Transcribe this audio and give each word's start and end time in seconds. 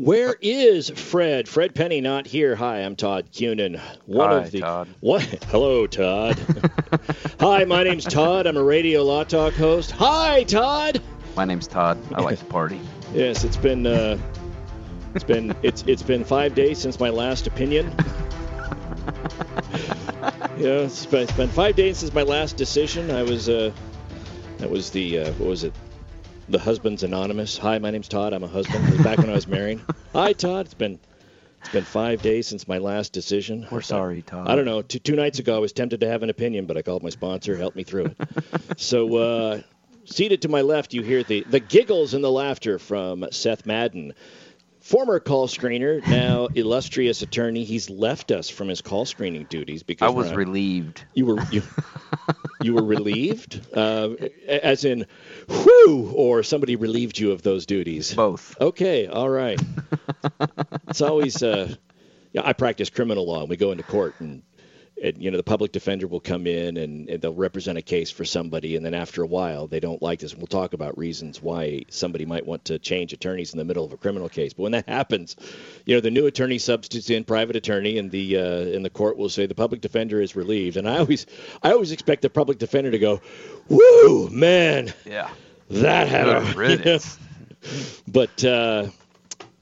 Where 0.00 0.34
is 0.40 0.88
Fred? 0.88 1.46
Fred 1.46 1.74
Penney 1.74 2.00
not 2.00 2.26
here. 2.26 2.56
Hi, 2.56 2.78
I'm 2.78 2.96
Todd 2.96 3.26
Cunin. 3.32 3.78
One 4.06 4.30
Hi, 4.30 4.36
of 4.38 4.50
the 4.50 4.60
Todd. 4.60 4.88
What? 5.00 5.22
Hello, 5.50 5.86
Todd. 5.86 6.38
Hi, 7.40 7.64
my 7.66 7.82
name's 7.82 8.06
Todd. 8.06 8.46
I'm 8.46 8.56
a 8.56 8.62
radio 8.62 9.02
law 9.02 9.24
talk 9.24 9.52
host. 9.52 9.90
Hi, 9.90 10.44
Todd. 10.44 11.02
My 11.36 11.44
name's 11.44 11.66
Todd. 11.66 11.98
I 12.14 12.22
like 12.22 12.38
to 12.38 12.44
party. 12.46 12.80
Yes, 13.12 13.44
it's 13.44 13.58
been 13.58 13.86
uh, 13.86 14.16
it's 15.14 15.24
been 15.24 15.54
it's 15.62 15.84
it's 15.86 16.02
been 16.02 16.24
five 16.24 16.54
days 16.54 16.78
since 16.78 16.98
my 16.98 17.10
last 17.10 17.46
opinion. 17.46 17.94
yeah, 20.56 20.80
it's 20.80 21.04
been, 21.04 21.24
it's 21.24 21.32
been 21.32 21.50
five 21.50 21.76
days 21.76 21.98
since 21.98 22.14
my 22.14 22.22
last 22.22 22.56
decision. 22.56 23.10
I 23.10 23.22
was 23.22 23.50
uh, 23.50 23.70
that 24.56 24.70
was 24.70 24.88
the 24.92 25.18
uh, 25.18 25.32
what 25.32 25.50
was 25.50 25.62
it? 25.62 25.74
The 26.50 26.58
Husbands 26.58 27.04
Anonymous. 27.04 27.56
Hi, 27.58 27.78
my 27.78 27.90
name's 27.92 28.08
Todd. 28.08 28.32
I'm 28.32 28.42
a 28.42 28.48
husband. 28.48 29.04
Back 29.04 29.18
when 29.18 29.30
I 29.30 29.34
was 29.34 29.46
married. 29.48 29.80
Hi, 30.12 30.32
Todd. 30.32 30.66
It's 30.66 30.74
been 30.74 30.98
it's 31.60 31.68
been 31.68 31.84
five 31.84 32.22
days 32.22 32.48
since 32.48 32.66
my 32.66 32.78
last 32.78 33.12
decision. 33.12 33.66
We're 33.70 33.82
sorry, 33.82 34.22
Todd. 34.22 34.48
I 34.48 34.56
don't 34.56 34.64
know. 34.64 34.82
Two, 34.82 34.98
two 34.98 35.14
nights 35.14 35.38
ago, 35.38 35.54
I 35.54 35.58
was 35.60 35.72
tempted 35.72 36.00
to 36.00 36.08
have 36.08 36.22
an 36.24 36.30
opinion, 36.30 36.66
but 36.66 36.76
I 36.76 36.82
called 36.82 37.02
my 37.04 37.10
sponsor, 37.10 37.56
helped 37.56 37.76
me 37.76 37.84
through 37.84 38.06
it. 38.06 38.16
so, 38.80 39.16
uh, 39.16 39.60
seated 40.06 40.42
to 40.42 40.48
my 40.48 40.62
left, 40.62 40.92
you 40.94 41.02
hear 41.02 41.22
the, 41.22 41.44
the 41.48 41.60
giggles 41.60 42.14
and 42.14 42.24
the 42.24 42.30
laughter 42.32 42.78
from 42.78 43.26
Seth 43.30 43.66
Madden, 43.66 44.14
former 44.80 45.20
call 45.20 45.46
screener, 45.48 46.04
now 46.08 46.46
illustrious 46.54 47.20
attorney. 47.22 47.62
He's 47.64 47.90
left 47.90 48.32
us 48.32 48.48
from 48.48 48.66
his 48.68 48.80
call 48.80 49.04
screening 49.04 49.44
duties 49.44 49.82
because 49.84 50.06
I 50.06 50.10
was 50.10 50.28
not- 50.28 50.36
relieved. 50.36 51.04
you 51.14 51.26
were 51.26 51.42
you, 51.52 51.62
you 52.62 52.72
were 52.74 52.84
relieved, 52.84 53.60
uh, 53.76 54.14
as 54.48 54.84
in, 54.86 55.06
whew, 55.50 56.12
or 56.14 56.42
somebody 56.42 56.76
relieved 56.76 57.18
you 57.18 57.32
of 57.32 57.42
those 57.42 57.66
duties. 57.66 58.14
Both. 58.14 58.60
Okay, 58.60 59.06
all 59.06 59.28
right. 59.28 59.60
it's 60.88 61.00
always, 61.00 61.42
uh, 61.42 61.74
yeah, 62.32 62.42
I 62.44 62.52
practice 62.52 62.90
criminal 62.90 63.26
law, 63.26 63.40
and 63.40 63.48
we 63.48 63.56
go 63.56 63.72
into 63.72 63.82
court, 63.84 64.14
and, 64.20 64.42
and 65.02 65.22
you 65.22 65.30
know 65.30 65.36
the 65.36 65.42
public 65.42 65.72
defender 65.72 66.06
will 66.06 66.20
come 66.20 66.46
in 66.46 66.76
and, 66.76 67.08
and 67.08 67.22
they'll 67.22 67.34
represent 67.34 67.78
a 67.78 67.82
case 67.82 68.10
for 68.10 68.24
somebody, 68.24 68.76
and 68.76 68.84
then 68.84 68.94
after 68.94 69.22
a 69.22 69.26
while 69.26 69.66
they 69.66 69.80
don't 69.80 70.00
like 70.02 70.20
this, 70.20 70.32
and 70.32 70.40
we'll 70.40 70.46
talk 70.46 70.72
about 70.72 70.96
reasons 70.98 71.42
why 71.42 71.82
somebody 71.88 72.24
might 72.26 72.46
want 72.46 72.64
to 72.66 72.78
change 72.78 73.12
attorneys 73.12 73.52
in 73.52 73.58
the 73.58 73.64
middle 73.64 73.84
of 73.84 73.92
a 73.92 73.96
criminal 73.96 74.28
case. 74.28 74.52
But 74.52 74.62
when 74.64 74.72
that 74.72 74.88
happens, 74.88 75.36
you 75.86 75.94
know 75.94 76.00
the 76.00 76.10
new 76.10 76.26
attorney 76.26 76.58
substitutes 76.58 77.10
in 77.10 77.24
private 77.24 77.56
attorney, 77.56 77.98
and 77.98 78.10
the 78.10 78.36
uh, 78.36 78.42
and 78.76 78.84
the 78.84 78.90
court 78.90 79.16
will 79.16 79.28
say 79.28 79.46
the 79.46 79.54
public 79.54 79.80
defender 79.80 80.20
is 80.20 80.36
relieved, 80.36 80.76
and 80.76 80.88
I 80.88 80.98
always 80.98 81.26
I 81.62 81.72
always 81.72 81.92
expect 81.92 82.22
the 82.22 82.30
public 82.30 82.58
defender 82.58 82.90
to 82.90 82.98
go, 82.98 83.20
"Woo, 83.68 84.28
man, 84.30 84.92
Yeah. 85.04 85.30
that 85.70 86.08
had 86.08 86.28
a 86.28 86.40
riddance. 86.56 87.18
but 88.08 88.44
uh, 88.44 88.86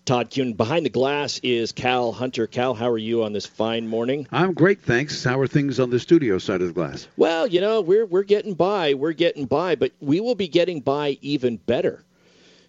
Todd 0.08 0.30
Kuhn, 0.30 0.54
behind 0.54 0.86
the 0.86 0.90
glass 0.90 1.38
is 1.42 1.70
Cal 1.70 2.12
Hunter. 2.12 2.46
Cal, 2.46 2.72
how 2.72 2.88
are 2.88 2.96
you 2.96 3.24
on 3.24 3.34
this 3.34 3.44
fine 3.44 3.86
morning? 3.86 4.26
I'm 4.32 4.54
great, 4.54 4.80
thanks. 4.80 5.22
How 5.22 5.38
are 5.38 5.46
things 5.46 5.78
on 5.78 5.90
the 5.90 6.00
studio 6.00 6.38
side 6.38 6.62
of 6.62 6.68
the 6.68 6.72
glass? 6.72 7.06
Well, 7.18 7.46
you 7.46 7.60
know, 7.60 7.82
we're 7.82 8.06
we're 8.06 8.22
getting 8.22 8.54
by. 8.54 8.94
We're 8.94 9.12
getting 9.12 9.44
by, 9.44 9.74
but 9.74 9.92
we 10.00 10.20
will 10.20 10.34
be 10.34 10.48
getting 10.48 10.80
by 10.80 11.18
even 11.20 11.58
better 11.58 12.06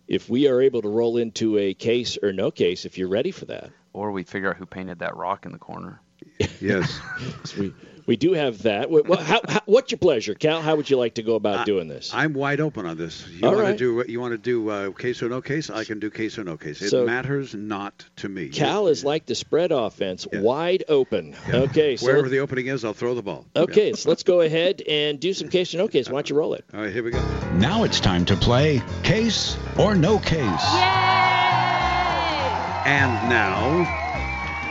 if 0.06 0.30
we 0.30 0.50
are 0.50 0.62
able 0.62 0.82
to 0.82 0.90
roll 0.90 1.16
into 1.16 1.58
a 1.58 1.74
case 1.74 2.18
or 2.22 2.34
no 2.34 2.52
case. 2.52 2.84
If 2.84 2.98
you're 2.98 3.08
ready 3.08 3.32
for 3.32 3.46
that, 3.46 3.70
Or 3.94 4.12
we 4.12 4.24
figure 4.24 4.50
out 4.50 4.58
who 4.58 4.66
painted 4.66 5.00
that 5.00 5.16
rock 5.16 5.46
in 5.46 5.54
the 5.54 5.60
corner. 5.60 6.02
Yes. 6.60 7.00
So 7.46 7.62
we 7.62 7.74
we 8.10 8.18
do 8.18 8.34
have 8.34 8.64
that. 8.64 8.90
What, 8.90 9.08
what, 9.08 9.20
how, 9.20 9.40
how, 9.48 9.62
what's 9.68 9.92
your 9.92 10.00
pleasure, 10.00 10.34
Cal? 10.34 10.64
How 10.64 10.76
would 10.76 10.90
you 10.90 10.98
like 10.98 11.14
to 11.14 11.22
go 11.22 11.36
about 11.36 11.68
doing 11.68 11.88
this? 11.88 12.12
I'm 12.12 12.34
wide 12.34 12.60
open 12.60 12.88
on 12.88 12.98
this. 12.98 13.28
You 13.30 13.48
All 13.48 13.54
want 13.54 13.64
right. 13.64 13.78
to 13.78 14.04
do 14.04 14.12
you 14.12 14.20
want 14.20 14.32
to 14.32 14.40
do 14.40 14.68
uh, 14.68 14.90
case 14.94 15.22
or 15.22 15.30
no 15.30 15.42
case? 15.44 15.70
I 15.70 15.84
can 15.84 16.00
do 16.00 16.10
case 16.10 16.40
or 16.40 16.44
no 16.44 16.58
case. 16.58 16.82
It 16.82 16.90
So- 16.90 17.06
matters 17.06 17.54
not 17.54 18.04
to 18.16 18.28
me. 18.28 18.50
Cal 18.50 18.88
is 18.88 19.06
like 19.06 19.28
the 19.28 19.36
spread 19.36 19.72
offense, 19.72 20.28
Yeah. 20.34 20.42
wide 20.42 20.86
open. 20.90 21.36
Okay, 21.48 21.98
so 21.98 22.08
wherever 22.08 22.30
the 22.30 22.40
opening 22.40 22.66
is, 22.66 22.84
I'll 22.84 22.94
throw 22.96 23.14
the 23.14 23.22
ball. 23.22 23.46
okay, 23.56 23.94
so 23.94 24.10
let's 24.10 24.24
go 24.24 24.42
ahead 24.42 24.82
and 24.82 25.20
do 25.20 25.32
some 25.32 25.50
case 25.50 25.76
or 25.76 25.78
no 25.78 25.88
case. 25.88 26.08
Why 26.10 26.14
don't 26.14 26.32
you 26.32 26.36
roll 26.36 26.56
it? 26.56 26.66
All 26.74 26.82
right, 26.82 26.92
here 26.92 27.04
we 27.04 27.12
go. 27.12 27.22
Now 27.54 27.84
it's 27.84 28.00
time 28.00 28.26
to 28.26 28.36
play 28.36 28.82
Case 29.04 29.56
or 29.78 29.94
No 29.94 30.18
Case. 30.18 30.66
And 32.88 33.30
now, 33.30 34.09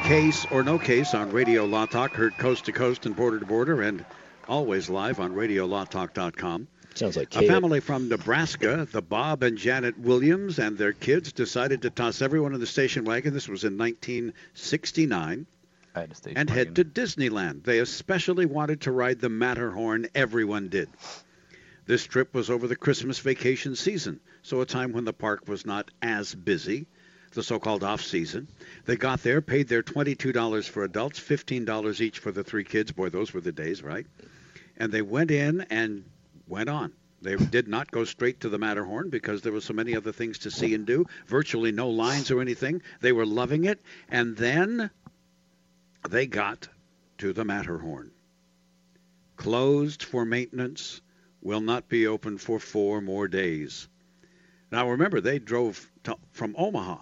case 0.08 0.46
or 0.50 0.62
no 0.62 0.78
case 0.78 1.12
on 1.12 1.30
Radio 1.32 1.66
Law 1.66 1.84
Talk, 1.84 2.14
heard 2.14 2.34
coast 2.38 2.64
to 2.64 2.72
coast 2.72 3.04
and 3.04 3.14
border 3.14 3.38
to 3.38 3.44
border, 3.44 3.82
and 3.82 4.06
always 4.48 4.88
live 4.88 5.20
on 5.20 5.34
RadioLawTalk.com. 5.34 6.66
Sounds 6.94 7.14
like 7.14 7.36
A 7.36 7.46
family 7.46 7.80
from 7.80 8.08
Nebraska, 8.08 8.88
the 8.90 9.02
Bob 9.02 9.42
and 9.42 9.58
Janet 9.58 9.98
Williams 9.98 10.58
and 10.58 10.78
their 10.78 10.94
kids 10.94 11.32
decided 11.32 11.82
to 11.82 11.90
toss 11.90 12.22
everyone 12.22 12.54
in 12.54 12.60
the 12.60 12.66
station 12.66 13.04
wagon. 13.04 13.34
This 13.34 13.48
was 13.48 13.64
in 13.64 13.76
1969 13.76 15.46
I 15.94 16.00
had 16.00 16.08
to 16.08 16.16
stay 16.16 16.32
and 16.34 16.48
head 16.48 16.76
to 16.76 16.86
Disneyland. 16.86 17.64
They 17.64 17.78
especially 17.78 18.46
wanted 18.46 18.80
to 18.82 18.92
ride 18.92 19.20
the 19.20 19.28
Matterhorn. 19.28 20.06
Everyone 20.14 20.70
did. 20.70 20.88
This 21.84 22.04
trip 22.04 22.32
was 22.32 22.48
over 22.48 22.66
the 22.66 22.76
Christmas 22.76 23.18
vacation 23.18 23.76
season, 23.76 24.20
so 24.40 24.62
a 24.62 24.66
time 24.66 24.92
when 24.92 25.04
the 25.04 25.12
park 25.12 25.46
was 25.46 25.66
not 25.66 25.90
as 26.00 26.34
busy, 26.34 26.86
the 27.32 27.42
so-called 27.42 27.84
off-season. 27.84 28.48
They 28.86 28.96
got 28.96 29.22
there, 29.22 29.40
paid 29.40 29.68
their 29.68 29.82
$22 29.82 30.68
for 30.68 30.84
adults, 30.84 31.20
$15 31.20 32.00
each 32.00 32.18
for 32.18 32.32
the 32.32 32.44
three 32.44 32.64
kids. 32.64 32.92
Boy, 32.92 33.08
those 33.08 33.32
were 33.32 33.40
the 33.40 33.52
days, 33.52 33.82
right? 33.82 34.06
And 34.76 34.92
they 34.92 35.02
went 35.02 35.30
in 35.30 35.62
and 35.70 36.04
went 36.46 36.68
on. 36.68 36.92
They 37.20 37.36
did 37.36 37.66
not 37.66 37.90
go 37.90 38.04
straight 38.04 38.40
to 38.40 38.48
the 38.48 38.58
Matterhorn 38.58 39.10
because 39.10 39.42
there 39.42 39.52
were 39.52 39.60
so 39.60 39.74
many 39.74 39.96
other 39.96 40.12
things 40.12 40.38
to 40.40 40.50
see 40.50 40.74
and 40.74 40.86
do. 40.86 41.06
Virtually 41.26 41.72
no 41.72 41.90
lines 41.90 42.30
or 42.30 42.40
anything. 42.40 42.82
They 43.00 43.12
were 43.12 43.26
loving 43.26 43.64
it. 43.64 43.80
And 44.08 44.36
then 44.36 44.90
they 46.08 46.26
got 46.26 46.68
to 47.18 47.32
the 47.32 47.44
Matterhorn. 47.44 48.12
Closed 49.36 50.04
for 50.04 50.24
maintenance, 50.24 51.00
will 51.40 51.60
not 51.60 51.88
be 51.88 52.06
open 52.06 52.38
for 52.38 52.58
four 52.58 53.00
more 53.00 53.28
days. 53.28 53.88
Now 54.70 54.90
remember, 54.90 55.20
they 55.20 55.38
drove 55.38 55.90
to, 56.04 56.16
from 56.32 56.54
Omaha. 56.58 56.98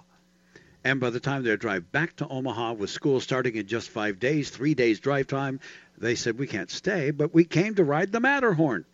And 0.86 1.00
by 1.00 1.10
the 1.10 1.19
time 1.19 1.42
their 1.42 1.56
drive 1.56 1.91
back 1.91 2.14
to 2.14 2.28
Omaha, 2.28 2.74
with 2.74 2.91
school 2.91 3.19
starting 3.19 3.56
in 3.56 3.66
just 3.66 3.91
five 3.91 4.20
days, 4.20 4.50
three 4.50 4.74
days 4.74 5.00
drive 5.00 5.26
time, 5.26 5.58
they 5.98 6.14
said, 6.14 6.38
We 6.38 6.47
can't 6.47 6.70
stay, 6.70 7.10
but 7.10 7.34
we 7.34 7.44
came 7.44 7.74
to 7.74 7.82
ride 7.82 8.12
the 8.12 8.20
Matterhorn. 8.20 8.84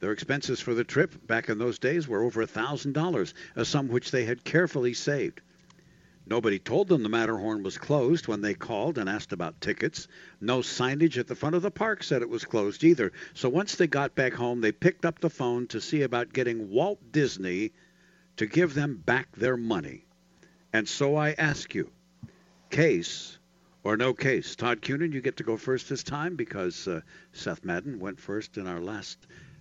Their 0.00 0.12
expenses 0.12 0.60
for 0.60 0.72
the 0.72 0.84
trip 0.84 1.26
back 1.26 1.50
in 1.50 1.58
those 1.58 1.78
days 1.78 2.08
were 2.08 2.22
over 2.22 2.40
a 2.40 2.46
$1,000, 2.46 3.34
a 3.56 3.64
sum 3.66 3.88
which 3.88 4.10
they 4.10 4.24
had 4.24 4.42
carefully 4.42 4.94
saved. 4.94 5.42
Nobody 6.24 6.58
told 6.58 6.88
them 6.88 7.02
the 7.02 7.10
Matterhorn 7.10 7.62
was 7.62 7.76
closed 7.76 8.26
when 8.26 8.40
they 8.40 8.54
called 8.54 8.96
and 8.96 9.06
asked 9.06 9.34
about 9.34 9.60
tickets. 9.60 10.08
No 10.40 10.60
signage 10.60 11.18
at 11.18 11.26
the 11.26 11.34
front 11.34 11.56
of 11.56 11.60
the 11.60 11.70
park 11.70 12.02
said 12.04 12.22
it 12.22 12.30
was 12.30 12.46
closed 12.46 12.84
either. 12.84 13.12
So 13.34 13.50
once 13.50 13.74
they 13.74 13.86
got 13.86 14.14
back 14.14 14.32
home, 14.32 14.62
they 14.62 14.72
picked 14.72 15.04
up 15.04 15.18
the 15.18 15.28
phone 15.28 15.66
to 15.66 15.80
see 15.82 16.00
about 16.00 16.32
getting 16.32 16.70
Walt 16.70 17.12
Disney 17.12 17.72
to 18.38 18.46
give 18.46 18.72
them 18.72 18.96
back 18.96 19.30
their 19.36 19.58
money. 19.58 20.06
And 20.72 20.88
so 20.88 21.16
I 21.16 21.32
ask 21.32 21.74
you, 21.74 21.90
case 22.70 23.38
or 23.84 23.96
no 23.96 24.14
case? 24.14 24.56
Todd 24.56 24.80
Cunin, 24.80 25.12
you 25.12 25.20
get 25.20 25.36
to 25.36 25.44
go 25.44 25.56
first 25.56 25.88
this 25.88 26.02
time 26.02 26.36
because 26.36 26.88
uh, 26.88 27.00
Seth 27.32 27.64
Madden 27.64 28.00
went 28.00 28.18
first 28.18 28.56
in 28.56 28.66
our 28.66 28.80
last 28.80 29.18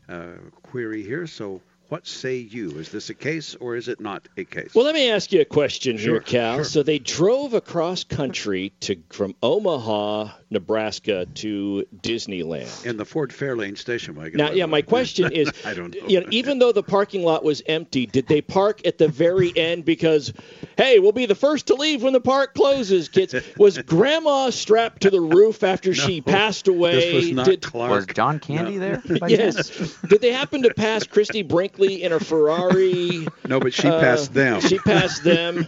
uh, 0.08 0.34
query 0.64 1.04
here. 1.04 1.28
So 1.28 1.62
what 1.92 2.08
say 2.08 2.38
you? 2.38 2.70
Is 2.80 2.90
this 2.90 3.10
a 3.10 3.14
case 3.14 3.54
or 3.56 3.76
is 3.76 3.90
it 3.90 4.00
not 4.00 4.26
a 4.38 4.46
case? 4.46 4.74
Well, 4.74 4.86
let 4.86 4.96
me 4.96 5.10
ask 5.12 5.34
you 5.34 5.42
a 5.42 5.46
question 5.46 5.98
Sure, 5.98 6.14
here, 6.14 6.20
Cal. 6.22 6.56
sure. 6.56 6.64
So 6.64 6.84
they 6.84 7.00
drove 7.00 7.54
across 7.54 8.06
country 8.06 8.72
to 8.82 8.96
from 9.10 9.36
Omaha, 9.44 10.30
Nebraska 10.50 11.26
to 11.36 11.86
Disneyland. 12.02 12.86
in 12.86 12.96
the 12.96 13.04
Ford 13.04 13.32
Fairlane 13.32 13.78
station 13.78 14.16
wagon. 14.16 14.38
Now, 14.38 14.52
yeah, 14.52 14.68
my 14.68 14.82
question 14.82 15.32
is, 15.34 15.52
I 15.66 15.74
don't 15.74 15.94
know. 15.94 16.08
you 16.08 16.22
know, 16.22 16.28
even 16.32 16.60
though 16.60 16.72
the 16.72 16.82
parking 16.84 17.24
lot 17.24 17.44
was 17.44 17.62
empty, 17.66 18.06
did 18.06 18.26
they 18.28 18.42
park 18.42 18.88
at 18.88 18.98
the 18.98 19.10
very 19.10 19.52
end 19.58 19.84
because, 19.84 20.32
hey, 20.78 21.00
we'll 21.00 21.12
be 21.12 21.26
the 21.26 21.36
first 21.36 21.68
to 21.68 21.76
leave 21.76 22.04
when 22.04 22.14
the 22.14 22.22
park 22.22 22.54
closes, 22.56 23.10
kids? 23.10 23.36
Was 23.58 23.78
Grandma 23.86 24.50
strapped 24.52 25.02
to 25.02 25.10
the 25.10 25.20
roof 25.20 25.62
after 25.62 25.94
she 25.94 26.22
passed 26.22 26.70
away? 26.70 26.96
This 26.96 27.14
was 27.14 27.32
not 27.32 27.46
did, 27.48 27.62
Clark. 27.62 27.92
Was 27.92 28.06
John 28.06 28.40
Candy 28.40 28.78
No. 28.78 28.80
there? 29.08 29.28
yes. 29.28 29.70
did 30.08 30.22
they 30.22 30.32
happen 30.32 30.62
to 30.64 30.74
pass 30.74 31.06
Christie 31.06 31.44
Brinkley 31.44 31.81
In 31.82 32.12
a 32.14 32.20
Ferrari. 32.20 33.28
No, 33.48 33.60
but 33.60 33.74
she 33.74 33.88
Uh, 33.88 34.00
passed 34.00 34.34
them. 34.34 34.62
She 34.62 34.78
passed 34.80 35.24
them. 35.24 35.68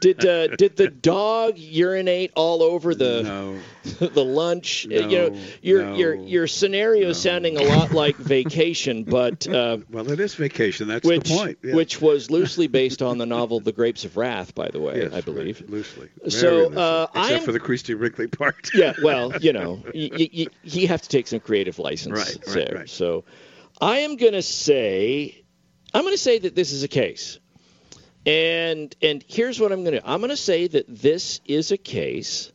Did 0.00 0.24
uh, 0.24 0.48
did 0.56 0.76
the 0.76 0.88
dog 0.88 1.58
urinate 1.58 2.32
all 2.34 2.62
over 2.62 2.94
the 2.94 3.22
no. 3.22 3.58
the 4.08 4.24
lunch? 4.24 4.86
Uh, 4.90 4.94
you 4.94 5.18
know, 5.18 5.28
No, 5.28 5.40
your 5.62 5.82
no, 5.82 5.96
your 5.96 6.14
your 6.14 6.46
scenario 6.46 7.10
is 7.10 7.24
no. 7.24 7.30
sounding 7.30 7.56
a 7.58 7.62
lot 7.62 7.92
like 7.92 8.16
Vacation, 8.34 9.04
but 9.04 9.46
uh, 9.46 9.78
Well, 9.90 10.10
it 10.10 10.20
is 10.20 10.34
vacation. 10.34 10.88
That's 10.88 11.06
which 11.06 11.28
the 11.28 11.34
point. 11.36 11.58
Yeah. 11.62 11.74
which 11.74 12.00
was 12.00 12.30
loosely 12.30 12.66
based 12.66 13.02
on 13.02 13.18
the 13.18 13.26
novel 13.26 13.60
The 13.60 13.72
Grapes 13.72 14.04
of 14.04 14.16
Wrath, 14.16 14.54
by 14.54 14.68
the 14.68 14.80
way, 14.80 15.02
Yes, 15.02 15.12
I 15.12 15.20
believe. 15.20 15.60
right, 15.60 15.70
loosely. 15.70 16.08
Very 16.20 16.30
So, 16.30 16.56
loosely. 16.68 16.76
uh, 16.76 17.06
except 17.14 17.16
I'm- 17.32 17.42
for 17.42 17.52
the 17.52 17.60
Christie 17.60 17.94
Brinkley 17.94 18.26
part. 18.26 18.70
Yeah, 18.74 18.94
well, 19.02 19.36
you 19.38 19.52
know, 19.52 19.82
you, 19.94 20.28
you, 20.32 20.46
you 20.64 20.88
have 20.88 21.02
to 21.02 21.08
take 21.08 21.26
some 21.26 21.40
creative 21.40 21.78
license 21.78 22.18
Right, 22.18 22.36
right, 22.46 22.54
there. 22.68 22.78
right. 22.78 22.88
So, 22.88 23.24
I 23.80 23.98
am 23.98 24.16
going 24.16 24.32
to 24.32 24.42
say, 24.42 25.44
I'm 25.92 26.02
going 26.02 26.14
to 26.14 26.18
say 26.18 26.38
that 26.38 26.54
this 26.54 26.72
is 26.72 26.82
a 26.82 26.88
case, 26.88 27.38
and 28.24 28.94
and 29.02 29.24
here's 29.26 29.58
what 29.60 29.72
I'm 29.72 29.84
going 29.84 30.00
to. 30.00 30.08
I'm 30.08 30.20
going 30.20 30.30
to 30.30 30.36
say 30.36 30.66
that 30.68 30.86
this 30.88 31.40
is 31.44 31.72
a 31.72 31.76
case, 31.76 32.52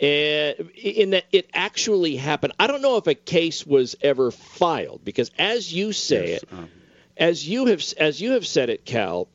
and 0.00 0.70
in 0.76 1.10
that 1.10 1.24
it 1.32 1.48
actually 1.54 2.16
happened. 2.16 2.52
I 2.58 2.66
don't 2.66 2.82
know 2.82 2.96
if 2.96 3.06
a 3.06 3.14
case 3.14 3.66
was 3.66 3.96
ever 4.02 4.30
filed 4.30 5.04
because, 5.04 5.30
as 5.38 5.72
you 5.72 5.92
say 5.92 6.32
Yes, 6.32 6.42
it, 6.42 6.48
um, 6.52 6.68
as 7.16 7.48
you 7.48 7.66
have 7.66 7.82
as 7.98 8.20
you 8.20 8.32
have 8.32 8.46
said 8.46 8.68
it, 8.68 8.84
Cal, 8.84 9.28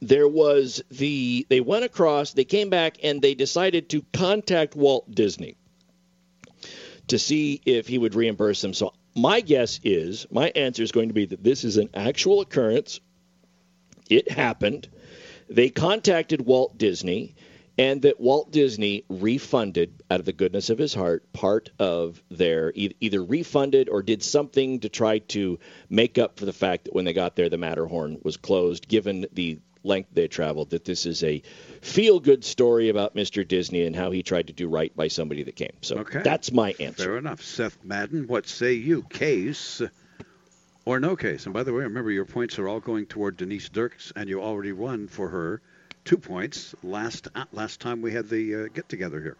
there 0.00 0.28
was 0.28 0.82
the 0.90 1.46
they 1.48 1.60
went 1.60 1.84
across, 1.84 2.32
they 2.32 2.44
came 2.44 2.68
back, 2.68 2.98
and 3.02 3.22
they 3.22 3.34
decided 3.34 3.88
to 3.90 4.04
contact 4.12 4.74
Walt 4.74 5.10
Disney 5.10 5.56
to 7.08 7.18
see 7.18 7.60
if 7.64 7.86
he 7.86 7.98
would 7.98 8.14
reimburse 8.14 8.60
them. 8.60 8.74
So 8.74 8.92
my 9.14 9.40
guess 9.40 9.80
is 9.82 10.26
my 10.30 10.50
answer 10.56 10.82
is 10.82 10.92
going 10.92 11.08
to 11.08 11.14
be 11.14 11.26
that 11.26 11.44
this 11.44 11.64
is 11.64 11.76
an 11.76 11.90
actual 11.94 12.40
occurrence. 12.40 13.00
It 14.10 14.30
happened. 14.30 14.88
They 15.48 15.70
contacted 15.70 16.44
Walt 16.44 16.76
Disney, 16.78 17.34
and 17.76 18.02
that 18.02 18.20
Walt 18.20 18.50
Disney 18.50 19.04
refunded, 19.08 20.02
out 20.10 20.20
of 20.20 20.26
the 20.26 20.32
goodness 20.32 20.70
of 20.70 20.78
his 20.78 20.94
heart, 20.94 21.32
part 21.32 21.70
of 21.78 22.22
their 22.30 22.72
either 22.74 23.22
refunded 23.22 23.88
or 23.88 24.02
did 24.02 24.22
something 24.22 24.80
to 24.80 24.88
try 24.88 25.18
to 25.18 25.58
make 25.88 26.18
up 26.18 26.38
for 26.38 26.44
the 26.44 26.52
fact 26.52 26.84
that 26.84 26.94
when 26.94 27.04
they 27.04 27.12
got 27.12 27.36
there, 27.36 27.48
the 27.48 27.58
Matterhorn 27.58 28.20
was 28.22 28.36
closed, 28.36 28.88
given 28.88 29.26
the 29.32 29.58
length 29.84 30.10
they 30.12 30.26
traveled. 30.28 30.70
That 30.70 30.84
this 30.84 31.06
is 31.06 31.22
a 31.22 31.42
feel 31.80 32.18
good 32.20 32.44
story 32.44 32.88
about 32.88 33.14
Mr. 33.14 33.46
Disney 33.46 33.84
and 33.86 33.94
how 33.94 34.10
he 34.10 34.22
tried 34.22 34.48
to 34.48 34.52
do 34.52 34.68
right 34.68 34.94
by 34.96 35.08
somebody 35.08 35.42
that 35.44 35.56
came. 35.56 35.76
So 35.82 35.98
Okay. 35.98 36.22
that's 36.22 36.50
my 36.50 36.74
answer. 36.80 37.04
Fair 37.04 37.18
enough. 37.18 37.42
Seth 37.42 37.78
Madden, 37.84 38.26
what 38.26 38.46
say 38.48 38.72
you? 38.72 39.02
Case 39.02 39.82
or 40.84 41.00
no 41.00 41.16
case? 41.16 41.44
And 41.44 41.54
by 41.54 41.62
the 41.62 41.72
way, 41.72 41.84
remember 41.84 42.10
your 42.10 42.24
points 42.24 42.58
are 42.58 42.68
all 42.68 42.80
going 42.80 43.06
toward 43.06 43.36
Denise 43.36 43.68
Dirks, 43.68 44.12
and 44.16 44.28
you 44.28 44.40
already 44.42 44.72
won 44.72 45.08
for 45.08 45.28
her 45.28 45.60
two 46.04 46.18
points 46.18 46.74
last 46.82 47.28
last 47.52 47.80
time 47.80 48.02
we 48.02 48.12
had 48.12 48.28
the 48.28 48.54
uh, 48.54 48.68
get 48.74 48.88
together 48.88 49.20
here. 49.20 49.36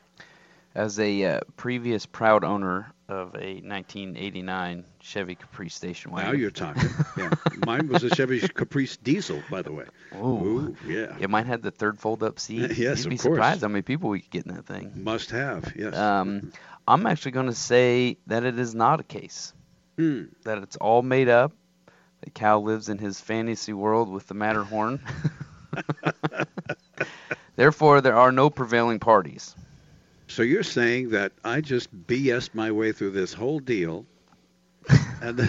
As 0.74 0.98
a 0.98 1.24
uh, 1.24 1.40
previous 1.56 2.04
proud 2.04 2.42
owner 2.42 2.92
of 3.08 3.34
a 3.36 3.54
1989 3.60 4.84
Chevy 5.00 5.36
Caprice 5.36 5.74
station 5.74 6.10
wagon. 6.10 6.32
Now 6.32 6.36
you're 6.36 6.50
talking. 6.50 6.90
yeah, 7.16 7.30
mine 7.64 7.86
was 7.88 8.02
a 8.02 8.14
Chevy 8.14 8.40
Caprice 8.40 8.96
diesel, 8.96 9.40
by 9.50 9.62
the 9.62 9.72
way. 9.72 9.84
Ooh. 10.16 10.26
Ooh, 10.26 10.76
yeah. 10.86 11.16
Yeah, 11.20 11.28
mine 11.28 11.46
had 11.46 11.62
the 11.62 11.70
third 11.70 12.00
fold-up 12.00 12.40
seat. 12.40 12.72
Yes, 12.76 12.98
You'd 12.98 13.06
of 13.06 13.10
be 13.10 13.16
course. 13.18 13.22
surprised 13.22 13.62
how 13.62 13.68
many 13.68 13.82
people 13.82 14.10
we 14.10 14.20
could 14.20 14.30
get 14.30 14.46
in 14.46 14.54
that 14.54 14.66
thing. 14.66 14.92
Must 14.96 15.30
have. 15.30 15.72
Yes. 15.76 15.94
Um, 15.94 16.52
I'm 16.88 17.06
actually 17.06 17.32
going 17.32 17.46
to 17.46 17.54
say 17.54 18.16
that 18.26 18.44
it 18.44 18.58
is 18.58 18.74
not 18.74 19.00
a 19.00 19.04
case. 19.04 19.52
Hmm. 19.96 20.24
That 20.44 20.58
it's 20.58 20.76
all 20.76 21.02
made 21.02 21.28
up. 21.28 21.52
That 22.22 22.34
Cal 22.34 22.62
lives 22.62 22.88
in 22.88 22.98
his 22.98 23.20
fantasy 23.20 23.72
world 23.72 24.10
with 24.10 24.26
the 24.26 24.34
Matterhorn. 24.34 25.00
Therefore, 27.56 28.00
there 28.00 28.16
are 28.16 28.32
no 28.32 28.50
prevailing 28.50 28.98
parties. 28.98 29.54
So 30.28 30.42
you're 30.42 30.62
saying 30.62 31.10
that 31.10 31.32
I 31.44 31.60
just 31.60 31.94
BS 32.06 32.54
my 32.54 32.72
way 32.72 32.92
through 32.92 33.10
this 33.10 33.32
whole 33.32 33.58
deal, 33.60 34.06
and 35.22 35.36
then 35.36 35.48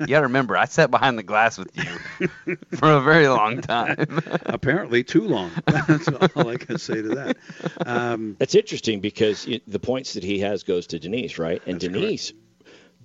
You 0.00 0.06
got 0.06 0.20
to 0.20 0.26
remember, 0.26 0.56
I 0.56 0.64
sat 0.64 0.90
behind 0.90 1.18
the 1.18 1.22
glass 1.22 1.58
with 1.58 1.70
you 1.76 2.56
for 2.76 2.90
a 2.92 3.00
very 3.00 3.28
long 3.28 3.60
time. 3.60 4.06
apparently 4.46 5.04
too 5.04 5.22
long. 5.22 5.50
That's 5.66 6.08
all 6.08 6.48
I 6.48 6.56
can 6.56 6.78
say 6.78 7.02
to 7.02 7.08
that. 7.08 7.36
Um, 7.84 8.36
That's 8.38 8.54
interesting 8.54 9.00
because 9.00 9.46
the 9.66 9.78
points 9.78 10.14
that 10.14 10.22
he 10.22 10.40
has 10.40 10.62
goes 10.62 10.86
to 10.88 10.98
Denise, 10.98 11.38
right? 11.38 11.62
And 11.66 11.80
That's 11.80 11.92
Denise, 11.92 12.32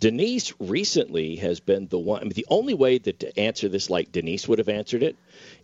Denise 0.01 0.51
recently 0.59 1.35
has 1.35 1.59
been 1.59 1.87
the 1.87 1.99
one. 1.99 2.21
I 2.21 2.23
mean, 2.23 2.33
the 2.33 2.47
only 2.49 2.73
way 2.73 2.97
that 2.97 3.19
to 3.19 3.39
answer 3.39 3.69
this 3.69 3.87
like 3.87 4.11
Denise 4.11 4.47
would 4.47 4.57
have 4.57 4.67
answered 4.67 5.03
it 5.03 5.15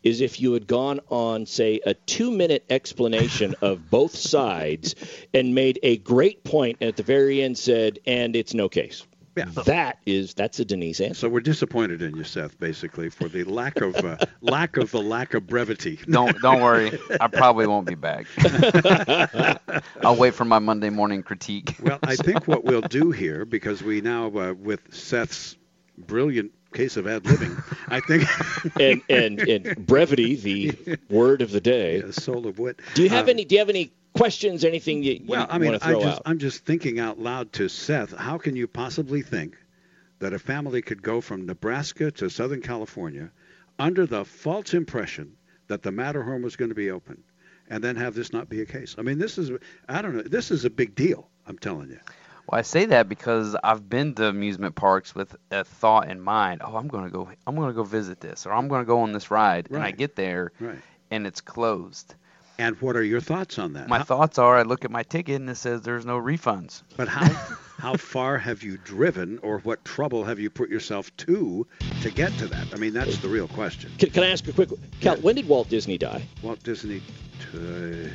is 0.03 0.21
if 0.21 0.39
you 0.39 0.53
had 0.53 0.67
gone 0.67 0.99
on, 1.09 1.47
say, 1.47 1.79
a 1.87 1.95
two-minute 1.95 2.63
explanation 2.69 3.55
of 3.63 3.89
both 3.89 4.15
sides 4.15 4.93
and 5.33 5.55
made 5.55 5.79
a 5.81 5.97
great 5.97 6.43
point, 6.43 6.77
and 6.81 6.87
at 6.87 6.97
the 6.97 7.03
very 7.03 7.41
end 7.41 7.57
said, 7.57 7.97
"And 8.05 8.35
it's 8.35 8.53
no 8.53 8.69
case." 8.69 9.07
Yeah. 9.37 9.63
That 9.65 9.99
is 10.05 10.33
that's 10.33 10.59
a 10.59 10.65
Denise 10.65 10.99
answer. 10.99 11.13
so 11.13 11.29
we're 11.29 11.39
disappointed 11.41 12.01
in 12.01 12.15
you, 12.15 12.23
Seth, 12.23 12.59
basically 12.59 13.09
for 13.09 13.27
the 13.27 13.43
lack 13.43 13.81
of 13.81 13.95
uh, 13.95 14.17
lack 14.41 14.77
of 14.77 14.91
the 14.91 15.01
lack 15.01 15.33
of 15.33 15.47
brevity. 15.47 15.99
don't 16.09 16.39
don't 16.41 16.61
worry, 16.61 16.97
I 17.21 17.27
probably 17.27 17.67
won't 17.67 17.87
be 17.87 17.95
back. 17.95 18.25
I'll 20.03 20.15
wait 20.15 20.33
for 20.33 20.45
my 20.45 20.59
Monday 20.59 20.89
morning 20.89 21.23
critique. 21.23 21.75
Well, 21.81 21.99
I 22.03 22.15
think 22.15 22.47
what 22.47 22.63
we'll 22.63 22.81
do 22.81 23.11
here, 23.11 23.45
because 23.45 23.83
we 23.83 24.01
now, 24.01 24.27
uh, 24.27 24.53
with 24.53 24.93
Seth's 24.93 25.55
brilliant 25.97 26.51
case 26.73 26.97
of 26.97 27.07
ad 27.07 27.23
libbing, 27.23 27.63
I 27.87 27.99
think 27.99 28.23
and 28.79 29.01
and 29.09 29.39
and 29.39 29.85
brevity, 29.87 30.35
the 30.35 30.97
word 31.09 31.41
of 31.41 31.51
the 31.51 31.61
day. 31.61 31.99
Yeah, 31.99 32.11
soul 32.11 32.47
of 32.47 32.59
wit. 32.59 32.79
Do 32.93 33.03
you 33.03 33.09
have 33.09 33.25
Um, 33.25 33.29
any? 33.31 33.45
Do 33.45 33.55
you 33.55 33.59
have 33.59 33.69
any 33.69 33.91
questions? 34.13 34.63
Anything 34.63 35.03
you, 35.03 35.13
you 35.13 35.25
Well, 35.27 35.47
I 35.49 35.57
mean, 35.57 35.71
want 35.71 35.81
to 35.83 35.87
I 35.87 35.93
just, 35.93 36.05
out? 36.05 36.21
I'm 36.25 36.39
just 36.39 36.65
thinking 36.65 36.99
out 36.99 37.19
loud 37.19 37.53
to 37.53 37.67
Seth. 37.69 38.15
How 38.15 38.37
can 38.37 38.55
you 38.55 38.67
possibly 38.67 39.21
think 39.21 39.55
that 40.19 40.33
a 40.33 40.39
family 40.39 40.81
could 40.81 41.01
go 41.01 41.21
from 41.21 41.45
Nebraska 41.45 42.11
to 42.11 42.29
Southern 42.29 42.61
California 42.61 43.31
under 43.79 44.05
the 44.07 44.25
false 44.25 44.73
impression 44.73 45.37
that 45.67 45.83
the 45.83 45.91
Matterhorn 45.91 46.41
was 46.41 46.55
going 46.55 46.69
to 46.69 46.75
be 46.75 46.89
open, 46.89 47.23
and 47.69 47.83
then 47.83 47.95
have 47.97 48.15
this 48.15 48.33
not 48.33 48.49
be 48.49 48.61
a 48.61 48.65
case? 48.65 48.95
I 48.97 49.03
mean, 49.03 49.19
this 49.19 49.37
is, 49.37 49.51
I 49.87 50.01
don't 50.01 50.15
know, 50.15 50.23
this 50.23 50.49
is 50.49 50.65
a 50.65 50.69
big 50.69 50.95
deal. 50.95 51.29
I'm 51.45 51.57
telling 51.59 51.89
you. 51.89 51.99
Well, 52.49 52.59
I 52.59 52.61
say 52.61 52.85
that 52.85 53.09
because 53.09 53.55
I've 53.61 53.89
been 53.89 54.15
to 54.15 54.27
amusement 54.27 54.75
parks 54.75 55.13
with 55.13 55.35
a 55.51 55.63
thought 55.65 56.09
in 56.09 56.21
mind. 56.21 56.61
Oh, 56.63 56.77
I'm 56.77 56.87
gonna 56.87 57.09
go. 57.09 57.29
I'm 57.45 57.55
gonna 57.55 57.73
go 57.73 57.83
visit 57.83 58.21
this, 58.21 58.45
or 58.45 58.53
I'm 58.53 58.67
gonna 58.69 58.85
go 58.85 59.01
on 59.01 59.11
this 59.11 59.29
ride, 59.29 59.67
and 59.69 59.83
I 59.83 59.91
get 59.91 60.15
there 60.15 60.51
Right. 60.59 60.79
and 61.11 61.27
it's 61.27 61.41
closed. 61.41 62.15
And 62.59 62.75
what 62.81 62.95
are 62.95 63.03
your 63.03 63.19
thoughts 63.21 63.59
on 63.59 63.73
that? 63.73 63.87
My 63.87 63.99
How- 63.99 64.03
thoughts 64.05 64.39
are, 64.39 64.55
I 64.57 64.63
look 64.63 64.83
at 64.83 64.89
my 64.89 65.03
ticket 65.03 65.35
and 65.35 65.47
it 65.49 65.55
says 65.57 65.81
there's 65.81 66.05
no 66.07 66.17
refunds. 66.19 66.81
But 66.95 67.07
how 67.09 67.27
how 67.77 67.95
far 67.97 68.37
have 68.37 68.63
you 68.63 68.77
driven, 68.77 69.39
or 69.43 69.59
what 69.59 69.83
trouble 69.85 70.23
have 70.23 70.39
you 70.39 70.49
put 70.49 70.69
yourself 70.69 71.15
to 71.17 71.67
to 72.01 72.09
get 72.09 72.31
to 72.37 72.47
that? 72.47 72.73
I 72.73 72.77
mean, 72.77 72.93
that's 72.93 73.17
the 73.17 73.27
real 73.27 73.47
question. 73.49 73.91
Can, 73.99 74.09
can 74.11 74.23
I 74.23 74.29
ask 74.29 74.45
you 74.47 74.51
a 74.53 74.55
quick? 74.55 74.69
Cal, 75.01 75.15
Yeah. 75.17 75.21
when 75.21 75.35
did 75.35 75.47
Walt 75.49 75.69
Disney 75.69 75.97
die? 75.97 76.23
Walt 76.41 76.63
Disney, 76.63 77.01
uh, 77.53 78.07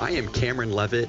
I 0.00 0.12
am 0.12 0.28
Cameron 0.28 0.72
Levitt, 0.72 1.08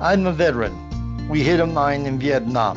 I'm 0.00 0.26
a 0.26 0.32
veteran. 0.32 1.28
We 1.28 1.42
hit 1.42 1.60
a 1.60 1.66
mine 1.66 2.06
in 2.06 2.18
Vietnam. 2.18 2.76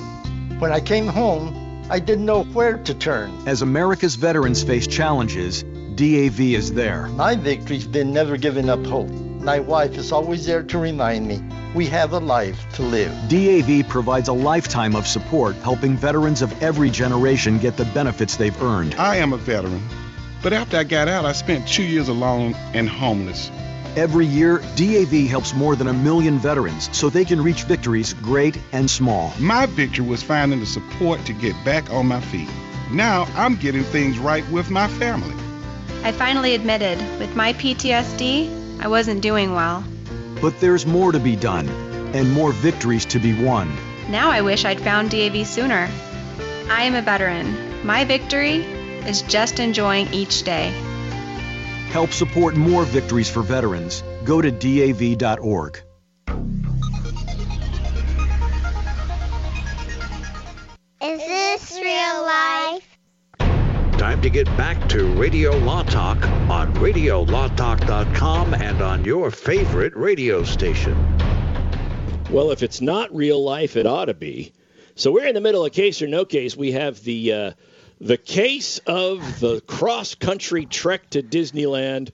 When 0.60 0.72
I 0.72 0.80
came 0.80 1.08
home, 1.08 1.86
I 1.90 2.00
didn't 2.00 2.26
know 2.26 2.44
where 2.44 2.78
to 2.78 2.94
turn. 2.94 3.32
As 3.48 3.62
America's 3.62 4.16
veterans 4.16 4.62
face 4.62 4.86
challenges, 4.86 5.64
DAV 5.96 6.40
is 6.40 6.74
there. 6.74 7.08
My 7.10 7.36
victory's 7.36 7.88
been 7.88 8.14
never 8.14 8.38
giving 8.38 8.70
up 8.70 8.86
hope. 8.86 9.10
My 9.10 9.60
wife 9.60 9.98
is 9.98 10.12
always 10.12 10.46
there 10.46 10.62
to 10.62 10.78
remind 10.78 11.28
me 11.28 11.42
we 11.74 11.88
have 11.88 12.14
a 12.14 12.20
life 12.20 12.60
to 12.76 12.84
live. 12.84 13.12
DAV 13.30 13.88
provides 13.90 14.28
a 14.28 14.34
lifetime 14.34 14.96
of 14.96 15.08
support, 15.08 15.56
helping 15.58 15.98
veterans 15.98 16.42
of 16.42 16.62
every 16.62 16.90
generation 16.90 17.58
get 17.58 17.78
the 17.78 17.86
benefits 17.86 18.38
they've 18.38 18.62
earned. 18.62 18.94
I 18.96 19.18
am 19.18 19.34
a 19.34 19.38
veteran, 19.38 19.82
but 20.44 20.54
after 20.54 20.78
I 20.78 20.84
got 20.84 21.08
out, 21.08 21.26
I 21.26 21.32
spent 21.32 21.68
two 21.68 21.84
years 21.84 22.10
alone 22.10 22.54
and 22.74 22.88
homeless. 22.88 23.50
Every 23.98 24.28
year, 24.28 24.60
DAV 24.76 25.28
helps 25.28 25.56
more 25.56 25.76
than 25.76 25.88
a 25.88 25.94
million 25.94 26.38
veterans 26.38 26.88
so 26.96 27.10
they 27.10 27.26
can 27.26 27.42
reach 27.42 27.64
victories 27.64 28.14
great 28.14 28.56
and 28.72 28.88
small. 28.88 29.34
My 29.40 29.66
victory 29.66 30.06
was 30.06 30.22
finding 30.22 30.60
the 30.60 30.68
support 30.68 31.26
to 31.26 31.34
get 31.34 31.56
back 31.66 31.90
on 31.90 32.06
my 32.06 32.22
feet. 32.22 32.48
Now 32.92 33.28
I'm 33.36 33.56
getting 33.56 33.84
things 33.84 34.20
right 34.20 34.48
with 34.52 34.70
my 34.70 34.88
family. 34.88 35.34
I 36.04 36.12
finally 36.12 36.54
admitted 36.54 37.00
with 37.18 37.36
my 37.36 37.54
PTSD, 37.54 38.80
I 38.80 38.88
wasn't 38.88 39.22
doing 39.22 39.56
well. 39.56 39.84
But 40.44 40.60
there's 40.60 40.86
more 40.86 41.12
to 41.12 41.20
be 41.20 41.36
done 41.36 41.68
and 42.14 42.32
more 42.32 42.52
victories 42.52 43.06
to 43.06 43.18
be 43.18 43.34
won. 43.44 43.76
Now 44.12 44.30
I 44.30 44.42
wish 44.42 44.64
I'd 44.64 44.80
found 44.80 45.10
DAV 45.10 45.48
sooner. 45.48 45.90
I 46.70 46.84
am 46.84 46.94
a 46.94 47.02
veteran. 47.02 47.84
My 47.84 48.06
victory 48.06 48.58
is 49.08 49.24
just 49.24 49.60
enjoying 49.60 50.14
each 50.14 50.44
day. 50.44 50.72
Help 51.90 52.12
support 52.12 52.56
more 52.56 52.84
victories 52.84 53.30
for 53.30 53.42
veterans. 53.42 54.04
Go 54.24 54.42
to 54.42 54.52
DAV.org. 54.52 55.82
Is 61.02 61.20
this 61.20 61.80
real 61.82 62.22
life? 62.24 62.98
Time 63.98 64.22
to 64.22 64.30
get 64.30 64.46
back 64.58 64.90
to 64.90 65.06
Radio 65.14 65.52
Law 65.58 65.84
Talk 65.84 66.22
on 66.50 66.74
RadioLawTalk.com 66.76 68.54
and 68.54 68.82
on 68.82 69.04
your 69.06 69.32
favorite 69.32 69.96
radio 69.96 70.44
station. 70.44 71.18
Well, 72.30 72.52
if 72.52 72.62
it's 72.62 72.82
not 72.82 73.16
real 73.16 73.44
life, 73.44 73.76
it 73.76 73.88
ought 73.88 74.06
to 74.06 74.14
be. 74.14 74.54
So 74.96 75.12
we're 75.12 75.28
in 75.28 75.36
the 75.36 75.42
middle 75.42 75.66
of 75.66 75.72
case 75.72 76.02
or 76.02 76.08
no 76.08 76.26
case. 76.26 76.58
We 76.58 76.74
have 76.74 77.04
the 77.04 77.34
uh, 77.34 77.52
the 78.00 78.18
case 78.18 78.80
of 78.80 79.40
the 79.40 79.62
cross 79.62 80.16
country 80.16 80.66
trek 80.66 81.10
to 81.12 81.24
Disneyland. 81.24 82.12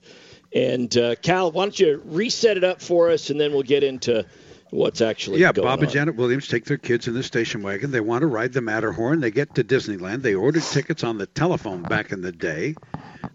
And 0.54 0.96
uh, 0.96 1.16
Cal, 1.16 1.50
why 1.50 1.64
don't 1.64 1.78
you 1.78 2.00
reset 2.04 2.56
it 2.56 2.64
up 2.64 2.80
for 2.80 3.10
us, 3.10 3.30
and 3.30 3.40
then 3.40 3.52
we'll 3.52 3.62
get 3.62 3.82
into 3.82 4.24
what's 4.70 5.00
actually 5.00 5.40
yeah, 5.40 5.52
going 5.52 5.66
Bob 5.66 5.78
on. 5.78 5.84
and 5.84 5.92
Janet 5.92 6.16
Williams 6.16 6.48
take 6.48 6.64
their 6.64 6.78
kids 6.78 7.08
in 7.08 7.14
the 7.14 7.22
station 7.22 7.62
wagon. 7.62 7.90
They 7.90 8.00
want 8.00 8.22
to 8.22 8.26
ride 8.26 8.52
the 8.52 8.60
Matterhorn. 8.60 9.20
They 9.20 9.30
get 9.30 9.54
to 9.56 9.64
Disneyland. 9.64 10.22
They 10.22 10.34
ordered 10.34 10.62
tickets 10.62 11.04
on 11.04 11.18
the 11.18 11.26
telephone 11.26 11.82
back 11.82 12.12
in 12.12 12.22
the 12.22 12.32
day. 12.32 12.74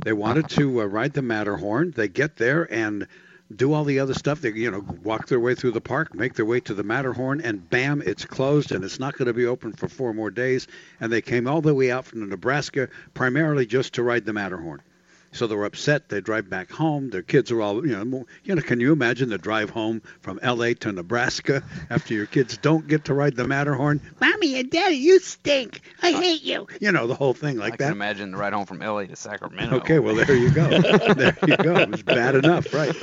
They 0.04 0.14
wanted 0.14 0.50
to 0.52 0.82
uh, 0.82 0.86
ride 0.86 1.14
the 1.14 1.22
Matterhorn. 1.22 1.92
They 1.92 2.08
get 2.08 2.38
there 2.38 2.72
and 2.72 3.08
do 3.56 3.74
all 3.74 3.84
the 3.84 4.00
other 4.00 4.14
stuff. 4.14 4.42
They, 4.42 4.52
you 4.52 4.70
know, 4.70 4.86
walk 5.04 5.28
their 5.28 5.40
way 5.40 5.56
through 5.56 5.72
the 5.72 5.82
park, 5.82 6.14
make 6.14 6.36
their 6.36 6.46
way 6.46 6.60
to 6.62 6.74
the 6.74 6.84
Matterhorn, 6.84 7.42
and 7.42 7.68
bam, 7.70 8.02
it's 8.06 8.26
closed, 8.26 8.72
and 8.72 8.84
it's 8.84 9.00
not 9.00 9.18
going 9.18 9.28
to 9.28 9.34
be 9.34 9.46
open 9.46 9.74
for 9.74 9.88
four 9.88 10.14
more 10.14 10.30
days. 10.30 10.68
And 11.00 11.12
they 11.12 11.22
came 11.22 11.48
all 11.48 11.62
the 11.62 11.74
way 11.74 11.92
out 11.92 12.06
from 12.06 12.30
Nebraska 12.30 12.90
primarily 13.14 13.66
just 13.66 13.94
to 13.94 14.04
ride 14.04 14.26
the 14.26 14.34
Matterhorn. 14.34 14.82
So 15.32 15.48
they 15.48 15.56
were 15.56 15.66
upset. 15.66 16.10
They 16.10 16.22
drive 16.22 16.50
back 16.50 16.72
home. 16.72 17.10
Their 17.10 17.22
kids 17.22 17.52
are 17.52 17.62
all, 17.62 17.86
you 17.86 18.04
know, 18.04 18.26
you 18.44 18.56
know. 18.56 18.62
Can 18.62 18.80
you 18.80 18.92
imagine 18.92 19.30
the 19.30 19.38
drive 19.38 19.70
home 19.70 20.02
from 20.22 20.40
L.A. 20.42 20.74
to 20.76 20.92
Nebraska 20.92 21.64
after 21.90 22.14
your 22.14 22.26
kids 22.26 22.58
don't 22.58 22.88
get 22.88 23.06
to 23.06 23.14
ride 23.14 23.36
the 23.36 23.48
Matterhorn? 23.48 24.02
Mommy 24.20 24.60
and 24.60 24.70
Daddy, 24.70 24.96
you 24.96 25.20
stink. 25.20 25.82
I 26.02 26.12
hate 26.12 26.44
you. 26.44 26.68
You 26.82 26.92
know 26.92 27.08
the 27.08 27.16
whole 27.16 27.34
thing 27.34 27.58
like 27.58 27.74
I 27.74 27.78
that. 27.78 27.84
can 27.86 27.94
imagine 27.94 28.32
the 28.32 28.38
ride 28.38 28.54
home 28.54 28.66
from 28.66 28.80
LA 28.80 29.06
to 29.06 29.16
Sacramento. 29.16 29.78
Okay, 29.78 30.00
well 30.00 30.16
there 30.16 30.36
you 30.36 30.50
go. 30.50 30.68
there 31.14 31.38
you 31.48 31.58
go. 31.58 31.76
It 31.78 31.90
was 31.90 32.04
bad 32.04 32.36
enough, 32.36 32.74
right? 32.74 32.96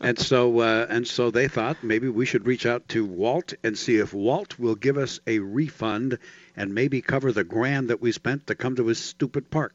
And 0.00 0.18
so 0.18 0.60
uh, 0.60 0.86
and 0.88 1.06
so 1.06 1.30
they 1.30 1.48
thought 1.48 1.82
maybe 1.82 2.08
we 2.08 2.26
should 2.26 2.46
reach 2.46 2.66
out 2.66 2.88
to 2.88 3.06
Walt 3.06 3.54
and 3.62 3.78
see 3.78 3.96
if 3.96 4.12
Walt 4.12 4.58
will 4.58 4.74
give 4.74 4.98
us 4.98 5.20
a 5.26 5.38
refund 5.38 6.18
and 6.56 6.74
maybe 6.74 7.00
cover 7.00 7.30
the 7.32 7.44
grand 7.44 7.90
that 7.90 8.00
we 8.00 8.10
spent 8.12 8.48
to 8.48 8.54
come 8.54 8.76
to 8.76 8.86
his 8.86 8.98
stupid 8.98 9.50
park. 9.50 9.74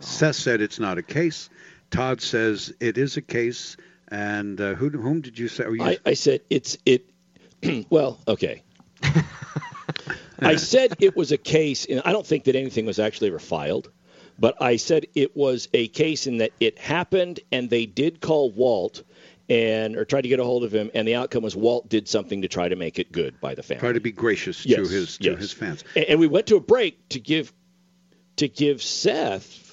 Seth 0.00 0.36
said 0.36 0.60
it's 0.60 0.78
not 0.78 0.98
a 0.98 1.02
case. 1.02 1.50
Todd 1.90 2.20
says 2.20 2.72
it 2.80 2.98
is 2.98 3.16
a 3.16 3.22
case. 3.22 3.76
And 4.08 4.60
uh, 4.60 4.74
who, 4.74 4.90
whom 4.90 5.20
did 5.20 5.38
you 5.38 5.48
say? 5.48 5.64
you- 5.64 5.82
I, 5.82 5.98
I 6.04 6.14
said 6.14 6.40
it's 6.50 6.76
it. 6.84 7.08
well, 7.90 8.18
okay. 8.26 8.62
I 10.40 10.56
said 10.56 10.94
it 11.00 11.16
was 11.16 11.32
a 11.32 11.36
case, 11.36 11.84
and 11.84 12.02
I 12.04 12.12
don't 12.12 12.26
think 12.26 12.44
that 12.44 12.56
anything 12.56 12.86
was 12.86 12.98
actually 12.98 13.28
ever 13.28 13.38
filed, 13.38 13.90
but 14.38 14.60
I 14.60 14.76
said 14.76 15.06
it 15.14 15.36
was 15.36 15.68
a 15.74 15.88
case 15.88 16.26
in 16.26 16.38
that 16.38 16.52
it 16.60 16.78
happened, 16.78 17.40
and 17.52 17.68
they 17.68 17.86
did 17.86 18.20
call 18.20 18.50
Walt 18.50 19.02
and 19.50 19.96
or 19.96 20.04
tried 20.04 20.22
to 20.22 20.28
get 20.28 20.40
a 20.40 20.44
hold 20.44 20.64
of 20.64 20.72
him, 20.72 20.90
and 20.94 21.06
the 21.06 21.16
outcome 21.16 21.42
was 21.42 21.54
Walt 21.54 21.88
did 21.88 22.08
something 22.08 22.42
to 22.42 22.48
try 22.48 22.68
to 22.68 22.76
make 22.76 22.98
it 22.98 23.12
good 23.12 23.38
by 23.40 23.54
the 23.54 23.62
family. 23.62 23.80
try 23.80 23.92
to 23.92 24.00
be 24.00 24.12
gracious 24.12 24.62
to 24.62 24.82
his 24.86 25.18
to 25.18 25.32
yes. 25.32 25.40
his 25.40 25.52
fans. 25.52 25.84
And, 25.94 26.04
and 26.06 26.20
we 26.20 26.26
went 26.26 26.46
to 26.46 26.56
a 26.56 26.60
break 26.60 27.08
to 27.10 27.20
give 27.20 27.52
to 28.36 28.48
give 28.48 28.82
Seth 28.82 29.69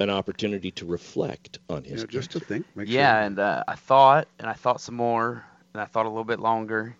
an 0.00 0.10
opportunity 0.10 0.70
to 0.72 0.86
reflect 0.86 1.58
on 1.68 1.84
his. 1.84 2.02
Yeah, 2.02 2.06
just 2.08 2.30
to 2.32 2.40
think. 2.40 2.66
Make 2.74 2.88
yeah, 2.88 3.22
and 3.24 3.38
uh, 3.38 3.64
I 3.66 3.74
thought, 3.74 4.28
and 4.38 4.48
I 4.48 4.52
thought 4.52 4.80
some 4.80 4.94
more, 4.96 5.44
and 5.74 5.80
I 5.80 5.86
thought 5.86 6.06
a 6.06 6.08
little 6.08 6.24
bit 6.24 6.40
longer, 6.40 6.96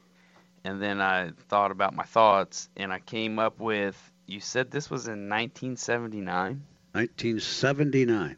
and 0.65 0.83
then 0.83 1.01
I 1.01 1.31
thought 1.49 1.71
about 1.71 1.95
my 1.95 2.05
thoughts, 2.05 2.69
and 2.77 2.93
I 2.93 2.99
came 3.01 3.39
up 3.39 3.61
with. 3.61 3.97
You 4.27 4.41
said 4.41 4.71
this 4.71 4.91
was 4.91 5.07
in 5.07 5.29
1979. 5.31 6.63
1979. 6.93 8.37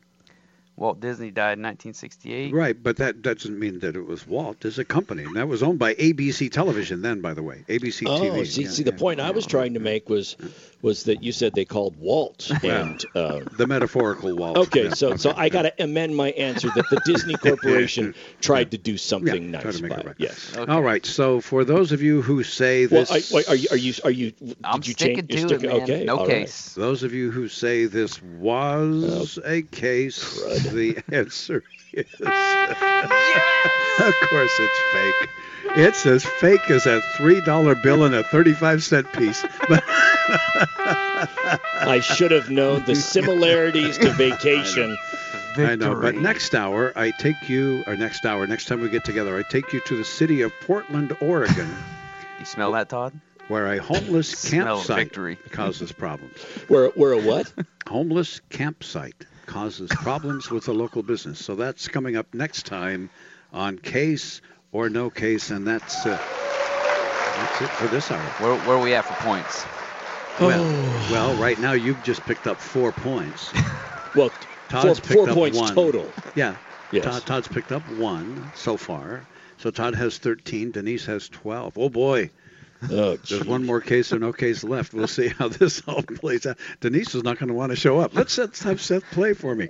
Walt 0.76 0.98
Disney 1.00 1.30
died 1.30 1.58
in 1.58 1.62
1968. 1.64 2.54
Right, 2.54 2.80
but 2.82 2.96
that 2.96 3.20
doesn't 3.20 3.58
mean 3.58 3.80
that 3.80 3.96
it 3.96 4.06
was 4.06 4.26
Walt. 4.26 4.64
It's 4.64 4.78
a 4.78 4.84
company, 4.84 5.24
and 5.24 5.36
that 5.36 5.46
was 5.46 5.62
owned 5.62 5.78
by 5.78 5.94
ABC 5.94 6.50
Television 6.50 7.02
then, 7.02 7.20
by 7.20 7.34
the 7.34 7.42
way. 7.42 7.64
ABC 7.68 8.06
Oh, 8.08 8.18
TV. 8.18 8.46
see, 8.46 8.62
yeah, 8.62 8.70
see, 8.70 8.82
the 8.82 8.92
yeah. 8.92 8.96
point 8.96 9.20
I 9.20 9.30
was 9.30 9.46
trying 9.46 9.74
to 9.74 9.80
make 9.80 10.08
was 10.08 10.36
was 10.82 11.04
that 11.04 11.22
you 11.22 11.32
said 11.32 11.54
they 11.54 11.64
called 11.64 11.96
Walt, 11.98 12.50
and 12.64 13.04
uh, 13.14 13.40
the 13.52 13.66
metaphorical 13.66 14.34
Walt. 14.36 14.56
Okay, 14.68 14.84
Yeah, 14.84 14.90
so 14.90 15.16
so 15.16 15.30
okay, 15.30 15.40
I 15.42 15.48
got 15.48 15.62
to 15.62 15.82
amend 15.82 16.16
my 16.16 16.30
answer 16.30 16.70
that 16.74 16.88
the 16.88 17.00
Disney 17.04 17.36
Corporation 17.38 18.14
tried 18.40 18.70
to 18.70 18.78
do 18.78 18.96
something 18.96 19.44
Yeah, 19.52 19.60
nice 19.62 19.76
to 19.76 19.82
make 19.82 19.90
by 19.90 19.96
it 19.96 20.00
it. 20.00 20.06
right. 20.06 20.16
Yes. 20.18 20.52
All 20.68 20.82
right, 20.82 21.04
so 21.04 21.40
for 21.40 21.64
those 21.64 21.92
of 21.92 22.00
you 22.02 22.22
who 22.22 22.42
say 22.42 22.86
Well, 22.86 23.04
this, 23.04 23.34
I- 23.34 23.44
are 23.50 23.54
you 23.54 23.68
are 23.70 23.76
you 23.76 23.94
are 24.04 24.10
you? 24.10 24.30
Did 24.32 24.56
I'm 24.64 24.80
you 24.84 24.92
sticking 24.92 25.26
change, 25.28 25.50
you're 25.50 25.58
to 25.58 25.66
it, 25.66 25.68
man. 25.68 25.82
Okay, 25.82 26.04
No 26.04 26.16
all 26.18 26.26
right. 26.26 26.46
case. 26.46 26.74
those 26.74 27.02
of 27.02 27.12
you 27.12 27.30
who 27.30 27.48
say 27.48 27.84
this 27.86 28.20
was 28.22 29.38
a 29.44 29.62
case, 29.62 30.20
the 30.72 31.02
answer 31.12 31.64
is, 31.92 32.06
of 32.20 34.14
course, 34.30 34.60
it's 34.60 34.80
fake. 34.92 35.30
It's 35.76 36.04
as 36.06 36.24
fake 36.24 36.68
as 36.70 36.86
a 36.86 37.00
three 37.16 37.40
dollar 37.40 37.74
bill 37.74 38.04
and 38.04 38.14
a 38.14 38.22
thirty-five 38.24 38.82
cent 38.82 39.12
piece. 39.12 39.44
I 40.72 42.00
should 42.02 42.30
have 42.32 42.50
known 42.50 42.84
the 42.84 42.94
similarities 42.94 43.98
to 43.98 44.10
vacation. 44.14 44.96
I 45.56 45.76
know, 45.76 45.94
but 46.00 46.14
next 46.16 46.54
hour 46.54 46.92
I 46.96 47.10
take 47.10 47.48
you, 47.48 47.82
or 47.86 47.96
next 47.96 48.24
hour, 48.24 48.46
next 48.46 48.66
time 48.66 48.80
we 48.80 48.88
get 48.88 49.04
together, 49.04 49.36
I 49.36 49.42
take 49.42 49.72
you 49.72 49.80
to 49.86 49.96
the 49.96 50.04
city 50.04 50.42
of 50.42 50.52
Portland, 50.60 51.16
Oregon, 51.20 51.68
You 52.38 52.44
smell 52.44 52.72
that, 52.72 52.88
Todd? 52.88 53.12
where 53.48 53.66
a 53.72 53.78
homeless 53.82 54.50
campsite 54.50 55.12
causes 55.50 55.90
problems. 55.92 56.34
We're 56.68 56.90
we're 56.96 57.12
a 57.12 57.20
what? 57.20 57.52
Homeless 57.88 58.40
campsite 58.50 59.26
causes 59.46 59.90
problems 59.90 60.50
with 60.50 60.64
the 60.66 60.74
local 60.74 61.02
business. 61.02 61.44
So 61.44 61.56
that's 61.56 61.88
coming 61.88 62.16
up 62.16 62.32
next 62.34 62.66
time 62.66 63.10
on 63.52 63.78
Case 63.78 64.40
or 64.72 64.88
No 64.88 65.10
Case, 65.10 65.50
and 65.50 65.66
that's 65.66 66.06
uh, 66.06 66.18
that's 67.36 67.62
it 67.62 67.68
for 67.70 67.86
this 67.88 68.10
hour. 68.10 68.20
Where, 68.38 68.56
where 68.66 68.76
are 68.76 68.82
we 68.82 68.94
at 68.94 69.04
for 69.04 69.14
points? 69.24 69.64
Well, 70.40 70.60
Oh. 70.62 71.08
well, 71.12 71.34
right 71.36 71.58
now 71.58 71.72
you've 71.72 72.02
just 72.02 72.24
picked 72.24 72.46
up 72.46 72.58
four 72.58 72.92
points. 72.92 73.52
Well, 74.16 74.32
Todd's 74.68 74.98
four, 74.98 75.06
picked 75.08 75.12
four 75.12 75.28
up 75.28 75.34
points 75.36 75.56
one. 75.58 75.72
total. 75.72 76.10
Yeah. 76.34 76.56
Yes. 76.90 77.04
Todd, 77.04 77.26
Todd's 77.26 77.46
picked 77.46 77.70
up 77.70 77.88
one 77.92 78.50
so 78.56 78.76
far. 78.76 79.24
So 79.58 79.70
Todd 79.70 79.94
has 79.94 80.18
13. 80.18 80.72
Denise 80.72 81.06
has 81.06 81.28
12. 81.28 81.78
Oh 81.78 81.88
boy. 81.88 82.28
Oh, 82.90 83.16
There's 83.16 83.44
one 83.44 83.66
more 83.66 83.80
case 83.80 84.12
or 84.12 84.18
no 84.18 84.32
case 84.32 84.64
left. 84.64 84.94
We'll 84.94 85.06
see 85.06 85.28
how 85.28 85.48
this 85.48 85.82
all 85.86 86.02
plays 86.02 86.46
out. 86.46 86.58
Denise 86.80 87.14
is 87.14 87.22
not 87.22 87.38
going 87.38 87.48
to 87.48 87.54
want 87.54 87.70
to 87.70 87.76
show 87.76 88.00
up. 88.00 88.14
Let's, 88.14 88.38
let's 88.38 88.62
have 88.62 88.80
Seth 88.80 89.04
play 89.10 89.34
for 89.34 89.54
me. 89.54 89.68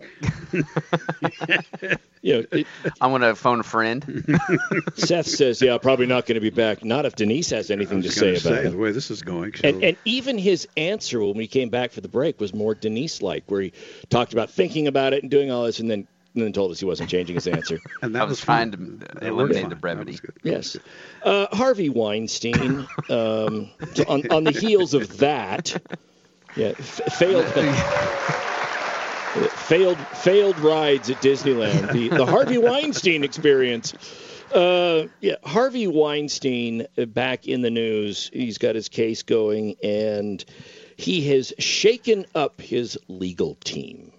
You 2.22 2.34
know, 2.34 2.46
it, 2.52 2.66
I'm 3.00 3.12
gonna 3.12 3.34
phone 3.34 3.60
a 3.60 3.62
friend. 3.62 4.38
Seth 4.94 5.26
says, 5.26 5.62
"Yeah, 5.62 5.78
probably 5.78 6.04
not 6.06 6.26
going 6.26 6.34
to 6.34 6.40
be 6.40 6.50
back. 6.50 6.84
Not 6.84 7.06
if 7.06 7.14
Denise 7.16 7.48
has 7.50 7.70
anything 7.70 8.02
to 8.02 8.08
was 8.08 8.14
say 8.14 8.36
about 8.36 8.64
it." 8.64 8.70
the 8.70 8.76
way 8.76 8.92
this 8.92 9.10
is 9.10 9.22
going. 9.22 9.54
And, 9.64 9.82
and 9.82 9.96
even 10.04 10.36
his 10.36 10.68
answer 10.76 11.20
when 11.24 11.36
we 11.36 11.46
came 11.46 11.70
back 11.70 11.92
for 11.92 12.02
the 12.02 12.08
break 12.08 12.38
was 12.38 12.52
more 12.52 12.74
Denise-like, 12.74 13.44
where 13.46 13.62
he 13.62 13.72
talked 14.10 14.34
about 14.34 14.50
thinking 14.50 14.86
about 14.86 15.14
it 15.14 15.22
and 15.22 15.30
doing 15.30 15.50
all 15.50 15.64
this, 15.64 15.80
and 15.80 15.90
then 15.90 16.06
and 16.34 16.44
then 16.44 16.52
told 16.52 16.70
us 16.70 16.80
he 16.80 16.86
wasn't 16.86 17.10
changing 17.10 17.34
his 17.34 17.46
answer. 17.46 17.80
and 18.02 18.14
that 18.14 18.22
I 18.22 18.24
was 18.24 18.32
was 18.32 18.40
trying 18.40 18.70
fun. 18.72 19.02
to 19.20 19.26
eliminate 19.26 19.68
the 19.68 19.76
brevity. 19.76 20.12
That 20.12 20.22
was 20.22 20.32
good. 20.32 20.34
Yes, 20.42 20.76
uh, 21.24 21.46
Harvey 21.54 21.88
Weinstein. 21.88 22.86
Um, 23.08 23.70
so 23.94 24.04
on 24.08 24.30
on 24.30 24.44
the 24.44 24.52
heels 24.52 24.94
of 24.94 25.18
that, 25.18 25.76
yeah, 26.56 26.72
f- 26.78 27.00
failed. 27.12 27.46
failed 29.50 29.98
failed 29.98 30.58
rides 30.60 31.10
at 31.10 31.16
Disneyland. 31.22 31.92
The 31.92 32.08
the 32.08 32.26
Harvey 32.26 32.58
Weinstein 32.58 33.24
experience. 33.24 33.94
Uh, 34.52 35.06
yeah, 35.20 35.36
Harvey 35.44 35.86
Weinstein 35.86 36.86
uh, 36.98 37.04
back 37.04 37.46
in 37.46 37.60
the 37.62 37.70
news. 37.70 38.30
He's 38.32 38.58
got 38.58 38.74
his 38.74 38.88
case 38.88 39.22
going, 39.22 39.76
and 39.82 40.44
he 40.96 41.28
has 41.28 41.52
shaken 41.58 42.26
up 42.34 42.60
his 42.60 42.98
legal 43.06 43.54
team. 43.62 44.12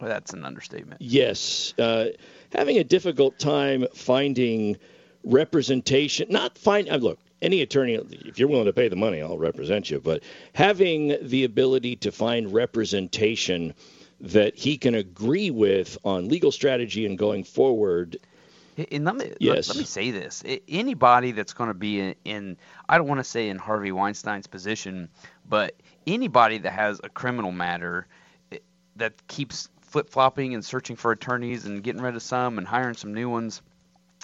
That's 0.00 0.32
an 0.32 0.44
understatement. 0.44 1.00
Yes, 1.00 1.74
uh, 1.78 2.06
having 2.52 2.78
a 2.78 2.84
difficult 2.84 3.38
time 3.38 3.86
finding 3.94 4.76
representation. 5.24 6.28
Not 6.30 6.56
find. 6.56 6.88
Uh, 6.88 6.96
look, 6.96 7.18
any 7.42 7.62
attorney, 7.62 7.94
if 7.94 8.38
you're 8.38 8.48
willing 8.48 8.66
to 8.66 8.72
pay 8.72 8.88
the 8.88 8.96
money, 8.96 9.22
I'll 9.22 9.38
represent 9.38 9.90
you. 9.90 10.00
But 10.00 10.22
having 10.54 11.16
the 11.22 11.44
ability 11.44 11.96
to 11.96 12.12
find 12.12 12.52
representation 12.52 13.74
that 14.20 14.54
he 14.56 14.76
can 14.76 14.94
agree 14.94 15.50
with 15.50 15.96
on 16.04 16.28
legal 16.28 16.52
strategy 16.52 17.06
and 17.06 17.16
going 17.16 17.44
forward. 17.44 18.18
And 18.90 19.04
let 19.04 19.16
me 19.16 19.32
Yes. 19.40 19.68
let, 19.68 19.76
me 19.76 19.84
say 19.84 20.10
this: 20.10 20.42
anybody 20.68 21.32
that's 21.32 21.52
going 21.52 21.68
to 21.68 21.74
be 21.74 22.00
in, 22.00 22.14
in 22.24 22.56
I 22.88 22.98
don't 22.98 23.08
want 23.08 23.20
to 23.20 23.24
say 23.24 23.48
in 23.48 23.58
Harvey 23.58 23.92
Weinstein's 23.92 24.46
position, 24.46 25.08
but 25.48 25.74
anybody 26.06 26.58
that 26.58 26.72
has 26.72 27.00
a 27.02 27.08
criminal 27.08 27.52
matter 27.52 28.06
eh, 28.52 28.58
that 28.96 29.26
keeps 29.28 29.68
flip 29.90 30.08
flopping 30.08 30.54
and 30.54 30.64
searching 30.64 30.96
for 30.96 31.10
attorneys 31.12 31.66
and 31.66 31.82
getting 31.82 32.00
rid 32.00 32.14
of 32.14 32.22
some 32.22 32.58
and 32.58 32.66
hiring 32.66 32.94
some 32.94 33.12
new 33.12 33.28
ones, 33.28 33.60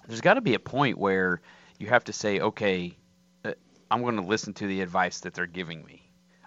there's 0.07 0.21
got 0.21 0.35
to 0.35 0.41
be 0.41 0.55
a 0.55 0.59
point 0.61 0.97
where 0.97 1.41
you 1.79 1.89
have 1.89 2.05
to 2.05 2.13
say, 2.13 2.41
okay, 2.41 2.97
uh, 3.45 3.53
I'm 3.91 4.03
going 4.03 4.17
to 4.17 4.23
listen 4.23 4.55
to 4.55 4.67
the 4.67 4.81
advice 4.81 5.21
that 5.21 5.35
they're 5.35 5.47
giving 5.47 5.85
me. 5.85 6.03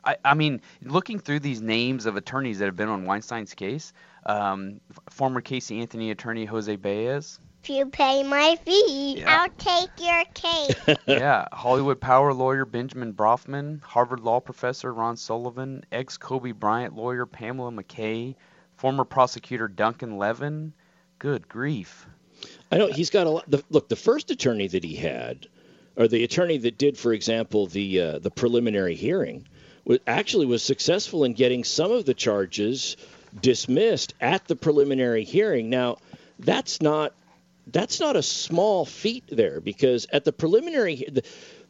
I, 0.05 0.15
I 0.23 0.33
mean, 0.33 0.61
looking 0.81 1.19
through 1.19 1.41
these 1.41 1.61
names 1.61 2.05
of 2.05 2.15
attorneys 2.15 2.59
that 2.59 2.65
have 2.65 2.77
been 2.77 2.87
on 2.87 3.03
Weinstein's 3.03 3.53
case, 3.53 3.91
um, 4.25 4.79
f- 4.89 4.99
former 5.13 5.41
Casey 5.41 5.81
Anthony 5.81 6.11
attorney 6.11 6.45
Jose 6.45 6.73
Baez, 6.77 7.37
If 7.63 7.69
you 7.69 7.85
pay 7.87 8.23
my 8.23 8.57
fee, 8.63 9.19
Yeah. 9.19 9.41
I'll 9.41 9.49
take 9.57 9.89
your 9.99 10.23
case. 10.33 10.97
yeah, 11.05 11.45
Hollywood 11.51 11.99
power 11.99 12.33
lawyer 12.33 12.63
Benjamin 12.63 13.13
Brafman, 13.13 13.81
Harvard 13.83 14.21
law 14.21 14.39
professor 14.39 14.93
Ron 14.93 15.17
Sullivan, 15.17 15.83
ex 15.91 16.15
Kobe 16.17 16.53
Bryant 16.53 16.95
lawyer 16.95 17.25
Pamela 17.25 17.69
Mackey, 17.71 18.37
former 18.79 19.03
prosecutor 19.03 19.67
Duncan 19.67 20.17
Levin. 20.17 20.73
Good 21.19 21.47
grief. 21.47 22.07
I 22.71 22.77
know 22.77 22.87
he's 22.87 23.09
got 23.09 23.27
a 23.27 23.29
lot. 23.29 23.49
The, 23.49 23.63
look, 23.69 23.89
the 23.89 23.95
first 23.95 24.31
attorney 24.31 24.67
that 24.67 24.83
he 24.83 24.95
had, 24.95 25.47
or 25.97 26.07
the 26.07 26.23
attorney 26.23 26.57
that 26.59 26.77
did, 26.77 26.97
for 26.97 27.13
example, 27.13 27.67
the 27.67 28.01
uh, 28.01 28.19
the 28.19 28.31
preliminary 28.31 28.95
hearing, 28.95 29.47
was 29.83 29.99
actually 30.07 30.45
was 30.45 30.63
successful 30.63 31.25
in 31.25 31.33
getting 31.33 31.63
some 31.63 31.91
of 31.91 32.05
the 32.05 32.13
charges 32.13 32.95
dismissed 33.41 34.13
at 34.21 34.47
the 34.47 34.55
preliminary 34.55 35.25
hearing. 35.25 35.69
Now, 35.69 35.97
that's 36.39 36.81
not 36.81 37.13
that's 37.67 37.99
not 37.99 38.15
a 38.15 38.23
small 38.23 38.85
feat 38.85 39.25
there 39.29 39.59
because 39.59 40.07
at 40.11 40.23
the 40.23 40.31
preliminary 40.31 41.05
the, 41.11 41.23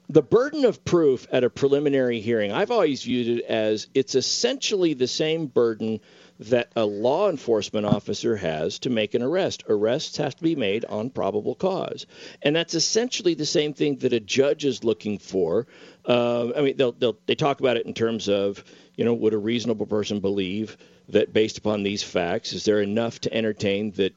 the 0.09 0.23
burden 0.23 0.65
of 0.65 0.83
proof 0.83 1.27
at 1.31 1.43
a 1.43 1.49
preliminary 1.51 2.19
hearing, 2.19 2.51
I've 2.51 2.71
always 2.71 3.03
viewed 3.03 3.39
it 3.39 3.45
as 3.45 3.87
it's 3.93 4.15
essentially 4.15 4.95
the 4.95 5.07
same 5.07 5.45
burden 5.45 5.99
that 6.39 6.71
a 6.75 6.85
law 6.85 7.29
enforcement 7.29 7.85
officer 7.85 8.35
has 8.35 8.79
to 8.79 8.89
make 8.89 9.13
an 9.13 9.21
arrest. 9.21 9.63
Arrests 9.69 10.17
have 10.17 10.35
to 10.35 10.43
be 10.43 10.55
made 10.55 10.85
on 10.85 11.09
probable 11.09 11.53
cause. 11.53 12.07
And 12.41 12.55
that's 12.55 12.73
essentially 12.73 13.35
the 13.35 13.45
same 13.45 13.73
thing 13.73 13.97
that 13.97 14.13
a 14.13 14.19
judge 14.19 14.65
is 14.65 14.83
looking 14.83 15.19
for. 15.19 15.67
Uh, 16.07 16.53
I 16.55 16.61
mean, 16.61 16.77
they'll, 16.77 16.93
they'll, 16.93 17.17
they 17.27 17.35
talk 17.35 17.59
about 17.59 17.77
it 17.77 17.85
in 17.85 17.93
terms 17.93 18.29
of, 18.29 18.63
you 18.95 19.05
know, 19.05 19.13
would 19.13 19.33
a 19.33 19.37
reasonable 19.37 19.85
person 19.85 20.21
believe 20.21 20.77
that 21.09 21.33
based 21.33 21.57
upon 21.57 21.83
these 21.83 22.03
facts, 22.03 22.53
is 22.53 22.63
there 22.63 22.81
enough 22.81 23.19
to 23.21 23.33
entertain 23.33 23.91
that 23.91 24.13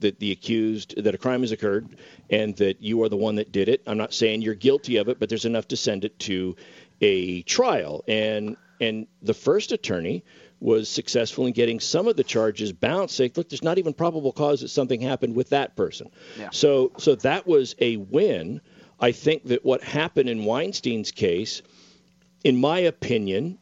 that 0.00 0.18
the 0.18 0.32
accused 0.32 1.02
that 1.02 1.14
a 1.14 1.18
crime 1.18 1.40
has 1.40 1.52
occurred 1.52 1.96
and 2.30 2.56
that 2.56 2.82
you 2.82 3.02
are 3.02 3.08
the 3.08 3.16
one 3.16 3.36
that 3.36 3.52
did 3.52 3.68
it. 3.68 3.82
I'm 3.86 3.98
not 3.98 4.12
saying 4.12 4.42
you're 4.42 4.54
guilty 4.54 4.96
of 4.96 5.08
it, 5.08 5.18
but 5.18 5.28
there's 5.28 5.44
enough 5.44 5.68
to 5.68 5.76
send 5.76 6.04
it 6.04 6.18
to 6.20 6.56
a 7.00 7.42
trial. 7.42 8.04
And 8.08 8.56
and 8.80 9.06
the 9.22 9.34
first 9.34 9.72
attorney 9.72 10.24
was 10.60 10.88
successful 10.88 11.46
in 11.46 11.52
getting 11.52 11.80
some 11.80 12.08
of 12.08 12.16
the 12.16 12.24
charges 12.24 12.72
bounced. 12.72 13.16
Say, 13.16 13.30
look, 13.34 13.48
there's 13.48 13.62
not 13.62 13.78
even 13.78 13.92
probable 13.92 14.32
cause 14.32 14.60
that 14.60 14.68
something 14.68 15.00
happened 15.00 15.34
with 15.34 15.50
that 15.50 15.76
person. 15.76 16.10
Yeah. 16.38 16.50
So 16.52 16.92
so 16.98 17.14
that 17.16 17.46
was 17.46 17.74
a 17.78 17.96
win. 17.96 18.60
I 18.98 19.12
think 19.12 19.44
that 19.44 19.64
what 19.64 19.82
happened 19.82 20.28
in 20.28 20.44
Weinstein's 20.44 21.10
case, 21.10 21.62
in 22.44 22.56
my 22.56 22.78
opinion, 22.80 23.58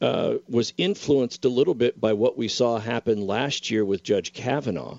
uh, 0.00 0.34
was 0.48 0.74
influenced 0.76 1.44
a 1.44 1.48
little 1.48 1.74
bit 1.74 2.00
by 2.00 2.12
what 2.12 2.36
we 2.36 2.48
saw 2.48 2.78
happen 2.78 3.26
last 3.26 3.70
year 3.70 3.84
with 3.84 4.02
Judge 4.02 4.32
Kavanaugh, 4.32 4.98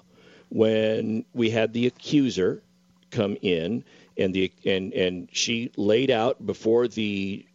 when 0.55 1.25
we 1.33 1.49
had 1.49 1.73
the 1.73 1.85
accuser 1.85 2.63
come 3.11 3.35
in 3.41 3.83
and 4.17 4.33
the 4.33 4.49
and 4.65 4.93
and 4.93 5.27
she 5.33 5.69
laid 5.75 6.09
out 6.09 6.45
before 6.45 6.87
the 6.87 7.45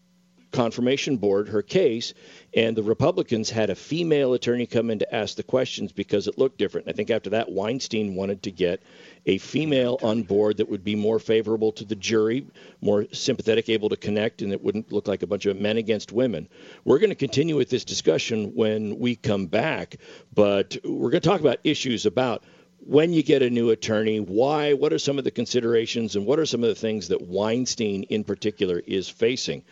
confirmation 0.53 1.17
board 1.17 1.49
her 1.49 1.63
case 1.63 2.13
and 2.55 2.77
the 2.77 2.83
republicans 2.83 3.49
had 3.49 3.71
a 3.71 3.75
female 3.75 4.35
attorney 4.35 4.67
come 4.67 4.91
in 4.91 4.99
to 4.99 5.15
ask 5.15 5.37
the 5.37 5.43
questions 5.43 5.93
because 5.93 6.27
it 6.27 6.37
looked 6.37 6.59
different. 6.59 6.89
I 6.89 6.93
think 6.93 7.09
after 7.09 7.31
that 7.31 7.51
weinstein 7.51 8.17
wanted 8.17 8.43
to 8.43 8.51
get 8.51 8.83
a 9.25 9.39
female 9.39 9.99
on 10.03 10.23
board 10.23 10.59
that 10.59 10.69
would 10.69 10.85
be 10.85 10.95
more 10.95 11.19
favorable 11.19 11.73
to 11.73 11.87
the 11.87 11.97
jury 11.97 12.47
more 12.83 13.07
sympathetic 13.13 13.71
able 13.71 13.89
to 13.89 13.97
connect 13.97 14.43
and 14.43 14.53
it 14.53 14.63
wouldn't 14.63 14.93
look 14.93 15.09
like 15.09 15.23
a 15.23 15.27
bunch 15.27 15.47
of 15.47 15.59
men 15.59 15.79
against 15.79 16.13
women. 16.13 16.49
We're 16.85 16.99
going 16.99 17.11
to 17.11 17.17
continue 17.17 17.57
with 17.57 17.71
this 17.71 17.85
discussion 17.85 18.53
when 18.55 18.99
we 18.99 19.17
come 19.17 19.47
back 19.47 19.97
but 20.35 20.77
we're 20.85 21.11
going 21.11 21.23
to 21.23 21.29
talk 21.29 21.41
about 21.41 21.61
issues 21.65 22.05
about 22.05 22.45
when 22.87 23.13
you 23.13 23.23
get 23.23 23.43
a 23.43 23.51
new 23.51 23.71
attorney, 23.71 24.21
why, 24.21 24.73
what 24.73 24.93
are 24.93 24.99
some 24.99 25.19
of 25.19 25.25
the 25.25 25.31
considerations, 25.31 26.17
and 26.17 26.27
what 26.27 26.39
are 26.39 26.47
some 26.47 26.63
of 26.63 26.69
the 26.69 26.75
things 26.75 27.09
that 27.09 27.23
Weinstein 27.23 28.05
in 28.05 28.25
particular 28.25 28.83
is 28.87 29.09
facing? 29.09 29.63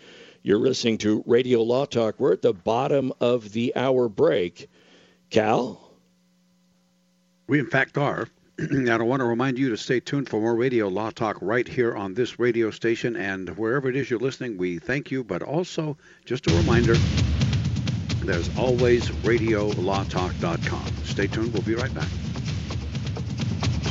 You're 0.42 0.58
listening 0.58 0.98
to 0.98 1.22
Radio 1.26 1.62
Law 1.62 1.84
Talk. 1.84 2.18
We're 2.18 2.32
at 2.32 2.42
the 2.42 2.52
bottom 2.52 3.12
of 3.20 3.52
the 3.52 3.74
hour 3.74 4.08
break. 4.08 4.68
Cal? 5.30 5.80
We, 7.46 7.58
in 7.58 7.66
fact, 7.66 7.98
are. 7.98 8.28
and 8.58 8.88
I 8.88 8.96
want 9.02 9.20
to 9.20 9.26
remind 9.26 9.58
you 9.58 9.70
to 9.70 9.76
stay 9.76 10.00
tuned 10.00 10.28
for 10.28 10.40
more 10.40 10.54
Radio 10.54 10.88
Law 10.88 11.10
Talk 11.10 11.38
right 11.40 11.66
here 11.66 11.96
on 11.96 12.14
this 12.14 12.38
radio 12.38 12.70
station 12.70 13.16
and 13.16 13.48
wherever 13.56 13.88
it 13.88 13.96
is 13.96 14.10
you're 14.10 14.18
listening. 14.18 14.58
We 14.58 14.78
thank 14.78 15.10
you, 15.10 15.24
but 15.24 15.42
also 15.42 15.96
just 16.24 16.46
a 16.50 16.54
reminder 16.54 16.94
there's 18.24 18.54
always 18.58 19.08
RadioLawTalk.com. 19.08 20.86
Stay 21.04 21.26
tuned. 21.26 21.52
We'll 21.52 21.62
be 21.62 21.74
right 21.74 21.94
back. 21.94 22.08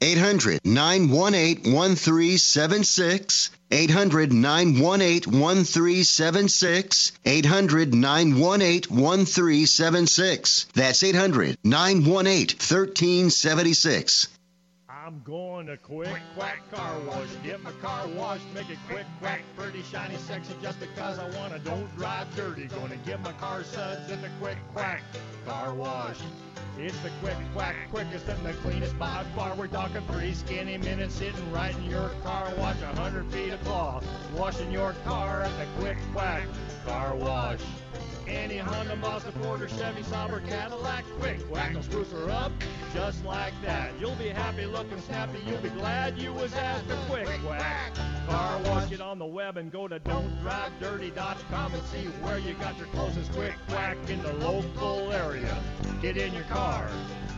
800 0.00 0.60
918 0.64 1.72
1376. 1.72 3.50
800 3.70 4.32
918 4.32 5.40
1376. 5.40 7.12
800 7.24 7.94
918 7.94 8.96
1376. 8.96 10.66
That's 10.74 11.02
800 11.02 11.58
918 11.64 12.56
1376. 12.56 14.28
I'm 15.08 15.22
going 15.24 15.66
to 15.68 15.76
Quick 15.78 16.10
Quack 16.36 16.70
Car 16.70 16.98
Wash. 17.00 17.28
Get 17.42 17.62
my 17.62 17.72
car 17.80 18.06
washed, 18.08 18.44
make 18.54 18.68
it 18.68 18.76
quick, 18.90 19.06
quack, 19.20 19.40
pretty, 19.56 19.82
shiny, 19.90 20.16
sexy, 20.18 20.52
just 20.62 20.78
because 20.80 21.18
I 21.18 21.30
want 21.30 21.54
to. 21.54 21.58
Don't 21.60 21.96
drive 21.96 22.26
dirty. 22.36 22.68
To 22.68 22.96
get 23.06 23.22
my 23.22 23.32
car 23.32 23.64
suds 23.64 24.10
in 24.10 24.20
the 24.20 24.28
Quick 24.38 24.58
Quack 24.74 25.02
Car 25.46 25.72
Wash. 25.72 26.18
It's 26.80 26.96
the 27.00 27.10
quick 27.20 27.36
quack, 27.54 27.74
quickest 27.90 28.28
and 28.28 28.46
the 28.46 28.52
cleanest 28.52 28.96
by 29.00 29.24
far. 29.34 29.52
We're 29.56 29.66
talking 29.66 30.00
three 30.12 30.32
skinny 30.32 30.78
minutes 30.78 31.16
sitting 31.16 31.52
right 31.52 31.76
in 31.76 31.90
your 31.90 32.10
car. 32.22 32.52
Wash 32.56 32.80
a 32.82 32.94
hundred 32.94 33.26
feet 33.32 33.52
of 33.52 33.60
cloth, 33.64 34.06
washing 34.32 34.70
your 34.70 34.92
car 35.04 35.42
at 35.42 35.50
the 35.58 35.66
quick 35.80 35.98
quack 36.12 36.46
car 36.86 37.16
wash. 37.16 37.58
Any 38.28 38.58
Honda, 38.58 38.94
Mazda, 38.96 39.32
Ford, 39.32 39.62
or 39.62 39.68
Chevy, 39.68 40.02
Sauber, 40.02 40.40
Cadillac, 40.40 41.04
quick 41.18 41.40
whack 41.50 41.74
will 41.74 41.82
spruce 41.82 42.12
her 42.12 42.30
up 42.30 42.52
just 42.92 43.24
like 43.24 43.54
that. 43.62 43.92
You'll 43.98 44.14
be 44.16 44.28
happy 44.28 44.66
looking 44.66 45.00
snappy. 45.00 45.38
You'll 45.46 45.60
be 45.60 45.70
glad 45.70 46.18
you 46.18 46.32
was 46.32 46.52
at 46.54 46.86
the 46.88 46.96
quick 47.08 47.28
whack. 47.48 47.94
Car 48.28 48.60
wash 48.64 48.92
it 48.92 49.00
on 49.00 49.18
the 49.18 49.26
web 49.26 49.56
and 49.56 49.72
go 49.72 49.88
to 49.88 49.98
don'tdrivedirty.com 50.00 51.74
and 51.74 51.82
see 51.84 52.04
where 52.22 52.38
you 52.38 52.52
got 52.54 52.76
your 52.76 52.86
closest 52.88 53.32
quick 53.32 53.54
whack 53.70 53.96
in 54.08 54.22
the 54.22 54.32
local 54.34 55.10
area. 55.12 55.56
Get 56.02 56.18
in 56.18 56.34
your 56.34 56.44
car, 56.44 56.88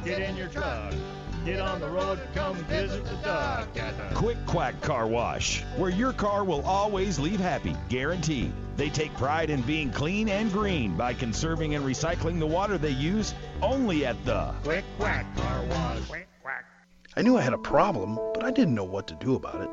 get 0.05 0.21
in 0.21 0.37
your 0.37 0.49
truck. 0.49 0.93
Get 1.45 1.59
on 1.59 1.81
the 1.81 1.89
road, 1.89 2.21
come 2.35 2.55
visit 2.65 3.03
the 3.07 3.15
duck 3.17 3.69
at 3.79 3.97
the 3.97 4.15
Quick 4.15 4.37
Quack 4.45 4.79
Car 4.83 5.07
Wash, 5.07 5.63
where 5.79 5.89
your 5.89 6.13
car 6.13 6.45
will 6.45 6.61
always 6.67 7.19
leave 7.19 7.41
happy, 7.41 7.75
guaranteed. 7.89 8.53
They 8.81 8.89
take 8.89 9.15
pride 9.19 9.51
in 9.51 9.61
being 9.61 9.91
clean 9.91 10.31
and 10.31 10.51
green 10.51 10.97
by 10.97 11.13
conserving 11.13 11.75
and 11.75 11.85
recycling 11.85 12.39
the 12.39 12.47
water 12.47 12.79
they 12.79 12.89
use 12.89 13.35
only 13.61 14.07
at 14.07 14.17
the 14.25 14.55
Quick 14.63 14.87
Quack 14.99 15.27
Car 15.37 15.65
Wash. 15.67 16.23
I 17.15 17.21
knew 17.21 17.37
I 17.37 17.43
had 17.43 17.53
a 17.53 17.59
problem, 17.59 18.19
but 18.33 18.43
I 18.43 18.51
didn't 18.51 18.75
know 18.75 18.85
what 18.85 19.07
to 19.09 19.15
do 19.17 19.35
about 19.35 19.61
it. 19.61 19.69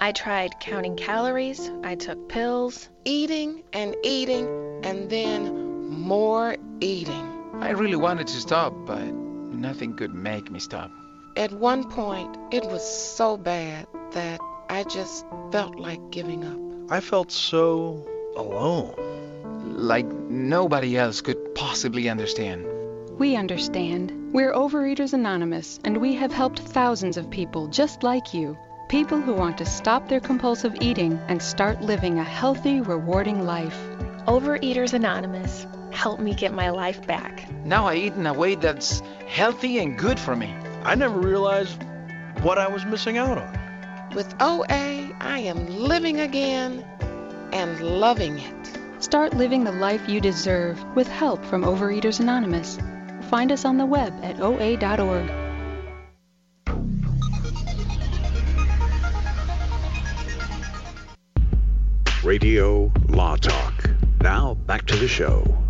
I 0.00 0.12
tried 0.12 0.58
counting 0.58 0.96
calories, 0.96 1.70
I 1.84 1.96
took 1.96 2.30
pills, 2.30 2.88
eating 3.04 3.62
and 3.74 3.94
eating, 4.02 4.46
and 4.82 5.10
then 5.10 5.90
more 5.90 6.56
eating. 6.80 7.30
I 7.60 7.72
really 7.72 7.96
wanted 7.96 8.26
to 8.28 8.40
stop, 8.40 8.72
but 8.86 9.04
nothing 9.04 9.98
could 9.98 10.14
make 10.14 10.50
me 10.50 10.60
stop. 10.60 10.90
At 11.36 11.52
one 11.52 11.90
point, 11.90 12.34
it 12.50 12.64
was 12.64 12.82
so 12.82 13.36
bad 13.36 13.86
that 14.12 14.40
I 14.70 14.84
just 14.84 15.26
felt 15.52 15.76
like 15.76 16.00
giving 16.10 16.42
up. 16.42 16.90
I 16.90 17.00
felt 17.00 17.30
so 17.30 18.15
alone. 18.36 18.94
Like 19.76 20.06
nobody 20.06 20.96
else 20.96 21.20
could 21.20 21.54
possibly 21.54 22.08
understand. 22.08 22.66
We 23.18 23.36
understand. 23.36 24.32
We're 24.32 24.52
Overeaters 24.52 25.14
Anonymous, 25.14 25.80
and 25.84 25.96
we 25.96 26.14
have 26.16 26.32
helped 26.32 26.58
thousands 26.58 27.16
of 27.16 27.30
people 27.30 27.66
just 27.68 28.02
like 28.02 28.34
you. 28.34 28.56
People 28.88 29.20
who 29.20 29.32
want 29.32 29.58
to 29.58 29.64
stop 29.64 30.08
their 30.08 30.20
compulsive 30.20 30.76
eating 30.80 31.18
and 31.28 31.42
start 31.42 31.80
living 31.80 32.18
a 32.18 32.24
healthy, 32.24 32.80
rewarding 32.80 33.44
life. 33.44 33.76
Overeaters 34.28 34.92
Anonymous, 34.92 35.66
help 35.90 36.20
me 36.20 36.34
get 36.34 36.52
my 36.52 36.70
life 36.70 37.06
back. 37.06 37.50
Now 37.64 37.86
I 37.86 37.94
eat 37.94 38.12
in 38.12 38.26
a 38.26 38.34
way 38.34 38.54
that's 38.54 39.02
healthy 39.26 39.78
and 39.78 39.98
good 39.98 40.20
for 40.20 40.36
me. 40.36 40.54
I 40.84 40.94
never 40.94 41.18
realized 41.18 41.82
what 42.42 42.58
I 42.58 42.68
was 42.68 42.84
missing 42.84 43.16
out 43.16 43.38
on. 43.38 44.10
With 44.14 44.34
OA, 44.40 45.10
I 45.20 45.38
am 45.38 45.66
living 45.66 46.20
again 46.20 46.84
and 47.52 47.80
loving 47.80 48.38
it. 48.38 48.78
Start 48.98 49.34
living 49.34 49.64
the 49.64 49.72
life 49.72 50.08
you 50.08 50.20
deserve 50.20 50.82
with 50.94 51.06
help 51.06 51.44
from 51.44 51.62
Overeaters 51.62 52.20
Anonymous. 52.20 52.78
Find 53.30 53.52
us 53.52 53.64
on 53.64 53.76
the 53.76 53.86
web 53.86 54.12
at 54.22 54.40
oa.org. 54.40 55.30
Radio 62.24 62.90
Law 63.08 63.36
Talk. 63.36 63.90
Now 64.20 64.54
back 64.54 64.86
to 64.86 64.96
the 64.96 65.06
show. 65.06 65.65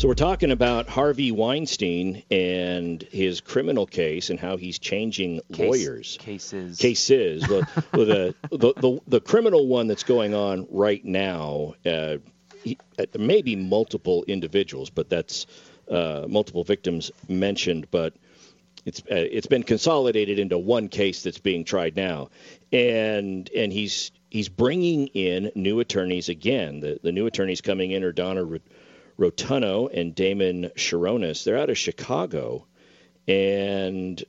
So 0.00 0.08
we're 0.08 0.14
talking 0.14 0.50
about 0.50 0.88
Harvey 0.88 1.30
Weinstein 1.30 2.22
and 2.30 3.02
his 3.02 3.42
criminal 3.42 3.84
case 3.84 4.30
and 4.30 4.40
how 4.40 4.56
he's 4.56 4.78
changing 4.78 5.42
Case- 5.52 5.58
lawyers. 5.58 6.16
cases. 6.18 6.78
Cases. 6.78 7.46
well, 7.46 7.60
well, 7.92 8.06
the, 8.06 8.34
the 8.50 8.72
the 8.78 9.00
the 9.06 9.20
criminal 9.20 9.68
one 9.68 9.88
that's 9.88 10.04
going 10.04 10.32
on 10.32 10.66
right 10.70 11.04
now. 11.04 11.74
Uh, 11.84 12.16
he, 12.64 12.78
uh, 12.98 13.04
there 13.12 13.20
may 13.20 13.42
be 13.42 13.56
multiple 13.56 14.24
individuals, 14.26 14.88
but 14.88 15.10
that's 15.10 15.46
uh, 15.90 16.24
multiple 16.26 16.64
victims 16.64 17.10
mentioned, 17.28 17.90
but. 17.90 18.14
It's 18.86 19.00
uh, 19.00 19.04
it's 19.10 19.46
been 19.46 19.62
consolidated 19.62 20.38
into 20.38 20.56
one 20.56 20.88
case 20.88 21.22
that's 21.22 21.36
being 21.36 21.64
tried 21.64 21.96
now, 21.96 22.30
and 22.72 23.50
and 23.54 23.70
he's 23.70 24.10
he's 24.30 24.48
bringing 24.48 25.08
in 25.08 25.52
new 25.54 25.80
attorneys 25.80 26.30
again. 26.30 26.80
The 26.80 26.98
the 27.02 27.12
new 27.12 27.26
attorneys 27.26 27.60
coming 27.60 27.90
in 27.90 28.02
are 28.04 28.12
Donna 28.12 28.42
Rotunno 29.20 29.88
and 29.88 30.14
Damon 30.14 30.70
Cheronis. 30.76 31.44
They're 31.44 31.58
out 31.58 31.68
of 31.68 31.76
Chicago, 31.76 32.66
and 33.28 34.24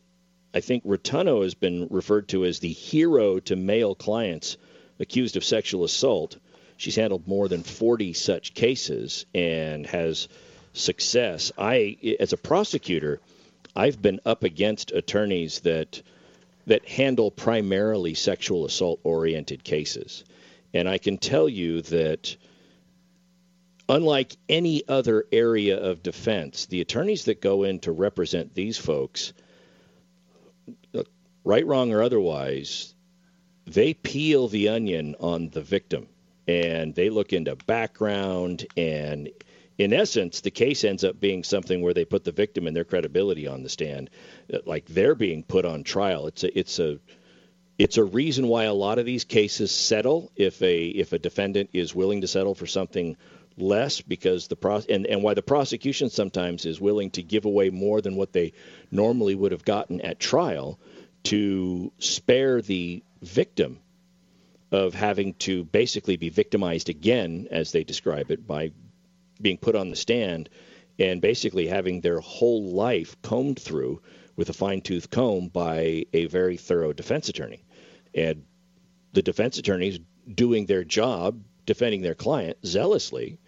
I 0.53 0.59
think 0.59 0.83
Rotunno 0.85 1.43
has 1.43 1.53
been 1.53 1.87
referred 1.89 2.27
to 2.29 2.43
as 2.43 2.59
the 2.59 2.73
hero 2.73 3.39
to 3.39 3.55
male 3.55 3.95
clients 3.95 4.57
accused 4.99 5.37
of 5.37 5.45
sexual 5.45 5.85
assault. 5.85 6.37
She's 6.75 6.97
handled 6.97 7.25
more 7.25 7.47
than 7.47 7.63
40 7.63 8.11
such 8.11 8.53
cases 8.53 9.25
and 9.33 9.87
has 9.87 10.27
success. 10.73 11.53
I, 11.57 11.97
as 12.19 12.33
a 12.33 12.37
prosecutor, 12.37 13.21
I've 13.73 14.01
been 14.01 14.19
up 14.25 14.43
against 14.43 14.91
attorneys 14.91 15.61
that 15.61 16.01
that 16.67 16.87
handle 16.87 17.31
primarily 17.31 18.13
sexual 18.13 18.65
assault 18.65 18.99
oriented 19.03 19.63
cases. 19.63 20.23
And 20.73 20.87
I 20.87 20.97
can 20.97 21.17
tell 21.17 21.49
you 21.49 21.81
that 21.83 22.35
unlike 23.91 24.37
any 24.47 24.87
other 24.87 25.25
area 25.33 25.77
of 25.77 26.01
defense, 26.01 26.65
the 26.67 26.79
attorneys 26.79 27.25
that 27.25 27.41
go 27.41 27.63
in 27.63 27.77
to 27.79 27.91
represent 27.91 28.55
these 28.55 28.77
folks, 28.77 29.33
right, 31.43 31.65
wrong, 31.65 31.91
or 31.91 32.01
otherwise, 32.01 32.95
they 33.67 33.93
peel 33.93 34.47
the 34.47 34.69
onion 34.69 35.15
on 35.19 35.49
the 35.49 35.61
victim 35.61 36.07
and 36.47 36.95
they 36.95 37.09
look 37.09 37.33
into 37.33 37.55
background 37.67 38.65
and 38.75 39.29
in 39.77 39.93
essence 39.93 40.41
the 40.41 40.49
case 40.49 40.83
ends 40.83 41.03
up 41.03 41.19
being 41.19 41.43
something 41.43 41.81
where 41.81 41.93
they 41.93 42.03
put 42.03 42.23
the 42.23 42.31
victim 42.31 42.67
and 42.67 42.75
their 42.75 42.83
credibility 42.83 43.45
on 43.45 43.61
the 43.61 43.69
stand 43.69 44.09
like 44.65 44.85
they're 44.87 45.15
being 45.15 45.43
put 45.43 45.65
on 45.65 45.83
trial. 45.83 46.27
It's 46.27 46.43
a 46.43 46.57
it's 46.59 46.79
a 46.79 46.99
it's 47.77 47.97
a 47.97 48.03
reason 48.03 48.47
why 48.47 48.65
a 48.65 48.73
lot 48.73 48.99
of 48.99 49.05
these 49.05 49.23
cases 49.23 49.71
settle 49.71 50.31
if 50.35 50.61
a 50.61 50.87
if 50.87 51.13
a 51.13 51.19
defendant 51.19 51.69
is 51.73 51.95
willing 51.95 52.21
to 52.21 52.27
settle 52.27 52.55
for 52.55 52.65
something 52.65 53.17
less 53.61 54.01
because 54.01 54.47
the 54.47 54.55
pro 54.55 54.81
and, 54.89 55.05
and 55.05 55.23
why 55.23 55.33
the 55.33 55.41
prosecution 55.41 56.09
sometimes 56.09 56.65
is 56.65 56.81
willing 56.81 57.11
to 57.11 57.23
give 57.23 57.45
away 57.45 57.69
more 57.69 58.01
than 58.01 58.15
what 58.15 58.33
they 58.33 58.53
normally 58.91 59.35
would 59.35 59.51
have 59.51 59.65
gotten 59.65 60.01
at 60.01 60.19
trial 60.19 60.79
to 61.23 61.91
spare 61.99 62.61
the 62.61 63.03
victim 63.21 63.79
of 64.71 64.93
having 64.93 65.33
to 65.35 65.63
basically 65.65 66.15
be 66.15 66.29
victimized 66.29 66.89
again, 66.89 67.47
as 67.51 67.71
they 67.71 67.83
describe 67.83 68.31
it, 68.31 68.47
by 68.47 68.71
being 69.41 69.57
put 69.57 69.75
on 69.75 69.89
the 69.89 69.95
stand 69.95 70.49
and 70.97 71.21
basically 71.21 71.67
having 71.67 72.01
their 72.01 72.19
whole 72.19 72.71
life 72.71 73.21
combed 73.21 73.59
through 73.59 74.01
with 74.35 74.49
a 74.49 74.53
fine 74.53 74.81
tooth 74.81 75.09
comb 75.09 75.49
by 75.49 76.05
a 76.13 76.25
very 76.27 76.57
thorough 76.57 76.93
defense 76.93 77.27
attorney. 77.27 77.63
And 78.13 78.45
the 79.13 79.21
defense 79.21 79.57
attorneys 79.57 79.99
doing 80.33 80.65
their 80.65 80.83
job, 80.83 81.43
defending 81.65 82.01
their 82.01 82.15
client 82.15 82.57
zealously, 82.65 83.39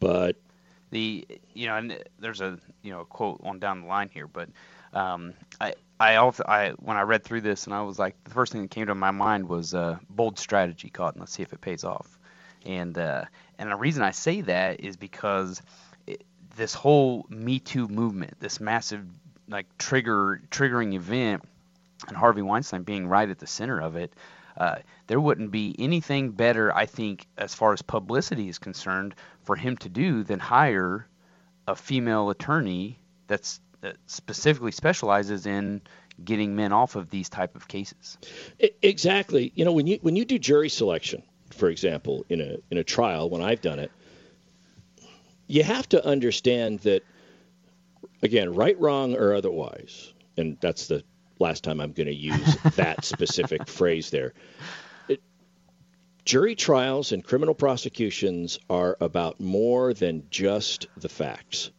but 0.00 0.36
the 0.90 1.26
you 1.54 1.66
know 1.66 1.76
and 1.76 1.98
there's 2.18 2.40
a 2.40 2.58
you 2.82 2.90
know 2.90 3.04
quote 3.04 3.40
on 3.42 3.58
down 3.58 3.82
the 3.82 3.86
line 3.86 4.08
here 4.12 4.26
but 4.26 4.48
um, 4.94 5.34
I 5.60 5.74
I 6.00 6.16
also 6.16 6.44
I 6.46 6.70
when 6.78 6.96
I 6.96 7.02
read 7.02 7.24
through 7.24 7.42
this 7.42 7.66
and 7.66 7.74
I 7.74 7.82
was 7.82 7.98
like 7.98 8.22
the 8.24 8.30
first 8.30 8.52
thing 8.52 8.62
that 8.62 8.70
came 8.70 8.86
to 8.86 8.94
my 8.94 9.10
mind 9.10 9.48
was 9.48 9.74
uh, 9.74 9.98
bold 10.08 10.38
strategy 10.38 10.90
caught 10.90 11.14
and 11.14 11.20
let's 11.20 11.32
see 11.32 11.42
if 11.42 11.52
it 11.52 11.60
pays 11.60 11.84
off. 11.84 12.18
And 12.64 12.96
uh, 12.96 13.24
and 13.58 13.70
the 13.70 13.76
reason 13.76 14.02
I 14.02 14.12
say 14.12 14.40
that 14.42 14.80
is 14.80 14.96
because 14.96 15.62
it, 16.06 16.24
this 16.56 16.74
whole 16.74 17.26
Me 17.28 17.58
Too 17.58 17.88
movement 17.88 18.38
this 18.40 18.60
massive 18.60 19.04
like 19.48 19.66
trigger 19.78 20.40
triggering 20.50 20.94
event 20.94 21.42
and 22.06 22.16
Harvey 22.16 22.42
Weinstein 22.42 22.82
being 22.82 23.06
right 23.06 23.28
at 23.28 23.38
the 23.38 23.46
center 23.46 23.80
of 23.80 23.96
it 23.96 24.12
uh, 24.58 24.76
there 25.06 25.20
wouldn't 25.20 25.52
be 25.52 25.74
anything 25.78 26.32
better, 26.32 26.74
I 26.74 26.86
think, 26.86 27.26
as 27.38 27.54
far 27.54 27.72
as 27.72 27.80
publicity 27.80 28.48
is 28.48 28.58
concerned, 28.58 29.14
for 29.44 29.56
him 29.56 29.76
to 29.78 29.88
do 29.88 30.24
than 30.24 30.40
hire 30.40 31.06
a 31.66 31.76
female 31.76 32.28
attorney 32.30 32.98
that's 33.28 33.60
that 33.80 33.96
specifically 34.06 34.72
specializes 34.72 35.46
in 35.46 35.80
getting 36.24 36.56
men 36.56 36.72
off 36.72 36.96
of 36.96 37.10
these 37.10 37.28
type 37.28 37.54
of 37.54 37.68
cases. 37.68 38.18
Exactly. 38.82 39.52
You 39.54 39.64
know, 39.64 39.72
when 39.72 39.86
you 39.86 39.98
when 40.02 40.16
you 40.16 40.24
do 40.24 40.38
jury 40.38 40.68
selection, 40.68 41.22
for 41.50 41.68
example, 41.68 42.26
in 42.28 42.40
a 42.40 42.56
in 42.70 42.78
a 42.78 42.84
trial, 42.84 43.30
when 43.30 43.42
I've 43.42 43.60
done 43.60 43.78
it, 43.78 43.92
you 45.46 45.62
have 45.62 45.88
to 45.90 46.04
understand 46.04 46.80
that 46.80 47.04
again, 48.22 48.52
right, 48.54 48.78
wrong, 48.80 49.14
or 49.14 49.34
otherwise, 49.34 50.12
and 50.36 50.58
that's 50.60 50.88
the 50.88 51.04
last 51.38 51.64
time 51.64 51.80
I'm 51.80 51.92
going 51.92 52.06
to 52.06 52.14
use 52.14 52.56
that 52.76 53.04
specific 53.04 53.68
phrase 53.68 54.10
there. 54.10 54.34
It, 55.08 55.20
jury 56.24 56.54
trials 56.54 57.12
and 57.12 57.24
criminal 57.24 57.54
prosecutions 57.54 58.58
are 58.68 58.96
about 59.00 59.40
more 59.40 59.94
than 59.94 60.24
just 60.30 60.86
the 60.96 61.08
facts. 61.08 61.70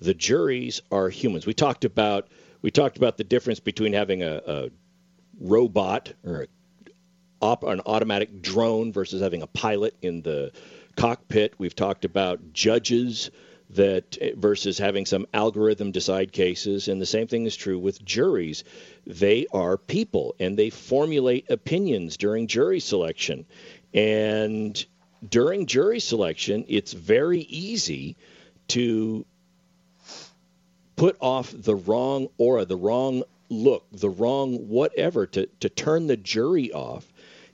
The 0.00 0.14
juries 0.14 0.82
are 0.90 1.08
humans. 1.08 1.46
We 1.46 1.54
talked 1.54 1.84
about 1.84 2.28
we 2.62 2.70
talked 2.70 2.96
about 2.96 3.16
the 3.16 3.24
difference 3.24 3.60
between 3.60 3.92
having 3.92 4.22
a, 4.22 4.40
a 4.46 4.70
robot 5.38 6.12
or 6.24 6.42
a 6.42 6.46
op, 7.40 7.64
an 7.64 7.80
automatic 7.86 8.42
drone 8.42 8.92
versus 8.92 9.20
having 9.20 9.42
a 9.42 9.46
pilot 9.46 9.94
in 10.02 10.22
the 10.22 10.52
cockpit. 10.96 11.54
We've 11.58 11.74
talked 11.74 12.04
about 12.04 12.52
judges 12.52 13.30
that 13.70 14.16
eh, 14.20 14.32
versus 14.36 14.78
having 14.78 15.06
some 15.06 15.26
algorithm 15.34 15.90
decide 15.90 16.32
cases. 16.32 16.88
And 16.88 17.00
the 17.00 17.06
same 17.06 17.26
thing 17.26 17.46
is 17.46 17.56
true 17.56 17.78
with 17.78 18.04
juries. 18.04 18.64
They 19.06 19.46
are 19.52 19.76
people 19.76 20.34
and 20.38 20.56
they 20.56 20.70
formulate 20.70 21.50
opinions 21.50 22.16
during 22.16 22.46
jury 22.46 22.80
selection. 22.80 23.46
And 23.92 24.84
during 25.28 25.66
jury 25.66 26.00
selection 26.00 26.64
it's 26.68 26.92
very 26.92 27.40
easy 27.40 28.16
to 28.68 29.24
put 30.94 31.16
off 31.20 31.52
the 31.54 31.74
wrong 31.74 32.28
aura 32.38 32.64
the 32.64 32.76
wrong 32.76 33.22
look 33.48 33.84
the 33.92 34.08
wrong 34.08 34.68
whatever 34.68 35.26
to, 35.26 35.46
to 35.60 35.68
turn 35.68 36.06
the 36.06 36.16
jury 36.16 36.72
off. 36.72 37.10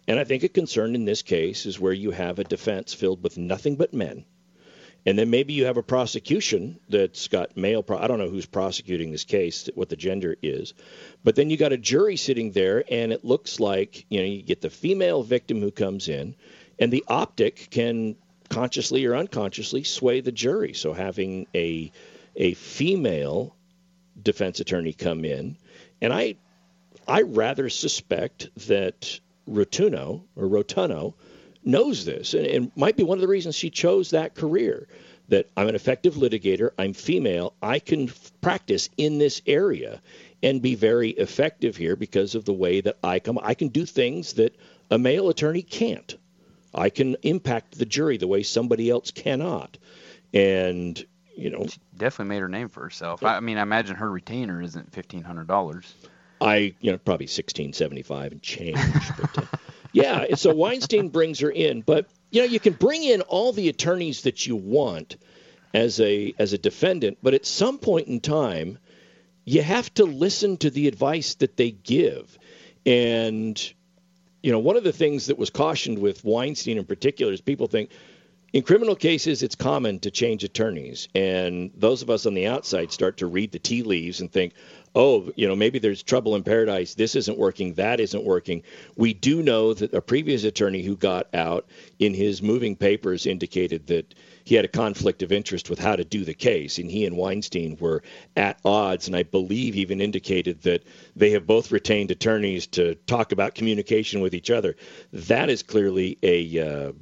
And 0.09 0.19
I 0.19 0.25
think 0.25 0.43
a 0.43 0.49
concern 0.49 0.95
in 0.95 1.05
this 1.05 1.23
case 1.23 1.65
is 1.67 1.79
where 1.79 1.93
you 1.93 2.11
have 2.11 2.39
a 2.39 2.45
defense 2.45 2.93
filled 2.93 3.23
with 3.23 3.39
nothing 3.39 3.77
but 3.77 3.95
men. 3.95 4.25
And 5.05 5.19
then 5.19 5.31
maybe 5.31 5.53
you 5.53 5.65
have 5.65 5.77
a 5.77 5.83
prosecution 5.83 6.79
that's 6.89 7.27
got 7.27 7.57
male. 7.57 7.83
Pro- 7.83 7.99
I 7.99 8.07
don't 8.07 8.19
know 8.19 8.29
who's 8.29 8.47
prosecuting 8.47 9.11
this 9.11 9.25
case, 9.25 9.69
what 9.75 9.89
the 9.89 9.97
gender 9.97 10.37
is, 10.43 10.75
but 11.25 11.35
then 11.35 11.51
you 11.51 11.57
got 11.57 11.73
a 11.73 11.77
jury 11.77 12.17
sitting 12.17 12.53
there, 12.53 12.85
and 12.89 13.13
it 13.13 13.25
looks 13.25 13.59
like 13.59 14.07
you 14.09 14.21
know 14.21 14.27
you 14.27 14.43
get 14.43 14.61
the 14.61 14.71
female 14.71 15.23
victim 15.23 15.61
who 15.61 15.73
comes 15.73 16.09
in, 16.09 16.37
and 16.79 16.93
the 16.93 17.05
optic 17.09 17.69
can 17.71 18.17
consciously 18.49 19.05
or 19.07 19.17
unconsciously 19.17 19.83
sway 19.83 20.21
the 20.21 20.33
jury. 20.33 20.73
So 20.73 20.93
having 20.93 21.47
a 21.55 21.91
a 22.37 22.55
female 22.55 23.57
defense 24.23 24.61
attorney 24.61 24.93
come 24.93 25.25
in, 25.25 25.57
and 26.01 26.13
I 26.13 26.37
I 27.09 27.23
rather 27.23 27.69
suspect 27.69 28.51
that 28.69 29.19
Rotunno 29.49 30.23
or 30.37 30.47
Rotunno 30.47 31.15
knows 31.65 32.05
this, 32.05 32.35
and 32.35 32.47
it 32.47 32.77
might 32.77 32.97
be 32.97 33.03
one 33.03 33.19
of 33.19 33.23
the 33.23 33.29
reasons 33.29 33.55
she 33.55 33.71
chose 33.71 34.11
that 34.11 34.35
career. 34.35 34.89
That 35.29 35.49
I'm 35.57 35.69
an 35.69 35.75
effective 35.75 36.15
litigator, 36.15 36.71
I'm 36.79 36.93
female, 36.93 37.55
I 37.63 37.79
can 37.79 38.09
f- 38.09 38.33
practice 38.41 38.91
in 38.99 39.19
this 39.19 39.41
area 39.47 40.03
and 40.43 40.61
be 40.61 40.75
very 40.75 41.11
effective 41.11 41.77
here 41.77 41.97
because 41.97 42.35
of 42.35 42.45
the 42.45 42.53
way 42.53 42.81
that 42.83 42.99
I 43.03 43.19
come. 43.21 43.39
I 43.43 43.55
can 43.55 43.69
do 43.69 43.87
things 43.87 44.35
that 44.35 44.55
a 44.91 44.99
male 44.99 45.29
attorney 45.31 45.63
can't. 45.63 46.17
I 46.75 46.91
can 46.91 47.17
impact 47.23 47.79
the 47.79 47.87
jury 47.87 48.17
the 48.19 48.27
way 48.27 48.43
somebody 48.43 48.91
else 48.91 49.11
cannot. 49.11 49.79
And 50.35 51.03
you 51.37 51.51
know, 51.51 51.67
She 51.67 51.79
Definitely 51.97 52.35
made 52.35 52.41
her 52.43 52.49
name 52.49 52.69
for 52.69 52.83
herself. 52.83 53.23
I 53.23 53.37
I 53.37 53.41
mean, 53.41 53.57
I 53.57 53.63
imagine 53.63 53.97
her 53.97 54.11
retainer 54.11 54.61
isn't 54.61 54.93
fifteen 54.93 55.23
hundred 55.23 55.47
dollars. 55.47 55.95
I, 56.43 56.75
you 56.81 56.91
know, 56.91 56.99
probably 56.99 57.27
1675 57.27 58.33
and 58.33 58.43
change. 58.43 58.77
But, 59.17 59.39
uh, 59.39 59.47
yeah, 59.93 60.35
so 60.35 60.55
Weinstein 60.55 61.09
brings 61.09 61.41
her 61.41 61.51
in, 61.51 61.83
but 61.83 62.07
you 62.31 62.41
know, 62.41 62.47
you 62.47 62.61
can 62.61 62.73
bring 62.73 63.05
in 63.05 63.21
all 63.23 63.53
the 63.53 63.69
attorneys 63.69 64.23
that 64.23 64.47
you 64.47 64.57
want 64.57 65.17
as 65.75 66.01
a 66.01 66.35
as 66.39 66.53
a 66.53 66.59
defendant, 66.59 67.19
but 67.23 67.35
at 67.35 67.47
some 67.47 67.79
point 67.79 68.09
in 68.09 68.21
time, 68.21 68.79
you 69.45 69.63
have 69.63 69.93
to 69.95 70.05
listen 70.05 70.57
to 70.59 70.71
the 70.71 70.89
advice 70.89 71.35
that 71.37 71.57
they 71.57 71.71
give. 71.71 72.39
And 72.87 73.73
you 74.43 74.51
know, 74.51 74.59
one 74.59 74.77
of 74.77 74.85
the 74.85 74.93
things 74.93 75.27
that 75.27 75.39
was 75.39 75.51
cautioned 75.51 75.99
with 75.99 76.25
Weinstein 76.25 76.79
in 76.79 76.85
particular 76.85 77.33
is 77.33 77.41
people 77.41 77.67
think 77.67 77.91
in 78.53 78.63
criminal 78.63 78.95
cases, 78.95 79.43
it's 79.43 79.55
common 79.55 79.99
to 80.01 80.11
change 80.11 80.45
attorneys, 80.45 81.09
and 81.15 81.71
those 81.75 82.03
of 82.03 82.11
us 82.11 82.27
on 82.27 82.35
the 82.35 82.47
outside 82.47 82.93
start 82.93 83.17
to 83.17 83.27
read 83.27 83.51
the 83.51 83.59
tea 83.59 83.83
leaves 83.83 84.21
and 84.21 84.31
think, 84.31 84.53
"Oh, 84.95 85.33
you 85.37 85.49
know, 85.49 85.57
maybe 85.57 85.79
there's 85.79 86.03
trouble 86.03 86.37
in 86.37 86.43
paradise. 86.43 86.95
This 86.95 87.17
isn't 87.17 87.39
working. 87.39 87.73
That 87.75 87.99
isn't 87.99 88.25
working." 88.25 88.63
We 88.95 89.15
do 89.15 89.43
know 89.43 89.73
that 89.73 89.95
a 89.95 90.03
previous 90.03 90.45
attorney 90.45 90.83
who 90.83 90.97
got 90.97 91.29
out 91.33 91.67
in 91.99 92.13
his 92.13 92.43
moving 92.43 92.77
papers 92.77 93.25
indicated 93.25 93.87
that 93.87 94.15
he 94.45 94.55
had 94.55 94.67
a 94.67 94.69
conflict 94.69 95.23
of 95.23 95.33
interest 95.33 95.71
with 95.71 95.79
how 95.79 95.97
to 95.97 96.05
do 96.05 96.23
the 96.25 96.35
case, 96.35 96.79
and 96.79 96.91
he 96.91 97.07
and 97.07 97.17
Weinstein 97.17 97.79
were 97.81 98.03
at 98.37 98.59
odds, 98.67 99.07
and 99.07 99.17
I 99.17 99.23
believe 99.23 99.77
even 99.77 100.03
indicated 100.03 100.61
that 100.63 100.83
they 101.17 101.31
have 101.31 101.47
both 101.47 101.73
retained 101.73 102.11
attorneys 102.11 102.67
to 102.69 102.97
talk 103.07 103.33
about 103.33 103.55
communication 103.55 104.21
with 104.21 104.35
each 104.35 104.51
other. 104.51 104.77
That 105.13 105.49
is 105.49 105.63
clearly 105.63 106.19
a 106.23 106.59
uh, 106.59 106.93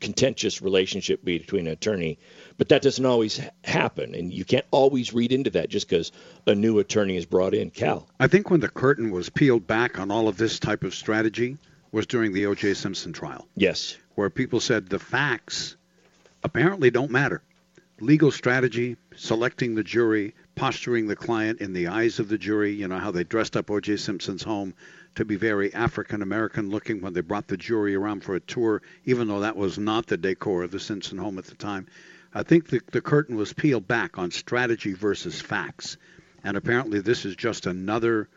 contentious 0.00 0.60
relationship 0.62 1.24
between 1.24 1.66
an 1.66 1.72
attorney, 1.72 2.18
but 2.58 2.68
that 2.68 2.82
doesn't 2.82 3.06
always 3.06 3.40
happen, 3.64 4.14
and 4.14 4.32
you 4.32 4.44
can't 4.44 4.66
always 4.70 5.12
read 5.12 5.32
into 5.32 5.50
that 5.50 5.68
just 5.68 5.88
because 5.88 6.12
a 6.46 6.54
new 6.54 6.78
attorney 6.78 7.16
is 7.16 7.26
brought 7.26 7.54
in. 7.54 7.70
Cal. 7.70 8.08
I 8.20 8.26
think 8.26 8.50
when 8.50 8.60
the 8.60 8.68
curtain 8.68 9.10
was 9.10 9.28
peeled 9.30 9.66
back 9.66 9.98
on 9.98 10.10
all 10.10 10.28
of 10.28 10.36
this 10.36 10.58
type 10.58 10.84
of 10.84 10.94
strategy 10.94 11.56
was 11.92 12.06
during 12.06 12.32
the 12.32 12.46
O.J. 12.46 12.74
Simpson 12.74 13.12
trial, 13.12 13.46
Yes. 13.56 13.96
where 14.14 14.30
people 14.30 14.60
said 14.60 14.88
the 14.88 14.98
facts 14.98 15.76
apparently 16.42 16.90
don't 16.90 17.10
matter. 17.10 17.42
Legal 18.00 18.30
strategy, 18.30 18.96
selecting 19.16 19.74
the 19.74 19.82
jury, 19.82 20.34
posturing 20.54 21.06
the 21.06 21.16
client 21.16 21.60
in 21.60 21.72
the 21.72 21.86
eyes 21.88 22.18
of 22.18 22.28
the 22.28 22.36
jury, 22.36 22.72
you 22.72 22.86
know, 22.88 22.98
how 22.98 23.10
they 23.10 23.24
dressed 23.24 23.56
up 23.56 23.70
O.J. 23.70 23.96
Simpson's 23.96 24.42
home 24.42 24.74
to 25.16 25.24
be 25.24 25.36
very 25.36 25.74
African 25.74 26.22
American 26.22 26.70
looking 26.70 27.00
when 27.00 27.12
they 27.12 27.20
brought 27.20 27.48
the 27.48 27.56
jury 27.56 27.94
around 27.94 28.22
for 28.22 28.34
a 28.34 28.40
tour, 28.40 28.82
even 29.04 29.28
though 29.28 29.40
that 29.40 29.56
was 29.56 29.78
not 29.78 30.06
the 30.06 30.16
decor 30.16 30.62
of 30.62 30.70
the 30.70 30.80
Simpson 30.80 31.18
home 31.18 31.38
at 31.38 31.46
the 31.46 31.54
time. 31.54 31.86
I 32.32 32.42
think 32.42 32.68
the, 32.68 32.80
the 32.92 33.00
curtain 33.00 33.36
was 33.36 33.52
peeled 33.52 33.88
back 33.88 34.18
on 34.18 34.30
strategy 34.30 34.92
versus 34.92 35.40
facts. 35.40 35.96
And 36.44 36.56
apparently, 36.56 37.00
this 37.00 37.24
is 37.24 37.34
just 37.34 37.66
another 37.66 38.28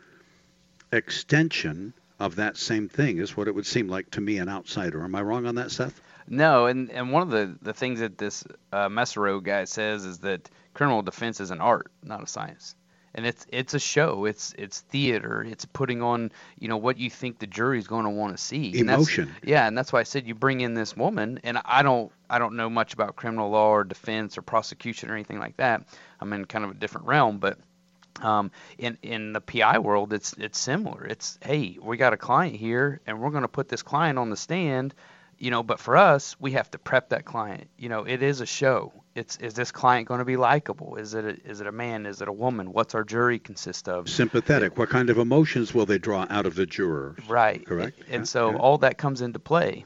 extension 0.90 1.92
of 2.18 2.36
that 2.36 2.56
same 2.56 2.88
thing, 2.88 3.18
is 3.18 3.36
what 3.36 3.46
it 3.46 3.54
would 3.54 3.66
seem 3.66 3.88
like 3.88 4.10
to 4.12 4.20
me, 4.20 4.38
an 4.38 4.48
outsider. 4.48 5.04
Am 5.04 5.14
I 5.14 5.22
wrong 5.22 5.46
on 5.46 5.54
that, 5.56 5.70
Seth? 5.70 6.00
No, 6.26 6.66
and, 6.66 6.90
and 6.90 7.12
one 7.12 7.22
of 7.22 7.30
the, 7.30 7.56
the 7.62 7.72
things 7.72 8.00
that 8.00 8.18
this 8.18 8.44
uh, 8.72 8.88
Mesereau 8.88 9.42
guy 9.42 9.64
says 9.64 10.04
is 10.04 10.18
that 10.18 10.48
criminal 10.74 11.02
defense 11.02 11.40
is 11.40 11.50
an 11.50 11.60
art, 11.60 11.90
not 12.02 12.22
a 12.22 12.26
science. 12.26 12.74
And 13.14 13.26
it's 13.26 13.44
it's 13.48 13.74
a 13.74 13.80
show. 13.80 14.24
It's 14.24 14.54
it's 14.56 14.80
theater. 14.82 15.42
It's 15.42 15.64
putting 15.64 16.00
on 16.00 16.30
you 16.58 16.68
know 16.68 16.76
what 16.76 16.96
you 16.96 17.10
think 17.10 17.40
the 17.40 17.46
jury's 17.46 17.88
going 17.88 18.04
to 18.04 18.10
want 18.10 18.36
to 18.36 18.42
see. 18.42 18.70
And 18.78 18.88
Emotion. 18.88 19.34
yeah, 19.42 19.66
and 19.66 19.76
that's 19.76 19.92
why 19.92 20.00
I 20.00 20.04
said 20.04 20.28
you 20.28 20.34
bring 20.34 20.60
in 20.60 20.74
this 20.74 20.96
woman, 20.96 21.40
and 21.42 21.58
I 21.64 21.82
don't 21.82 22.12
I 22.28 22.38
don't 22.38 22.54
know 22.54 22.70
much 22.70 22.94
about 22.94 23.16
criminal 23.16 23.50
law 23.50 23.70
or 23.70 23.84
defense 23.84 24.38
or 24.38 24.42
prosecution 24.42 25.10
or 25.10 25.14
anything 25.14 25.40
like 25.40 25.56
that. 25.56 25.82
I'm 26.20 26.32
in 26.32 26.44
kind 26.44 26.64
of 26.64 26.70
a 26.70 26.74
different 26.74 27.08
realm, 27.08 27.38
but 27.38 27.58
um, 28.22 28.50
in 28.78 28.98
in 29.02 29.32
the 29.32 29.40
PI 29.40 29.78
world, 29.78 30.12
it's 30.12 30.32
it's 30.34 30.58
similar. 30.58 31.04
It's 31.04 31.38
hey, 31.42 31.78
we 31.80 31.96
got 31.96 32.12
a 32.12 32.16
client 32.16 32.56
here, 32.56 33.00
and 33.06 33.20
we're 33.20 33.30
going 33.30 33.42
to 33.42 33.48
put 33.48 33.68
this 33.68 33.82
client 33.82 34.18
on 34.18 34.30
the 34.30 34.36
stand, 34.36 34.94
you 35.40 35.50
know. 35.50 35.62
But 35.62 35.80
for 35.80 35.96
us, 35.96 36.36
we 36.38 36.52
have 36.52 36.70
to 36.70 36.78
prep 36.78 37.08
that 37.08 37.24
client. 37.24 37.68
You 37.76 37.88
know, 37.88 38.04
it 38.04 38.22
is 38.22 38.40
a 38.40 38.46
show. 38.46 38.92
It's 39.14 39.36
is 39.38 39.54
this 39.54 39.72
client 39.72 40.06
going 40.06 40.18
to 40.20 40.24
be 40.24 40.36
likable? 40.36 40.96
Is 40.96 41.14
it 41.14 41.24
a, 41.24 41.48
is 41.48 41.60
it 41.60 41.66
a 41.66 41.72
man? 41.72 42.06
Is 42.06 42.22
it 42.22 42.28
a 42.28 42.32
woman? 42.32 42.72
What's 42.72 42.94
our 42.94 43.02
jury 43.02 43.38
consist 43.38 43.88
of? 43.88 44.08
Sympathetic. 44.08 44.78
What 44.78 44.90
kind 44.90 45.10
of 45.10 45.18
emotions 45.18 45.74
will 45.74 45.86
they 45.86 45.98
draw 45.98 46.26
out 46.30 46.46
of 46.46 46.54
the 46.54 46.66
juror? 46.66 47.16
Right. 47.28 47.66
Correct. 47.66 48.00
And 48.08 48.28
so 48.28 48.56
all 48.56 48.78
that 48.78 48.98
comes 48.98 49.20
into 49.20 49.38
play. 49.38 49.84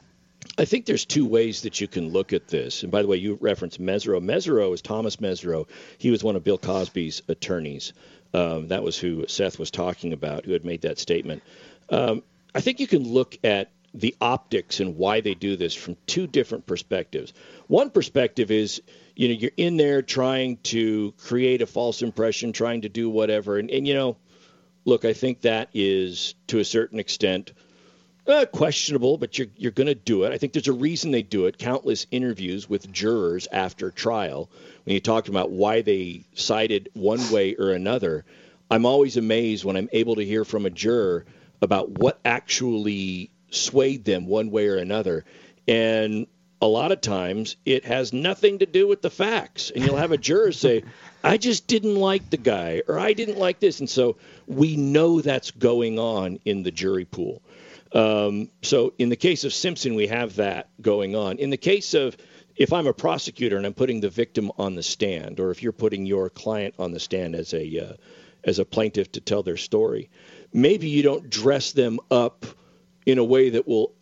I 0.57 0.65
think 0.65 0.85
there's 0.85 1.05
two 1.05 1.25
ways 1.25 1.63
that 1.63 1.81
you 1.81 1.87
can 1.87 2.09
look 2.09 2.31
at 2.31 2.47
this. 2.47 2.83
And 2.83 2.91
by 2.91 3.01
the 3.01 3.07
way, 3.07 3.17
you 3.17 3.37
referenced 3.41 3.81
Mesereau. 3.81 4.23
Mesereau 4.23 4.73
is 4.73 4.81
Thomas 4.81 5.17
Mesereau. 5.17 5.67
He 5.97 6.11
was 6.11 6.23
one 6.23 6.35
of 6.35 6.43
Bill 6.43 6.57
Cosby's 6.57 7.21
attorneys. 7.27 7.93
Um, 8.33 8.67
that 8.67 8.83
was 8.83 8.97
who 8.97 9.25
Seth 9.27 9.57
was 9.57 9.71
talking 9.71 10.13
about, 10.13 10.45
who 10.45 10.53
had 10.53 10.63
made 10.63 10.81
that 10.81 10.99
statement. 10.99 11.41
Um, 11.89 12.21
I 12.53 12.61
think 12.61 12.79
you 12.79 12.87
can 12.87 13.03
look 13.03 13.37
at 13.43 13.71
the 13.95 14.15
optics 14.19 14.81
and 14.81 14.97
why 14.97 15.21
they 15.21 15.33
do 15.33 15.55
this 15.55 15.73
from 15.73 15.95
two 16.05 16.27
different 16.27 16.65
perspectives. 16.65 17.33
One 17.67 17.89
perspective 17.89 18.51
is, 18.51 18.81
you 19.15 19.29
know, 19.29 19.33
you're 19.33 19.51
in 19.55 19.77
there 19.77 20.01
trying 20.01 20.57
to 20.63 21.13
create 21.17 21.61
a 21.61 21.65
false 21.65 22.01
impression, 22.01 22.51
trying 22.51 22.81
to 22.81 22.89
do 22.89 23.09
whatever. 23.09 23.57
And, 23.57 23.71
and 23.71 23.87
you 23.87 23.93
know, 23.93 24.17
look, 24.83 25.05
I 25.05 25.13
think 25.13 25.41
that 25.41 25.69
is 25.73 26.35
to 26.47 26.59
a 26.59 26.65
certain 26.65 26.99
extent 26.99 27.53
uh, 28.27 28.45
questionable, 28.51 29.17
but 29.17 29.37
you're 29.37 29.47
you're 29.55 29.71
going 29.71 29.87
to 29.87 29.95
do 29.95 30.23
it. 30.23 30.33
I 30.33 30.37
think 30.37 30.51
there's 30.53 30.67
a 30.67 30.73
reason 30.73 31.11
they 31.11 31.21
do 31.21 31.45
it. 31.45 31.57
Countless 31.57 32.07
interviews 32.11 32.67
with 32.67 32.91
jurors 32.91 33.47
after 33.51 33.91
trial, 33.91 34.49
when 34.83 34.95
you 34.95 34.99
talked 34.99 35.29
about 35.29 35.51
why 35.51 35.83
they 35.83 36.25
sided 36.33 36.89
one 36.93 37.31
way 37.31 37.55
or 37.55 37.71
another, 37.71 38.25
I'm 38.69 38.85
always 38.85 39.15
amazed 39.15 39.63
when 39.63 39.75
I'm 39.77 39.89
able 39.93 40.15
to 40.15 40.25
hear 40.25 40.43
from 40.43 40.65
a 40.65 40.71
juror 40.71 41.25
about 41.61 41.99
what 41.99 42.19
actually 42.25 43.29
swayed 43.55 44.05
them 44.05 44.27
one 44.27 44.51
way 44.51 44.67
or 44.67 44.77
another. 44.77 45.25
And 45.67 46.27
a 46.61 46.67
lot 46.67 46.91
of 46.91 47.01
times 47.01 47.57
it 47.65 47.85
has 47.85 48.13
nothing 48.13 48.59
to 48.59 48.65
do 48.65 48.87
with 48.87 49.01
the 49.01 49.09
facts. 49.09 49.71
And 49.73 49.83
you'll 49.83 49.97
have 49.97 50.11
a 50.11 50.17
juror 50.17 50.51
say, 50.51 50.83
I 51.23 51.37
just 51.37 51.67
didn't 51.67 51.95
like 51.95 52.29
the 52.29 52.37
guy, 52.37 52.83
or 52.87 52.99
I 52.99 53.13
didn't 53.13 53.39
like 53.39 53.59
this. 53.59 53.79
And 53.79 53.89
so 53.89 54.17
we 54.47 54.75
know 54.75 55.21
that's 55.21 55.51
going 55.51 55.99
on 55.99 56.39
in 56.45 56.63
the 56.63 56.71
jury 56.71 57.05
pool. 57.05 57.41
Um, 57.91 58.49
so 58.61 58.93
in 58.97 59.09
the 59.09 59.15
case 59.15 59.43
of 59.43 59.53
Simpson, 59.53 59.95
we 59.95 60.07
have 60.07 60.35
that 60.35 60.69
going 60.81 61.15
on. 61.15 61.37
In 61.37 61.49
the 61.49 61.57
case 61.57 61.93
of 61.93 62.17
if 62.55 62.71
I'm 62.73 62.87
a 62.87 62.93
prosecutor 62.93 63.57
and 63.57 63.65
I'm 63.65 63.73
putting 63.73 64.01
the 64.01 64.09
victim 64.09 64.51
on 64.57 64.75
the 64.75 64.83
stand, 64.83 65.39
or 65.39 65.51
if 65.51 65.61
you're 65.61 65.71
putting 65.71 66.05
your 66.05 66.29
client 66.29 66.75
on 66.79 66.91
the 66.91 66.99
stand 66.99 67.35
as 67.35 67.53
a 67.53 67.89
uh, 67.89 67.93
as 68.43 68.59
a 68.59 68.65
plaintiff 68.65 69.11
to 69.13 69.21
tell 69.21 69.43
their 69.43 69.57
story, 69.57 70.09
maybe 70.53 70.87
you 70.87 71.03
don't 71.03 71.29
dress 71.29 71.71
them 71.71 71.99
up 72.11 72.45
in 73.05 73.17
a 73.17 73.23
way 73.23 73.49
that 73.49 73.67
will 73.67 73.93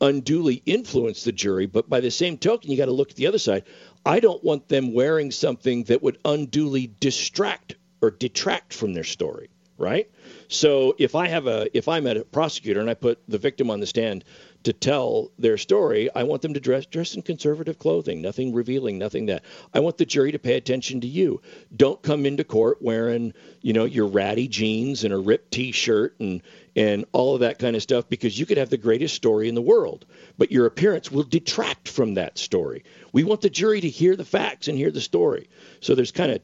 unduly 0.00 0.62
influence 0.66 1.24
the 1.24 1.32
jury. 1.32 1.66
But 1.66 1.88
by 1.88 2.00
the 2.00 2.10
same 2.10 2.38
token, 2.38 2.70
you 2.70 2.76
got 2.76 2.86
to 2.86 2.92
look 2.92 3.10
at 3.10 3.16
the 3.16 3.26
other 3.26 3.38
side. 3.38 3.64
I 4.04 4.20
don't 4.20 4.42
want 4.44 4.68
them 4.68 4.92
wearing 4.92 5.30
something 5.30 5.84
that 5.84 6.02
would 6.02 6.18
unduly 6.24 6.92
distract 7.00 7.76
or 8.02 8.10
detract 8.10 8.74
from 8.74 8.92
their 8.92 9.04
story, 9.04 9.48
right? 9.78 10.10
So 10.48 10.94
if 10.98 11.14
I 11.14 11.28
have 11.28 11.46
a 11.46 11.68
if 11.76 11.88
I'm 11.88 12.06
a 12.06 12.22
prosecutor 12.24 12.80
and 12.80 12.90
I 12.90 12.94
put 12.94 13.18
the 13.28 13.38
victim 13.38 13.70
on 13.70 13.80
the 13.80 13.86
stand 13.86 14.24
to 14.64 14.72
tell 14.72 15.30
their 15.38 15.56
story, 15.56 16.10
I 16.14 16.24
want 16.24 16.42
them 16.42 16.54
to 16.54 16.60
dress 16.60 16.86
dress 16.86 17.14
in 17.14 17.22
conservative 17.22 17.78
clothing, 17.78 18.20
nothing 18.20 18.52
revealing, 18.52 18.98
nothing 18.98 19.26
that. 19.26 19.44
I 19.72 19.80
want 19.80 19.98
the 19.98 20.06
jury 20.06 20.32
to 20.32 20.38
pay 20.38 20.56
attention 20.56 21.00
to 21.02 21.06
you. 21.06 21.40
Don't 21.74 22.02
come 22.02 22.26
into 22.26 22.44
court 22.44 22.82
wearing, 22.82 23.34
you 23.60 23.72
know, 23.72 23.84
your 23.84 24.06
ratty 24.06 24.48
jeans 24.48 25.04
and 25.04 25.14
a 25.14 25.18
ripped 25.18 25.52
t-shirt 25.52 26.18
and 26.18 26.42
and 26.76 27.04
all 27.12 27.34
of 27.34 27.40
that 27.40 27.58
kind 27.58 27.76
of 27.76 27.82
stuff 27.82 28.08
because 28.08 28.38
you 28.38 28.46
could 28.46 28.58
have 28.58 28.70
the 28.70 28.76
greatest 28.76 29.14
story 29.14 29.48
in 29.48 29.54
the 29.54 29.62
world, 29.62 30.06
but 30.36 30.50
your 30.50 30.66
appearance 30.66 31.10
will 31.12 31.22
detract 31.22 31.88
from 31.88 32.14
that 32.14 32.36
story. 32.36 32.84
We 33.12 33.22
want 33.22 33.42
the 33.42 33.50
jury 33.50 33.80
to 33.80 33.88
hear 33.88 34.16
the 34.16 34.24
facts 34.24 34.66
and 34.66 34.76
hear 34.76 34.90
the 34.90 35.00
story. 35.00 35.48
So 35.80 35.94
there's 35.94 36.10
kind 36.10 36.32
of 36.32 36.40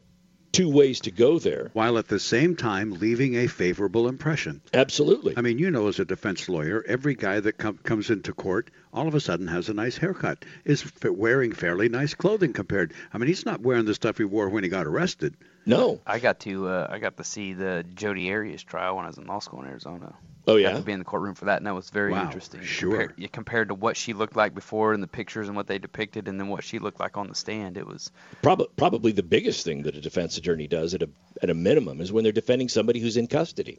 two 0.52 0.68
ways 0.68 1.00
to 1.00 1.10
go 1.10 1.38
there. 1.38 1.70
While 1.72 1.98
at 1.98 2.08
the 2.08 2.18
same 2.18 2.56
time 2.56 2.92
leaving 2.92 3.36
a 3.36 3.46
favorable 3.46 4.08
impression. 4.08 4.60
Absolutely. 4.74 5.34
I 5.36 5.40
mean, 5.40 5.58
you 5.58 5.70
know, 5.70 5.88
as 5.88 5.98
a 5.98 6.04
defense 6.04 6.48
lawyer, 6.48 6.84
every 6.86 7.14
guy 7.14 7.40
that 7.40 7.58
com- 7.58 7.78
comes 7.78 8.10
into 8.10 8.32
court 8.32 8.70
all 8.92 9.06
of 9.06 9.14
a 9.14 9.20
sudden 9.20 9.46
has 9.46 9.68
a 9.68 9.74
nice 9.74 9.96
haircut, 9.96 10.44
is 10.64 10.82
f- 10.82 11.10
wearing 11.10 11.52
fairly 11.52 11.88
nice 11.88 12.14
clothing 12.14 12.52
compared. 12.52 12.92
I 13.12 13.18
mean, 13.18 13.28
he's 13.28 13.46
not 13.46 13.60
wearing 13.60 13.84
the 13.84 13.94
stuff 13.94 14.18
he 14.18 14.24
wore 14.24 14.48
when 14.48 14.64
he 14.64 14.70
got 14.70 14.86
arrested. 14.86 15.36
No. 15.66 16.00
I 16.06 16.18
got 16.18 16.40
to 16.40 16.68
uh, 16.68 16.86
I 16.90 16.98
got 16.98 17.16
to 17.18 17.24
see 17.24 17.52
the 17.52 17.84
Jodi 17.94 18.32
Arias 18.32 18.62
trial 18.62 18.96
when 18.96 19.04
I 19.04 19.08
was 19.08 19.18
in 19.18 19.26
law 19.26 19.38
school 19.40 19.60
in 19.62 19.68
Arizona. 19.68 20.14
Oh 20.46 20.56
I 20.56 20.60
yeah. 20.60 20.70
got 20.72 20.78
to 20.78 20.84
be 20.84 20.92
in 20.92 20.98
the 20.98 21.04
courtroom 21.04 21.34
for 21.34 21.44
that, 21.44 21.58
and 21.58 21.66
that 21.66 21.74
was 21.74 21.90
very 21.90 22.12
Wow, 22.12 22.24
interesting. 22.24 22.62
sure. 22.62 23.08
Compared, 23.08 23.32
compared 23.32 23.68
to 23.68 23.74
what 23.74 23.96
she 23.96 24.14
looked 24.14 24.36
like 24.36 24.54
before 24.54 24.94
in 24.94 25.00
the 25.00 25.06
pictures 25.06 25.48
and 25.48 25.56
what 25.56 25.66
they 25.66 25.78
depicted, 25.78 26.28
and 26.28 26.40
then 26.40 26.48
what 26.48 26.64
she 26.64 26.78
looked 26.78 26.98
like 26.98 27.16
on 27.18 27.28
the 27.28 27.34
stand, 27.34 27.76
it 27.76 27.86
was 27.86 28.10
Probably, 28.42 28.66
probably 28.76 29.12
the 29.12 29.22
biggest 29.22 29.64
thing 29.64 29.82
that 29.82 29.96
a 29.96 30.00
defense 30.00 30.38
attorney 30.38 30.66
does 30.66 30.94
at 30.94 31.02
a 31.02 31.10
at 31.42 31.50
a 31.50 31.54
minimum 31.54 32.00
is 32.00 32.10
when 32.10 32.24
they're 32.24 32.32
defending 32.32 32.68
somebody 32.68 33.00
who's 33.00 33.16
in 33.18 33.26
custody, 33.26 33.78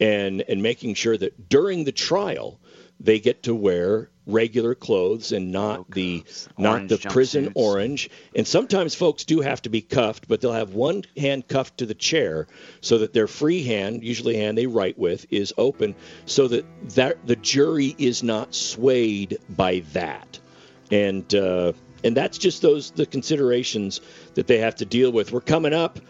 and 0.00 0.42
and 0.42 0.62
making 0.62 0.94
sure 0.94 1.16
that 1.16 1.48
during 1.48 1.84
the 1.84 1.92
trial 1.92 2.60
they 3.00 3.18
get 3.18 3.42
to 3.42 3.54
wear 3.54 4.10
regular 4.26 4.74
clothes 4.74 5.32
and 5.32 5.52
not 5.52 5.90
the 5.90 6.24
not 6.58 6.88
the 6.88 6.98
prison 6.98 7.46
jumpsuits. 7.46 7.52
orange. 7.54 8.10
And 8.34 8.46
sometimes 8.46 8.94
folks 8.94 9.24
do 9.24 9.40
have 9.40 9.62
to 9.62 9.68
be 9.68 9.80
cuffed, 9.80 10.28
but 10.28 10.40
they'll 10.40 10.52
have 10.52 10.74
one 10.74 11.04
hand 11.16 11.46
cuffed 11.46 11.78
to 11.78 11.86
the 11.86 11.94
chair 11.94 12.46
so 12.80 12.98
that 12.98 13.12
their 13.12 13.26
free 13.26 13.62
hand, 13.62 14.02
usually 14.02 14.36
hand 14.36 14.58
they 14.58 14.66
write 14.66 14.98
with, 14.98 15.26
is 15.30 15.54
open, 15.56 15.94
so 16.24 16.48
that 16.48 16.64
that 16.94 17.26
the 17.26 17.36
jury 17.36 17.94
is 17.98 18.22
not 18.22 18.54
swayed 18.54 19.38
by 19.48 19.80
that. 19.92 20.40
And 20.90 21.32
uh, 21.34 21.72
and 22.02 22.16
that's 22.16 22.38
just 22.38 22.62
those 22.62 22.90
the 22.92 23.06
considerations 23.06 24.00
that 24.34 24.46
they 24.46 24.58
have 24.58 24.76
to 24.76 24.84
deal 24.84 25.12
with. 25.12 25.32
We're 25.32 25.40
coming 25.40 25.74
up. 25.74 26.00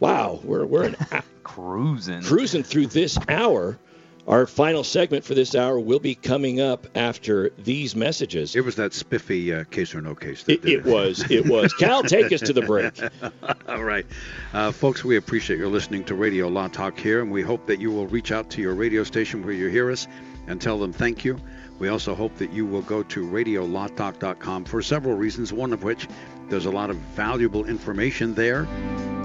Wow, 0.00 0.40
we're 0.42 0.64
we're 0.64 0.84
an 0.84 0.96
cruising 1.42 2.22
cruising 2.22 2.62
through 2.62 2.88
this 2.88 3.18
hour. 3.28 3.78
Our 4.26 4.46
final 4.46 4.84
segment 4.84 5.22
for 5.22 5.34
this 5.34 5.54
hour 5.54 5.78
will 5.78 5.98
be 5.98 6.14
coming 6.14 6.58
up 6.58 6.86
after 6.94 7.50
these 7.58 7.94
messages. 7.94 8.56
It 8.56 8.64
was 8.64 8.76
that 8.76 8.94
spiffy 8.94 9.52
uh, 9.52 9.64
case 9.64 9.94
or 9.94 10.00
no 10.00 10.14
case. 10.14 10.44
That 10.44 10.64
It, 10.64 10.64
it 10.64 10.84
was. 10.86 11.30
It 11.30 11.46
was. 11.46 11.74
Cal, 11.78 12.02
take 12.02 12.32
us 12.32 12.40
to 12.40 12.54
the 12.54 12.62
break. 12.62 12.98
All 13.68 13.84
right. 13.84 14.06
Uh, 14.54 14.72
folks, 14.72 15.04
we 15.04 15.18
appreciate 15.18 15.58
your 15.58 15.68
listening 15.68 16.04
to 16.04 16.14
Radio 16.14 16.48
Law 16.48 16.68
Talk 16.68 16.98
here, 16.98 17.20
and 17.20 17.30
we 17.30 17.42
hope 17.42 17.66
that 17.66 17.82
you 17.82 17.90
will 17.90 18.06
reach 18.06 18.32
out 18.32 18.48
to 18.52 18.62
your 18.62 18.74
radio 18.74 19.04
station 19.04 19.44
where 19.44 19.52
you 19.52 19.68
hear 19.68 19.90
us 19.90 20.08
and 20.46 20.58
tell 20.58 20.78
them 20.78 20.94
thank 20.94 21.22
you. 21.22 21.38
We 21.78 21.88
also 21.88 22.14
hope 22.14 22.34
that 22.36 22.50
you 22.50 22.64
will 22.64 22.82
go 22.82 23.02
to 23.02 23.26
radiolawtalk.com 23.26 24.64
for 24.64 24.80
several 24.80 25.16
reasons, 25.16 25.52
one 25.52 25.74
of 25.74 25.82
which 25.82 26.08
there's 26.48 26.66
a 26.66 26.70
lot 26.70 26.88
of 26.88 26.96
valuable 26.96 27.66
information 27.66 28.34
there. 28.34 28.66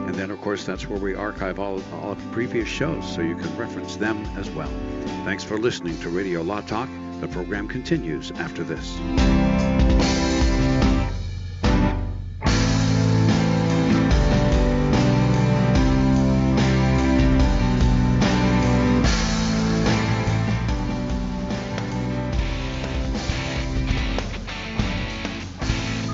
And 0.10 0.18
then, 0.18 0.32
of 0.32 0.42
course, 0.42 0.66
that's 0.66 0.90
where 0.90 0.98
we 0.98 1.14
archive 1.14 1.60
all, 1.60 1.84
all 1.94 2.14
of 2.14 2.32
previous 2.32 2.68
shows, 2.68 3.08
so 3.14 3.22
you 3.22 3.36
can 3.36 3.56
reference 3.56 3.96
them 3.96 4.18
as 4.40 4.50
well. 4.50 4.68
Thanks 5.24 5.44
for 5.44 5.60
listening 5.60 6.00
to 6.00 6.10
Radio 6.10 6.42
Law 6.42 6.62
Talk. 6.62 6.90
The 7.20 7.28
program 7.28 7.68
continues 7.68 8.32
after 8.32 8.64
this. 8.64 8.98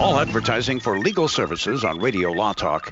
All 0.01 0.19
advertising 0.19 0.81
for 0.81 0.99
legal 0.99 1.29
services 1.29 1.85
on 1.85 1.99
Radio 1.99 2.33
Law 2.33 2.51
Talk 2.51 2.91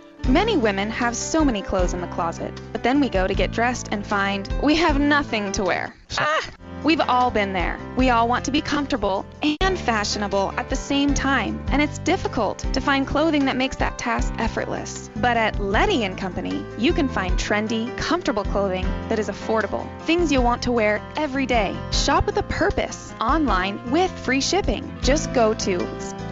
Many 0.27 0.55
women 0.55 0.89
have 0.91 1.15
so 1.15 1.43
many 1.43 1.61
clothes 1.61 1.93
in 1.93 2.01
the 2.01 2.07
closet, 2.07 2.53
but 2.71 2.83
then 2.83 2.99
we 2.99 3.09
go 3.09 3.27
to 3.27 3.33
get 3.33 3.51
dressed 3.51 3.89
and 3.91 4.05
find 4.05 4.47
we 4.61 4.75
have 4.75 4.99
nothing 4.99 5.51
to 5.53 5.63
wear. 5.63 5.95
Ah! 6.17 6.47
We've 6.83 7.01
all 7.01 7.29
been 7.29 7.53
there. 7.53 7.79
We 7.95 8.09
all 8.09 8.27
want 8.27 8.45
to 8.45 8.51
be 8.51 8.61
comfortable 8.61 9.25
and 9.61 9.79
fashionable 9.79 10.53
at 10.57 10.69
the 10.69 10.75
same 10.75 11.13
time, 11.13 11.63
and 11.69 11.81
it's 11.81 11.99
difficult 11.99 12.59
to 12.73 12.81
find 12.81 13.05
clothing 13.05 13.45
that 13.45 13.55
makes 13.55 13.75
that 13.77 13.99
task 13.99 14.33
effortless. 14.37 15.09
But 15.17 15.37
at 15.37 15.59
Letty 15.59 16.03
and 16.05 16.17
Company, 16.17 16.65
you 16.77 16.93
can 16.93 17.07
find 17.07 17.33
trendy, 17.33 17.95
comfortable 17.97 18.43
clothing 18.43 18.85
that 19.09 19.19
is 19.19 19.29
affordable. 19.29 19.87
Things 20.01 20.31
you'll 20.31 20.43
want 20.43 20.63
to 20.63 20.71
wear 20.71 21.01
every 21.17 21.45
day. 21.45 21.75
Shop 21.91 22.25
with 22.25 22.37
a 22.37 22.43
purpose 22.43 23.13
online 23.21 23.91
with 23.91 24.11
free 24.11 24.41
shipping. 24.41 24.91
Just 25.01 25.33
go 25.33 25.53
to 25.55 25.77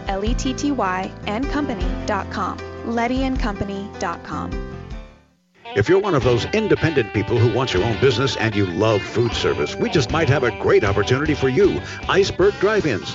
letty 0.08 0.54
and 1.26 1.48
company.com. 1.50 2.69
lettyandcompany.com. 2.84 4.76
If 5.76 5.88
you're 5.88 6.00
one 6.00 6.16
of 6.16 6.24
those 6.24 6.46
independent 6.46 7.14
people 7.14 7.38
who 7.38 7.54
wants 7.54 7.72
your 7.74 7.84
own 7.84 8.00
business 8.00 8.36
and 8.36 8.56
you 8.56 8.66
love 8.66 9.02
food 9.02 9.32
service, 9.32 9.76
we 9.76 9.88
just 9.88 10.10
might 10.10 10.28
have 10.28 10.42
a 10.42 10.50
great 10.58 10.82
opportunity 10.82 11.34
for 11.34 11.48
you. 11.48 11.80
Iceberg 12.08 12.54
Drive-Ins. 12.54 13.14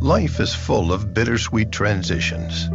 Life 0.00 0.40
is 0.40 0.54
full 0.54 0.92
of 0.92 1.12
bittersweet 1.12 1.72
transitions. 1.72 2.68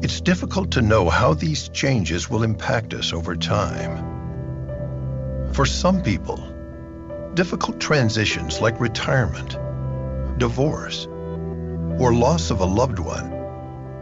It's 0.00 0.20
difficult 0.20 0.72
to 0.72 0.82
know 0.82 1.08
how 1.08 1.34
these 1.34 1.68
changes 1.70 2.30
will 2.30 2.44
impact 2.44 2.94
us 2.94 3.12
over 3.12 3.34
time. 3.34 5.52
For 5.52 5.66
some 5.66 6.02
people, 6.02 6.36
difficult 7.34 7.80
transitions 7.80 8.60
like 8.60 8.80
retirement, 8.80 9.56
divorce, 10.38 11.06
or 11.98 12.14
loss 12.14 12.50
of 12.50 12.60
a 12.60 12.64
loved 12.64 13.00
one 13.00 13.34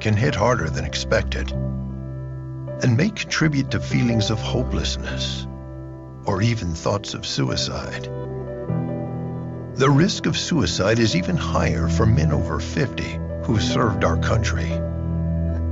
can 0.00 0.14
hit 0.14 0.34
harder 0.34 0.68
than 0.68 0.84
expected 0.84 1.50
and 1.50 2.96
may 2.96 3.08
contribute 3.08 3.70
to 3.70 3.80
feelings 3.80 4.30
of 4.30 4.38
hopelessness 4.38 5.46
or 6.26 6.42
even 6.42 6.74
thoughts 6.74 7.14
of 7.14 7.24
suicide. 7.24 8.06
The 9.76 9.90
risk 9.90 10.24
of 10.24 10.38
suicide 10.38 10.98
is 10.98 11.14
even 11.14 11.36
higher 11.36 11.86
for 11.86 12.06
men 12.06 12.32
over 12.32 12.60
50 12.60 13.20
who 13.44 13.60
served 13.60 14.04
our 14.04 14.16
country. 14.16 14.70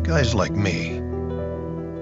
Guys 0.03 0.35
like 0.35 0.53
me. 0.53 1.01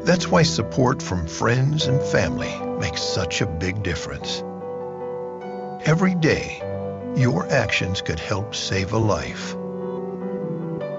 That's 0.02 0.26
why 0.26 0.42
support 0.42 1.00
from 1.00 1.28
friends 1.28 1.86
and 1.86 2.02
family 2.02 2.52
makes 2.80 3.00
such 3.00 3.40
a 3.40 3.46
big 3.46 3.84
difference. 3.84 4.42
Every 5.86 6.16
day, 6.16 6.58
your 7.14 7.46
actions 7.46 8.02
could 8.02 8.18
help 8.18 8.56
save 8.56 8.92
a 8.92 8.98
life. 8.98 9.54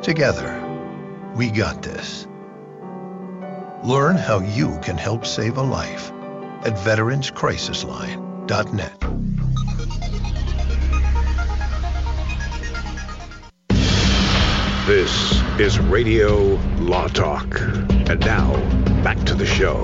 Together, 0.03 0.57
we 1.35 1.51
got 1.51 1.81
this. 1.81 2.25
Learn 3.83 4.15
how 4.15 4.39
you 4.39 4.79
can 4.81 4.97
help 4.97 5.25
save 5.25 5.57
a 5.57 5.63
life 5.63 6.13
at 6.63 6.77
veteranscrisisline.net. 6.77 9.03
This 14.85 15.41
is 15.61 15.79
Radio 15.79 16.55
Law 16.77 17.07
Talk. 17.07 17.57
And 17.61 18.19
now, 18.19 18.51
back 19.01 19.17
to 19.27 19.33
the 19.33 19.45
show. 19.45 19.81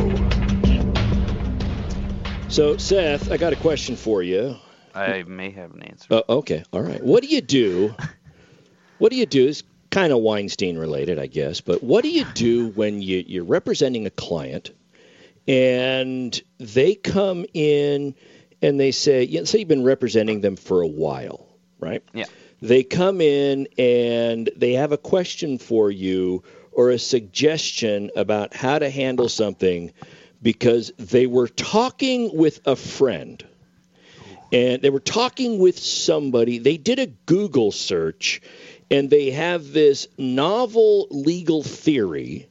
So, 2.50 2.76
Seth, 2.76 3.32
I 3.32 3.38
got 3.38 3.54
a 3.54 3.56
question 3.56 3.95
for 3.95 4.22
you. 4.22 4.58
I 4.93 5.24
may 5.24 5.52
have 5.52 5.74
an 5.74 5.84
answer. 5.84 6.08
Uh, 6.14 6.24
okay, 6.28 6.66
all 6.74 6.82
right. 6.82 7.02
What 7.02 7.24
do 7.24 7.30
you 7.30 7.39
do? 7.39 7.95
What 8.97 9.14
do 9.14 9.18
you 9.18 9.26
do? 9.26 9.47
It's 9.47 9.64
kind 9.91 10.12
of 10.12 10.20
Weinstein 10.20 10.78
related, 10.78 11.18
I 11.18 11.28
guess, 11.28 11.62
but 11.62 11.82
what 11.82 12.04
do 12.04 12.10
you 12.10 12.26
do 12.34 12.68
when 12.68 13.02
you, 13.02 13.24
you're 13.26 13.45
representing 13.45 14.06
a 14.06 14.10
client 14.10 14.72
and 15.47 16.38
they 16.58 16.95
come 16.95 17.45
in 17.54 18.14
and 18.62 18.78
they 18.78 18.91
say, 18.91 19.24
you 19.24 19.39
know, 19.39 19.45
say 19.45 19.60
you've 19.60 19.70
been 19.70 19.86
representing 19.86 20.41
them 20.41 20.58
for 20.58 20.82
a 20.82 20.88
while, 20.88 21.47
right? 21.80 22.04
Yeah. 22.14 22.26
They 22.62 22.84
come 22.84 23.22
in 23.22 23.68
and 23.78 24.49
they 24.55 24.74
have 24.74 24.91
a 24.91 24.97
question 24.97 25.57
for 25.57 25.89
you 25.89 26.43
or 26.72 26.89
a 26.89 26.99
suggestion 26.99 28.12
about 28.16 28.53
how 28.53 28.80
to 28.80 28.89
handle 28.89 29.30
something 29.30 29.93
because 30.41 30.91
they 30.97 31.26
were 31.26 31.47
talking 31.47 32.36
with 32.36 32.60
a 32.66 32.76
friend 32.76 33.43
and 34.51 34.82
they 34.82 34.89
were 34.89 34.99
talking 34.99 35.60
with 35.60 35.80
somebody. 35.80 36.57
They 36.57 36.78
did 36.78 36.99
a 36.99 37.07
Google 37.07 37.72
search 37.72 38.41
and 38.91 39.10
they 39.10 39.32
have 39.32 39.72
this 39.72 40.07
novel 40.18 41.07
legal 41.12 41.64
theory 41.64 42.49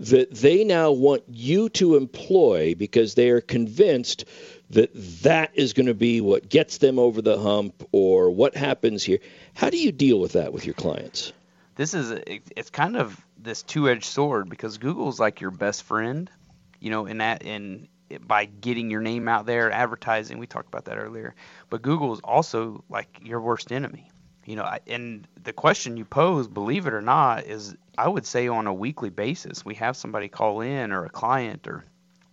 that 0.00 0.34
they 0.34 0.64
now 0.64 0.90
want 0.90 1.22
you 1.28 1.68
to 1.68 1.96
employ 1.96 2.74
because 2.74 3.14
they 3.14 3.28
are 3.30 3.42
convinced 3.42 4.24
that 4.70 4.90
that 5.22 5.50
is 5.54 5.74
going 5.74 5.86
to 5.86 5.94
be 5.94 6.20
what 6.20 6.48
gets 6.48 6.78
them 6.78 6.98
over 6.98 7.20
the 7.20 7.38
hump 7.38 7.86
or 7.92 8.30
what 8.30 8.56
happens 8.56 9.04
here. 9.04 9.18
How 9.54 9.68
do 9.68 9.76
you 9.76 9.92
deal 9.92 10.18
with 10.18 10.32
that 10.32 10.52
with 10.52 10.64
your 10.64 10.74
clients? 10.74 11.32
This 11.76 11.94
is 11.94 12.10
it's 12.26 12.70
kind 12.70 12.96
of 12.96 13.18
this 13.38 13.62
two-edged 13.62 14.04
sword 14.04 14.48
because 14.48 14.78
Google's 14.78 15.20
like 15.20 15.40
your 15.40 15.50
best 15.50 15.82
friend, 15.82 16.30
you 16.78 16.90
know, 16.90 17.06
in 17.06 17.18
that 17.18 17.42
in 17.42 17.88
by 18.26 18.46
getting 18.46 18.90
your 18.90 19.00
name 19.00 19.28
out 19.28 19.46
there, 19.46 19.70
advertising. 19.70 20.38
We 20.38 20.46
talked 20.46 20.68
about 20.68 20.86
that 20.86 20.96
earlier, 20.96 21.34
but 21.68 21.82
Google 21.82 22.12
is 22.12 22.20
also 22.20 22.84
like 22.88 23.20
your 23.22 23.40
worst 23.40 23.70
enemy. 23.70 24.09
You 24.50 24.56
know, 24.56 24.78
and 24.86 25.28
the 25.44 25.52
question 25.52 25.96
you 25.96 26.04
pose, 26.04 26.48
believe 26.48 26.86
it 26.86 26.92
or 26.92 27.00
not, 27.00 27.44
is 27.44 27.76
I 27.96 28.08
would 28.08 28.26
say 28.26 28.48
on 28.48 28.66
a 28.66 28.74
weekly 28.74 29.10
basis 29.10 29.64
we 29.64 29.76
have 29.76 29.96
somebody 29.96 30.28
call 30.28 30.60
in 30.60 30.90
or 30.90 31.04
a 31.04 31.10
client 31.10 31.68
or 31.68 31.84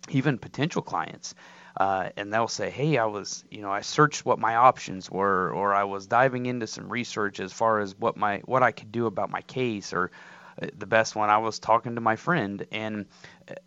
even 0.08 0.38
potential 0.38 0.82
clients 0.82 1.34
uh, 1.78 2.10
and 2.16 2.32
they'll 2.32 2.48
say, 2.48 2.70
"Hey, 2.70 2.98
I 2.98 3.04
was, 3.04 3.44
you 3.50 3.62
know, 3.62 3.70
I 3.70 3.82
searched 3.82 4.26
what 4.26 4.40
my 4.40 4.56
options 4.56 5.08
were, 5.10 5.50
or 5.52 5.74
I 5.74 5.84
was 5.84 6.06
diving 6.08 6.46
into 6.46 6.66
some 6.66 6.88
research 6.88 7.38
as 7.38 7.52
far 7.52 7.78
as 7.78 7.96
what 7.96 8.16
my 8.16 8.38
what 8.46 8.64
I 8.64 8.72
could 8.72 8.90
do 8.90 9.06
about 9.06 9.30
my 9.30 9.42
case, 9.42 9.92
or 9.92 10.10
the 10.76 10.86
best 10.86 11.14
one, 11.14 11.30
I 11.30 11.38
was 11.38 11.58
talking 11.58 11.94
to 11.94 12.00
my 12.00 12.16
friend, 12.16 12.66
and 12.72 13.06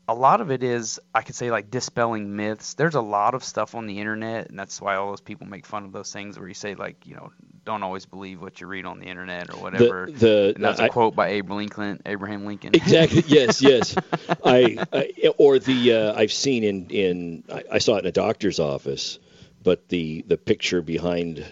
a 0.08 0.14
lot 0.14 0.42
of 0.42 0.52
it 0.52 0.64
is, 0.64 1.00
I 1.14 1.22
could 1.22 1.36
say, 1.36 1.50
like 1.52 1.72
dispelling 1.72 2.36
myths. 2.36 2.74
There's 2.74 2.96
a 2.96 3.02
lot 3.02 3.34
of 3.34 3.44
stuff 3.44 3.76
on 3.76 3.88
the 3.88 4.00
internet, 4.00 4.50
and 4.50 4.60
that's 4.60 4.82
why 4.82 4.96
all 4.96 5.10
those 5.10 5.22
people 5.22 5.48
make 5.48 5.66
fun 5.66 5.86
of 5.86 5.92
those 5.92 6.12
things 6.12 6.38
where 6.38 6.48
you 6.48 6.54
say, 6.54 6.76
like, 6.76 7.08
you 7.08 7.16
know, 7.16 7.32
don't 7.64 7.84
always 7.84 8.06
believe 8.06 8.42
what 8.42 8.60
you 8.60 8.68
read 8.68 8.86
on 8.86 9.00
the 9.00 9.06
internet 9.06 9.54
or 9.54 9.62
whatever. 9.62 10.08
The, 10.08 10.18
the 10.18 10.52
and 10.56 10.64
that's 10.64 10.80
I, 10.80 10.88
a 10.88 10.89
quote 10.89 11.16
by 11.16 11.30
Abe 11.30 11.52
Lincoln, 11.52 12.02
Abraham 12.06 12.46
Lincoln. 12.46 12.72
Exactly. 12.74 13.24
Yes. 13.32 13.62
Yes. 13.62 13.96
I, 14.44 14.84
I, 14.92 15.32
or 15.38 15.60
the 15.60 15.94
uh, 15.94 16.14
I've 16.20 16.34
seen 16.34 16.64
in 16.64 16.89
in 16.89 17.44
I, 17.52 17.64
I 17.74 17.78
saw 17.78 17.96
it 17.96 18.00
in 18.00 18.08
a 18.08 18.12
doctor's 18.12 18.60
office, 18.60 19.20
but 19.64 19.88
the 19.88 20.24
the 20.28 20.38
picture 20.38 20.82
behind 20.82 21.46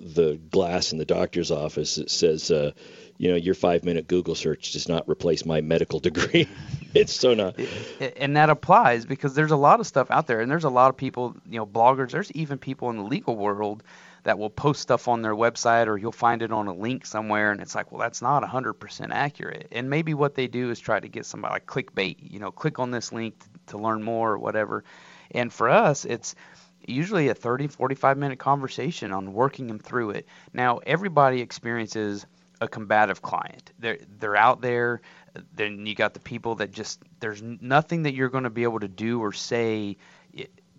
the 0.00 0.34
glass 0.50 0.92
in 0.92 0.98
the 0.98 1.04
doctor's 1.04 1.50
office 1.50 1.98
it 1.98 2.10
says. 2.10 2.50
Uh, 2.50 2.72
you 3.18 3.30
know, 3.30 3.36
your 3.36 3.54
five 3.54 3.84
minute 3.84 4.08
Google 4.08 4.34
search 4.34 4.72
does 4.72 4.88
not 4.88 5.08
replace 5.08 5.44
my 5.44 5.60
medical 5.60 6.00
degree. 6.00 6.48
it's 6.94 7.12
so 7.12 7.34
not. 7.34 7.58
And 8.16 8.36
that 8.36 8.50
applies 8.50 9.06
because 9.06 9.34
there's 9.34 9.52
a 9.52 9.56
lot 9.56 9.80
of 9.80 9.86
stuff 9.86 10.10
out 10.10 10.26
there, 10.26 10.40
and 10.40 10.50
there's 10.50 10.64
a 10.64 10.70
lot 10.70 10.90
of 10.90 10.96
people, 10.96 11.36
you 11.48 11.58
know, 11.58 11.66
bloggers. 11.66 12.10
There's 12.10 12.32
even 12.32 12.58
people 12.58 12.90
in 12.90 12.96
the 12.96 13.04
legal 13.04 13.36
world 13.36 13.82
that 14.24 14.38
will 14.38 14.50
post 14.50 14.80
stuff 14.80 15.06
on 15.06 15.22
their 15.22 15.34
website, 15.34 15.86
or 15.86 15.96
you'll 15.96 16.10
find 16.10 16.42
it 16.42 16.50
on 16.50 16.66
a 16.66 16.74
link 16.74 17.06
somewhere, 17.06 17.52
and 17.52 17.60
it's 17.60 17.74
like, 17.74 17.92
well, 17.92 18.00
that's 18.00 18.22
not 18.22 18.42
100% 18.42 19.08
accurate. 19.10 19.68
And 19.70 19.90
maybe 19.90 20.14
what 20.14 20.34
they 20.34 20.46
do 20.46 20.70
is 20.70 20.80
try 20.80 20.98
to 20.98 21.08
get 21.08 21.26
somebody 21.26 21.52
like 21.52 21.66
clickbait, 21.66 22.16
you 22.20 22.40
know, 22.40 22.50
click 22.50 22.78
on 22.78 22.90
this 22.90 23.12
link 23.12 23.34
to, 23.66 23.78
learn 23.78 24.02
more 24.02 24.32
or 24.32 24.38
whatever. 24.38 24.82
And 25.30 25.52
for 25.52 25.68
us, 25.68 26.06
it's 26.06 26.34
usually 26.86 27.28
a 27.28 27.34
30, 27.34 27.68
45 27.68 28.16
minute 28.16 28.38
conversation 28.38 29.12
on 29.12 29.34
working 29.34 29.66
them 29.66 29.78
through 29.78 30.10
it. 30.10 30.26
Now, 30.54 30.78
everybody 30.78 31.42
experiences 31.42 32.24
a 32.64 32.68
combative 32.68 33.22
client. 33.22 33.70
They're 33.78 33.98
they're 34.18 34.36
out 34.36 34.60
there. 34.60 35.00
Then 35.54 35.86
you 35.86 35.94
got 35.94 36.14
the 36.14 36.20
people 36.20 36.56
that 36.56 36.72
just 36.72 37.00
there's 37.20 37.42
nothing 37.42 38.02
that 38.02 38.14
you're 38.14 38.28
going 38.28 38.44
to 38.44 38.50
be 38.50 38.64
able 38.64 38.80
to 38.80 38.88
do 38.88 39.20
or 39.20 39.32
say 39.32 39.96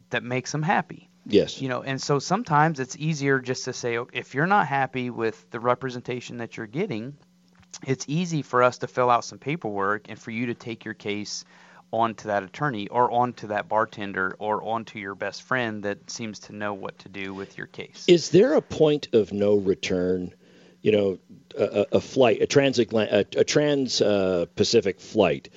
that 0.10 0.24
makes 0.24 0.52
them 0.52 0.64
happy. 0.64 1.10
Yes. 1.26 1.62
You 1.62 1.70
know, 1.70 1.82
and 1.82 2.02
so 2.02 2.20
sometimes 2.20 2.80
it's 2.80 2.96
easier 2.98 3.40
just 3.40 3.66
to 3.66 3.74
say, 3.74 3.98
if 4.14 4.36
you're 4.36 4.46
not 4.46 4.68
happy 4.68 5.10
with 5.10 5.50
the 5.50 5.60
representation 5.60 6.38
that 6.38 6.56
you're 6.56 6.68
getting, 6.68 7.18
it's 7.86 8.06
easy 8.08 8.42
for 8.42 8.62
us 8.62 8.78
to 8.80 8.88
fill 8.88 9.10
out 9.10 9.26
some 9.26 9.40
paperwork 9.40 10.08
and 10.10 10.20
for 10.20 10.32
you 10.32 10.48
to 10.48 10.54
take 10.54 10.86
your 10.86 10.94
case 10.94 11.44
onto 11.92 12.28
that 12.28 12.44
attorney 12.44 12.88
or 12.90 13.12
onto 13.12 13.48
that 13.48 13.68
bartender 13.68 14.36
or 14.40 14.64
onto 14.64 15.00
your 15.00 15.16
best 15.16 15.44
friend 15.44 15.84
that 15.84 16.10
seems 16.10 16.40
to 16.40 16.54
know 16.54 16.74
what 16.74 16.98
to 17.00 17.10
do 17.10 17.34
with 17.34 17.58
your 17.58 17.68
case. 17.68 18.06
Is 18.08 18.30
there 18.30 18.54
a 18.54 18.62
point 18.62 19.08
of 19.14 19.32
no 19.32 19.56
return? 19.56 20.34
You 20.86 20.92
know, 20.92 21.18
a, 21.58 21.86
a 21.94 22.02
flight, 22.02 22.42
a 22.42 22.46
a, 23.12 23.26
a 23.40 23.44
trans 23.44 24.02
uh, 24.02 24.46
flight 25.00 25.50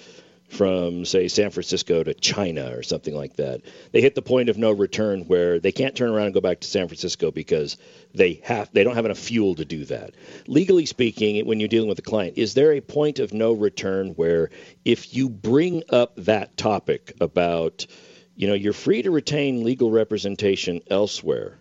from 0.48 1.04
say 1.04 1.28
San 1.28 1.50
Francisco 1.50 2.02
to 2.02 2.14
China 2.14 2.72
or 2.74 2.82
something 2.82 3.14
like 3.14 3.36
that. 3.36 3.60
They 3.92 4.00
hit 4.00 4.14
the 4.14 4.22
point 4.22 4.48
of 4.48 4.56
no 4.56 4.72
return 4.72 5.24
where 5.24 5.60
they 5.60 5.72
can't 5.72 5.94
turn 5.94 6.08
around 6.08 6.26
and 6.26 6.34
go 6.34 6.40
back 6.40 6.60
to 6.60 6.66
San 6.66 6.88
Francisco 6.88 7.30
because 7.30 7.76
they 8.14 8.40
have 8.44 8.70
they 8.72 8.84
don't 8.84 8.94
have 8.94 9.04
enough 9.04 9.18
fuel 9.18 9.54
to 9.56 9.66
do 9.66 9.84
that. 9.84 10.14
Legally 10.46 10.86
speaking, 10.86 11.44
when 11.46 11.60
you're 11.60 11.68
dealing 11.68 11.90
with 11.90 11.98
a 11.98 12.02
client, 12.02 12.38
is 12.38 12.54
there 12.54 12.72
a 12.72 12.80
point 12.80 13.18
of 13.18 13.34
no 13.34 13.52
return 13.52 14.12
where 14.12 14.48
if 14.86 15.14
you 15.14 15.28
bring 15.28 15.82
up 15.90 16.14
that 16.16 16.56
topic 16.56 17.12
about 17.20 17.86
you 18.34 18.46
know, 18.46 18.54
you're 18.54 18.72
free 18.72 19.02
to 19.02 19.10
retain 19.10 19.64
legal 19.64 19.90
representation 19.90 20.80
elsewhere 20.88 21.58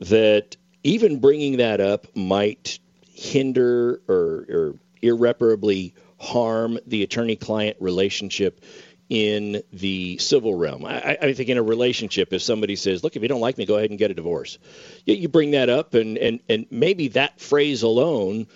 that 0.00 0.56
even 0.84 1.20
bringing 1.20 1.58
that 1.58 1.80
up 1.80 2.06
might 2.16 2.78
hinder 3.14 4.00
or, 4.08 4.46
or 4.48 4.74
irreparably 5.00 5.94
harm 6.18 6.78
the 6.86 7.02
attorney 7.02 7.36
client 7.36 7.76
relationship 7.80 8.64
in 9.08 9.62
the 9.72 10.16
civil 10.18 10.54
realm. 10.54 10.86
I, 10.86 11.18
I, 11.20 11.32
think 11.34 11.50
in 11.50 11.58
a 11.58 11.62
relationship, 11.62 12.32
if 12.32 12.40
somebody 12.40 12.76
says, 12.76 13.04
"Look, 13.04 13.14
if 13.14 13.20
you 13.20 13.28
don't 13.28 13.40
like 13.40 13.58
me, 13.58 13.66
go 13.66 13.76
ahead 13.76 13.90
and 13.90 13.98
get 13.98 14.10
a 14.10 14.14
divorce," 14.14 14.58
you, 15.04 15.14
you 15.14 15.28
bring 15.28 15.50
that 15.50 15.68
up, 15.68 15.92
and 15.94 16.16
and 16.16 16.40
and 16.48 16.66
maybe 16.70 17.08
that 17.08 17.38
phrase 17.38 17.82
alone 17.82 18.46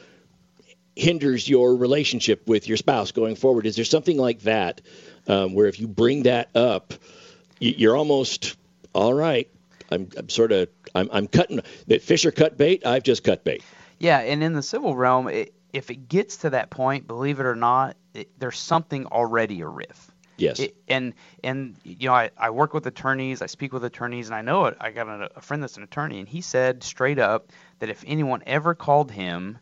hinders 0.95 1.47
your 1.47 1.77
relationship 1.77 2.49
with 2.49 2.69
your 2.69 2.79
spouse 2.79 3.13
going 3.13 3.37
forward. 3.37 3.67
Is 3.67 3.77
there 3.77 3.85
something 3.85 4.17
like 4.17 4.41
that 4.43 4.81
um, 5.29 5.53
where 5.53 5.67
if 5.67 5.79
you 5.79 5.87
bring 5.87 6.23
that 6.23 6.49
up, 6.57 6.95
you're 7.61 7.97
almost 7.97 8.57
all 8.95 9.13
right? 9.13 9.51
I'm, 9.91 10.09
I'm 10.17 10.29
sort 10.29 10.53
of 10.53 10.69
I'm, 10.95 11.09
I'm 11.13 11.27
cutting 11.27 11.61
that 11.87 12.03
Fisher 12.03 12.31
cut 12.31 12.57
bait. 12.57 12.87
I've 12.87 13.03
just 13.03 13.25
cut 13.25 13.45
bait. 13.45 13.63
Yeah, 13.99 14.19
and 14.19 14.43
in 14.43 14.53
the 14.53 14.63
civil 14.63 14.95
realm, 14.95 15.29
it, 15.29 15.55
if 15.73 15.91
it 15.91 16.09
gets 16.09 16.39
to 16.39 16.51
that 16.51 16.71
point, 16.71 17.07
believe 17.07 17.41
it 17.41 17.47
or 17.47 17.57
not, 17.57 17.97
it, 18.15 18.29
there's 18.39 18.59
something 18.59 19.07
already 19.07 19.61
a 19.61 19.69
riff. 19.69 20.11
Yes. 20.37 20.61
It, 20.61 20.77
and 20.89 21.15
and 21.43 21.77
you 21.83 22.09
know, 22.09 22.15
I, 22.15 22.31
I 22.37 22.51
work 22.51 22.75
with 22.75 22.87
attorneys, 22.87 23.41
I 23.41 23.47
speak 23.47 23.73
with 23.73 23.85
attorneys, 23.85 24.27
and 24.27 24.35
I 24.35 24.43
know 24.43 24.67
it. 24.67 24.77
I 24.81 24.91
got 24.91 25.09
a, 25.09 25.31
a 25.37 25.41
friend 25.41 25.63
that's 25.63 25.77
an 25.77 25.83
attorney, 25.83 26.19
and 26.19 26.29
he 26.29 26.41
said 26.41 26.83
straight 26.83 27.19
up 27.19 27.53
that 27.79 27.89
if 27.89 28.05
anyone 28.07 28.43
ever 28.47 28.75
called 28.75 29.11
him 29.11 29.59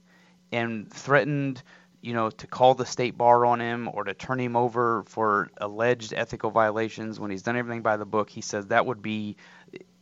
and 0.51 0.93
threatened, 0.93 1.63
you 2.01 2.13
know, 2.13 2.31
to 2.31 2.47
call 2.47 2.75
the 2.75 2.87
state 2.87 3.17
bar 3.17 3.47
on 3.47 3.61
him 3.61 3.89
or 3.93 4.05
to 4.05 4.15
turn 4.15 4.41
him 4.41 4.57
over 4.57 5.05
for 5.07 5.49
alleged 5.59 6.13
ethical 6.13 6.51
violations 6.51 7.21
when 7.21 7.31
he's 7.31 7.43
done 7.43 7.57
everything 7.57 7.83
by 7.83 7.97
the 7.97 8.05
book, 8.05 8.29
he 8.29 8.41
says 8.41 8.67
that 8.67 8.85
would 8.85 9.01
be, 9.01 9.37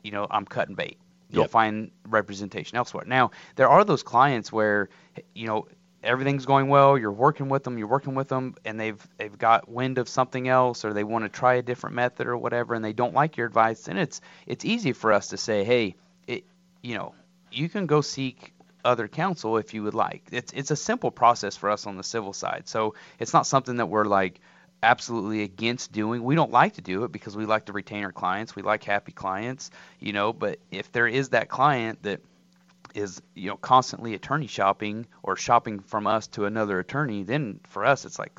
you 0.02 0.10
know, 0.10 0.26
I'm 0.30 0.44
cutting 0.44 0.74
bait. 0.74 0.98
You'll 1.30 1.44
yep. 1.44 1.50
find 1.50 1.90
representation 2.06 2.76
elsewhere. 2.76 3.04
Now, 3.06 3.30
there 3.56 3.68
are 3.68 3.84
those 3.84 4.02
clients 4.02 4.52
where, 4.52 4.90
you 5.34 5.46
know, 5.46 5.66
everything's 6.02 6.44
going 6.44 6.68
well, 6.68 6.98
you're 6.98 7.12
working 7.12 7.48
with 7.48 7.64
them, 7.64 7.78
you're 7.78 7.86
working 7.86 8.14
with 8.14 8.28
them, 8.28 8.54
and 8.64 8.78
they've 8.78 9.06
they've 9.16 9.38
got 9.38 9.68
wind 9.68 9.98
of 9.98 10.08
something 10.08 10.48
else, 10.48 10.84
or 10.84 10.92
they 10.92 11.04
want 11.04 11.24
to 11.24 11.28
try 11.28 11.54
a 11.54 11.62
different 11.62 11.96
method 11.96 12.26
or 12.26 12.36
whatever, 12.36 12.74
and 12.74 12.84
they 12.84 12.92
don't 12.92 13.14
like 13.14 13.36
your 13.36 13.46
advice, 13.46 13.88
And 13.88 13.98
it's 13.98 14.20
it's 14.46 14.64
easy 14.64 14.92
for 14.92 15.12
us 15.12 15.28
to 15.28 15.36
say, 15.36 15.64
hey, 15.64 15.94
it, 16.26 16.44
you 16.82 16.96
know, 16.96 17.14
you 17.50 17.68
can 17.68 17.86
go 17.86 18.00
seek 18.00 18.52
other 18.84 19.08
counsel 19.08 19.58
if 19.58 19.74
you 19.74 19.82
would 19.84 19.94
like. 19.94 20.28
It's 20.32 20.52
it's 20.52 20.70
a 20.70 20.76
simple 20.76 21.10
process 21.10 21.56
for 21.56 21.70
us 21.70 21.86
on 21.86 21.96
the 21.96 22.04
civil 22.04 22.32
side, 22.32 22.64
so 22.66 22.94
it's 23.18 23.32
not 23.32 23.46
something 23.46 23.76
that 23.76 23.86
we're 23.86 24.04
like 24.04 24.40
absolutely 24.82 25.42
against 25.42 25.92
doing. 25.92 26.22
We 26.24 26.34
don't 26.34 26.50
like 26.50 26.74
to 26.74 26.80
do 26.80 27.04
it 27.04 27.12
because 27.12 27.36
we 27.36 27.46
like 27.46 27.66
to 27.66 27.72
retain 27.72 28.04
our 28.04 28.12
clients. 28.12 28.56
We 28.56 28.62
like 28.62 28.82
happy 28.84 29.12
clients, 29.12 29.70
you 30.00 30.12
know. 30.12 30.32
But 30.32 30.58
if 30.70 30.90
there 30.92 31.06
is 31.06 31.30
that 31.30 31.48
client 31.48 32.02
that 32.02 32.20
is 32.94 33.22
you 33.34 33.48
know 33.48 33.56
constantly 33.56 34.14
attorney 34.14 34.46
shopping 34.46 35.06
or 35.22 35.36
shopping 35.36 35.80
from 35.80 36.06
us 36.06 36.26
to 36.28 36.44
another 36.46 36.78
attorney, 36.78 37.22
then 37.22 37.60
for 37.68 37.84
us 37.84 38.04
it's 38.04 38.18
like 38.18 38.38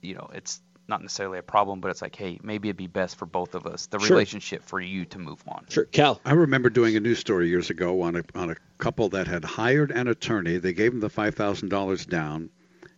you 0.00 0.14
know 0.14 0.30
it's 0.32 0.60
not 0.88 1.02
necessarily 1.02 1.38
a 1.38 1.42
problem, 1.42 1.80
but 1.80 1.92
it's 1.92 2.02
like, 2.02 2.16
hey, 2.16 2.40
maybe 2.42 2.68
it'd 2.68 2.76
be 2.76 2.88
best 2.88 3.14
for 3.14 3.24
both 3.24 3.54
of 3.54 3.64
us, 3.64 3.86
the 3.86 4.00
sure. 4.00 4.08
relationship 4.08 4.64
for 4.64 4.80
you 4.80 5.04
to 5.04 5.20
move 5.20 5.40
on. 5.46 5.64
Sure, 5.68 5.84
Cal. 5.84 6.20
I 6.24 6.32
remember 6.32 6.68
doing 6.68 6.96
a 6.96 7.00
news 7.00 7.20
story 7.20 7.48
years 7.48 7.70
ago 7.70 8.02
on 8.02 8.16
a 8.16 8.22
on 8.34 8.50
a 8.50 8.56
couple 8.78 9.08
that 9.10 9.26
had 9.26 9.44
hired 9.44 9.90
an 9.90 10.08
attorney. 10.08 10.58
They 10.58 10.72
gave 10.72 10.92
him 10.92 11.00
the 11.00 11.08
five 11.08 11.34
thousand 11.34 11.68
dollars 11.68 12.04
down, 12.06 12.50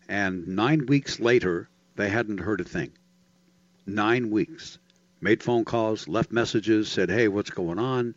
and 0.08 0.48
nine 0.48 0.86
weeks 0.86 1.20
later 1.20 1.68
they 1.96 2.08
hadn't 2.08 2.38
heard 2.38 2.60
a 2.60 2.64
thing. 2.64 2.92
Nine 3.86 4.30
weeks. 4.30 4.78
Made 5.20 5.42
phone 5.42 5.64
calls, 5.64 6.08
left 6.08 6.32
messages, 6.32 6.88
said, 6.88 7.10
hey, 7.10 7.28
what's 7.28 7.50
going 7.50 7.78
on? 7.78 8.14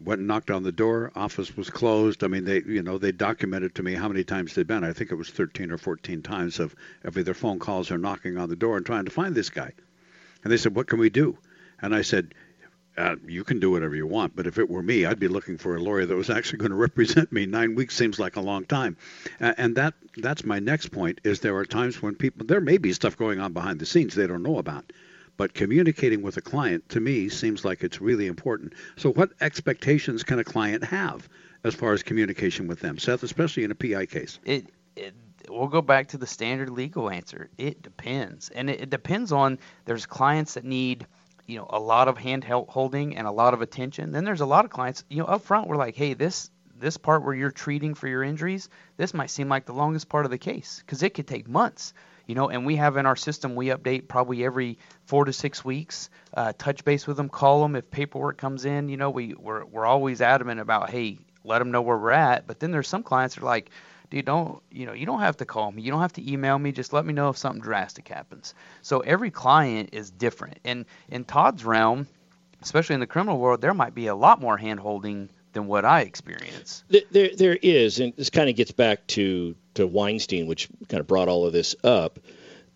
went 0.00 0.20
and 0.20 0.28
knocked 0.28 0.50
on 0.50 0.62
the 0.62 0.72
door. 0.72 1.10
Office 1.14 1.56
was 1.56 1.70
closed. 1.70 2.22
I 2.22 2.28
mean, 2.28 2.44
they, 2.44 2.62
you 2.62 2.82
know, 2.82 2.98
they 2.98 3.12
documented 3.12 3.74
to 3.74 3.82
me 3.82 3.94
how 3.94 4.08
many 4.08 4.24
times 4.24 4.54
they'd 4.54 4.66
been. 4.66 4.84
I 4.84 4.92
think 4.92 5.10
it 5.10 5.16
was 5.16 5.28
13 5.28 5.70
or 5.70 5.78
14 5.78 6.22
times 6.22 6.60
of, 6.60 6.74
of 7.04 7.18
either 7.18 7.34
phone 7.34 7.58
calls 7.58 7.90
or 7.90 7.98
knocking 7.98 8.38
on 8.38 8.48
the 8.48 8.56
door 8.56 8.76
and 8.76 8.86
trying 8.86 9.06
to 9.06 9.10
find 9.10 9.34
this 9.34 9.50
guy. 9.50 9.72
And 10.44 10.52
they 10.52 10.56
said, 10.56 10.74
"What 10.74 10.86
can 10.86 11.00
we 11.00 11.10
do?" 11.10 11.36
And 11.80 11.94
I 11.94 12.02
said, 12.02 12.34
uh, 12.98 13.16
"You 13.26 13.44
can 13.44 13.60
do 13.60 13.70
whatever 13.70 13.94
you 13.94 14.06
want, 14.06 14.36
but 14.36 14.46
if 14.46 14.58
it 14.58 14.68
were 14.68 14.82
me, 14.82 15.06
I'd 15.06 15.20
be 15.20 15.28
looking 15.28 15.56
for 15.56 15.76
a 15.76 15.80
lawyer 15.80 16.04
that 16.04 16.16
was 16.16 16.30
actually 16.30 16.58
going 16.58 16.70
to 16.76 16.76
represent 16.76 17.32
me. 17.32 17.46
Nine 17.46 17.74
weeks 17.74 17.94
seems 17.94 18.18
like 18.18 18.36
a 18.36 18.40
long 18.40 18.64
time." 18.64 18.96
Uh, 19.40 19.54
and 19.56 19.76
that 19.76 19.94
that's 20.16 20.44
my 20.44 20.58
next 20.58 20.88
point. 20.88 21.20
Is 21.24 21.40
there 21.40 21.56
are 21.56 21.64
times 21.64 22.02
when 22.02 22.14
people 22.14 22.46
there 22.46 22.60
may 22.60 22.78
be 22.78 22.92
stuff 22.92 23.16
going 23.16 23.40
on 23.40 23.52
behind 23.52 23.78
the 23.78 23.86
scenes 23.86 24.14
they 24.14 24.26
don't 24.26 24.42
know 24.42 24.58
about 24.58 24.92
but 25.38 25.54
communicating 25.54 26.20
with 26.20 26.36
a 26.36 26.42
client, 26.42 26.86
to 26.90 27.00
me, 27.00 27.28
seems 27.30 27.64
like 27.64 27.82
it's 27.82 28.00
really 28.00 28.26
important. 28.26 28.74
So, 28.96 29.12
what 29.12 29.30
expectations 29.40 30.24
can 30.24 30.40
a 30.40 30.44
client 30.44 30.84
have 30.84 31.28
as 31.64 31.74
far 31.74 31.92
as 31.92 32.02
communication 32.02 32.66
with 32.66 32.80
them, 32.80 32.98
Seth, 32.98 33.22
especially 33.22 33.64
in 33.64 33.70
a 33.70 33.74
PI 33.74 34.06
case? 34.06 34.38
It, 34.44 34.66
it 34.96 35.14
we'll 35.48 35.68
go 35.68 35.80
back 35.80 36.08
to 36.08 36.18
the 36.18 36.26
standard 36.26 36.70
legal 36.70 37.08
answer. 37.08 37.48
It 37.56 37.82
depends, 37.82 38.50
and 38.50 38.68
it, 38.68 38.82
it 38.82 38.90
depends 38.90 39.32
on. 39.32 39.58
There's 39.84 40.06
clients 40.06 40.54
that 40.54 40.64
need 40.64 41.06
you 41.48 41.58
know 41.58 41.66
a 41.68 41.80
lot 41.80 42.06
of 42.06 42.16
hand 42.16 42.44
holding 42.44 43.16
and 43.16 43.26
a 43.26 43.32
lot 43.32 43.54
of 43.54 43.62
attention. 43.62 44.12
Then 44.12 44.24
there's 44.24 44.40
a 44.40 44.46
lot 44.46 44.64
of 44.64 44.70
clients, 44.70 45.02
you 45.08 45.18
know, 45.18 45.24
up 45.24 45.42
front 45.42 45.66
we're 45.66 45.76
like, 45.76 45.96
hey, 45.96 46.14
this 46.14 46.50
this 46.78 46.96
part 46.96 47.24
where 47.24 47.34
you're 47.34 47.50
treating 47.50 47.94
for 47.94 48.06
your 48.06 48.22
injuries, 48.22 48.68
this 48.96 49.12
might 49.12 49.30
seem 49.30 49.48
like 49.48 49.66
the 49.66 49.72
longest 49.72 50.08
part 50.08 50.24
of 50.24 50.30
the 50.30 50.38
case 50.38 50.80
because 50.84 51.02
it 51.02 51.14
could 51.14 51.26
take 51.26 51.48
months 51.48 51.92
you 52.28 52.34
know, 52.34 52.50
and 52.50 52.66
we 52.66 52.76
have 52.76 52.98
in 52.98 53.06
our 53.06 53.16
system, 53.16 53.54
we 53.54 53.68
update 53.68 54.06
probably 54.06 54.44
every 54.44 54.78
four 55.06 55.24
to 55.24 55.32
six 55.32 55.64
weeks, 55.64 56.10
uh, 56.34 56.52
touch 56.56 56.84
base 56.84 57.06
with 57.06 57.16
them, 57.16 57.30
call 57.30 57.62
them 57.62 57.74
if 57.74 57.90
paperwork 57.90 58.36
comes 58.36 58.66
in. 58.66 58.90
You 58.90 58.98
know, 58.98 59.08
we, 59.08 59.32
we're, 59.32 59.64
we're 59.64 59.86
always 59.86 60.20
adamant 60.20 60.60
about, 60.60 60.90
hey, 60.90 61.18
let 61.42 61.58
them 61.58 61.70
know 61.70 61.80
where 61.80 61.96
we're 61.96 62.10
at. 62.10 62.46
But 62.46 62.60
then 62.60 62.70
there's 62.70 62.86
some 62.86 63.02
clients 63.02 63.34
that 63.34 63.42
are 63.42 63.46
like, 63.46 63.70
dude, 64.10 64.24
don't, 64.24 64.62
you 64.70 64.86
know, 64.86 64.92
you 64.92 65.06
don't 65.06 65.20
have 65.20 65.36
to 65.38 65.44
call 65.44 65.70
me. 65.70 65.82
You 65.82 65.90
don't 65.90 66.00
have 66.00 66.12
to 66.14 66.32
email 66.32 66.58
me. 66.58 66.72
Just 66.72 66.92
let 66.92 67.04
me 67.04 67.12
know 67.12 67.28
if 67.28 67.36
something 67.36 67.62
drastic 67.62 68.08
happens. 68.08 68.54
So 68.82 69.00
every 69.00 69.30
client 69.30 69.90
is 69.92 70.10
different. 70.10 70.58
And 70.64 70.86
in 71.08 71.24
Todd's 71.24 71.64
realm, 71.64 72.06
especially 72.62 72.94
in 72.94 73.00
the 73.00 73.06
criminal 73.06 73.38
world, 73.38 73.60
there 73.60 73.74
might 73.74 73.94
be 73.94 74.06
a 74.06 74.14
lot 74.14 74.40
more 74.40 74.56
hand 74.56 74.80
holding 74.80 75.28
than 75.52 75.66
what 75.66 75.84
I 75.84 76.02
experience. 76.02 76.84
There, 77.10 77.30
there 77.36 77.58
is, 77.62 78.00
and 78.00 78.12
this 78.16 78.30
kind 78.30 78.48
of 78.50 78.56
gets 78.56 78.72
back 78.72 79.06
to 79.08 79.54
to 79.74 79.86
Weinstein, 79.86 80.46
which 80.46 80.68
kind 80.88 81.00
of 81.00 81.06
brought 81.06 81.28
all 81.28 81.46
of 81.46 81.52
this 81.52 81.76
up. 81.84 82.18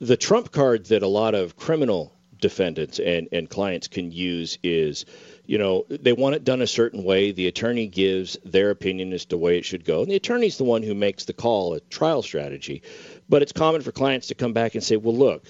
The 0.00 0.16
trump 0.16 0.52
card 0.52 0.86
that 0.86 1.02
a 1.02 1.08
lot 1.08 1.34
of 1.34 1.56
criminal 1.56 2.12
defendants 2.42 2.98
and, 2.98 3.28
and 3.32 3.48
clients 3.48 3.88
can 3.88 4.12
use 4.12 4.58
is, 4.62 5.06
you 5.46 5.56
know, 5.56 5.86
they 5.88 6.12
want 6.12 6.34
it 6.34 6.44
done 6.44 6.60
a 6.60 6.66
certain 6.66 7.04
way. 7.04 7.32
The 7.32 7.46
attorney 7.46 7.86
gives 7.86 8.36
their 8.44 8.68
opinion 8.68 9.14
as 9.14 9.22
to 9.22 9.30
the 9.30 9.38
way 9.38 9.56
it 9.56 9.64
should 9.64 9.86
go. 9.86 10.02
And 10.02 10.10
the 10.10 10.16
attorney's 10.16 10.58
the 10.58 10.64
one 10.64 10.82
who 10.82 10.94
makes 10.94 11.24
the 11.24 11.32
call, 11.32 11.72
a 11.72 11.80
trial 11.80 12.22
strategy. 12.22 12.82
But 13.30 13.40
it's 13.40 13.52
common 13.52 13.80
for 13.80 13.92
clients 13.92 14.26
to 14.26 14.34
come 14.34 14.52
back 14.52 14.74
and 14.74 14.84
say, 14.84 14.96
well, 14.96 15.16
look, 15.16 15.46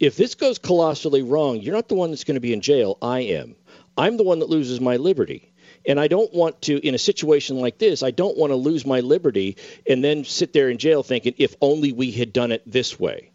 if 0.00 0.16
this 0.16 0.34
goes 0.34 0.58
colossally 0.58 1.22
wrong, 1.22 1.60
you're 1.60 1.74
not 1.74 1.88
the 1.88 1.94
one 1.94 2.10
that's 2.10 2.24
going 2.24 2.34
to 2.34 2.40
be 2.40 2.52
in 2.52 2.62
jail. 2.62 2.98
I 3.00 3.20
am. 3.20 3.54
I'm 3.96 4.16
the 4.16 4.24
one 4.24 4.40
that 4.40 4.48
loses 4.48 4.80
my 4.80 4.96
liberty. 4.96 5.52
And 5.86 6.00
I 6.00 6.08
don't 6.08 6.32
want 6.34 6.62
to, 6.62 6.78
in 6.86 6.94
a 6.94 6.98
situation 6.98 7.58
like 7.58 7.78
this, 7.78 8.02
I 8.02 8.10
don't 8.10 8.36
want 8.36 8.50
to 8.50 8.56
lose 8.56 8.84
my 8.84 9.00
liberty 9.00 9.56
and 9.88 10.02
then 10.04 10.24
sit 10.24 10.52
there 10.52 10.68
in 10.68 10.78
jail 10.78 11.02
thinking, 11.02 11.34
if 11.38 11.54
only 11.60 11.92
we 11.92 12.10
had 12.10 12.32
done 12.32 12.52
it 12.52 12.62
this 12.66 12.98
way. 12.98 13.29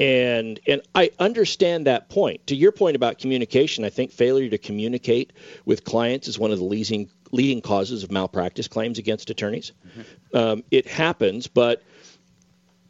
And 0.00 0.58
and 0.66 0.80
I 0.94 1.10
understand 1.18 1.86
that 1.86 2.08
point. 2.08 2.46
To 2.46 2.56
your 2.56 2.72
point 2.72 2.96
about 2.96 3.18
communication, 3.18 3.84
I 3.84 3.90
think 3.90 4.12
failure 4.12 4.48
to 4.48 4.56
communicate 4.56 5.34
with 5.66 5.84
clients 5.84 6.26
is 6.26 6.38
one 6.38 6.52
of 6.52 6.58
the 6.58 6.64
leading 6.64 7.10
leading 7.32 7.60
causes 7.60 8.02
of 8.02 8.10
malpractice 8.10 8.66
claims 8.66 8.98
against 8.98 9.28
attorneys. 9.28 9.72
Mm-hmm. 9.86 10.36
Um, 10.36 10.64
it 10.70 10.88
happens, 10.88 11.46
but 11.48 11.82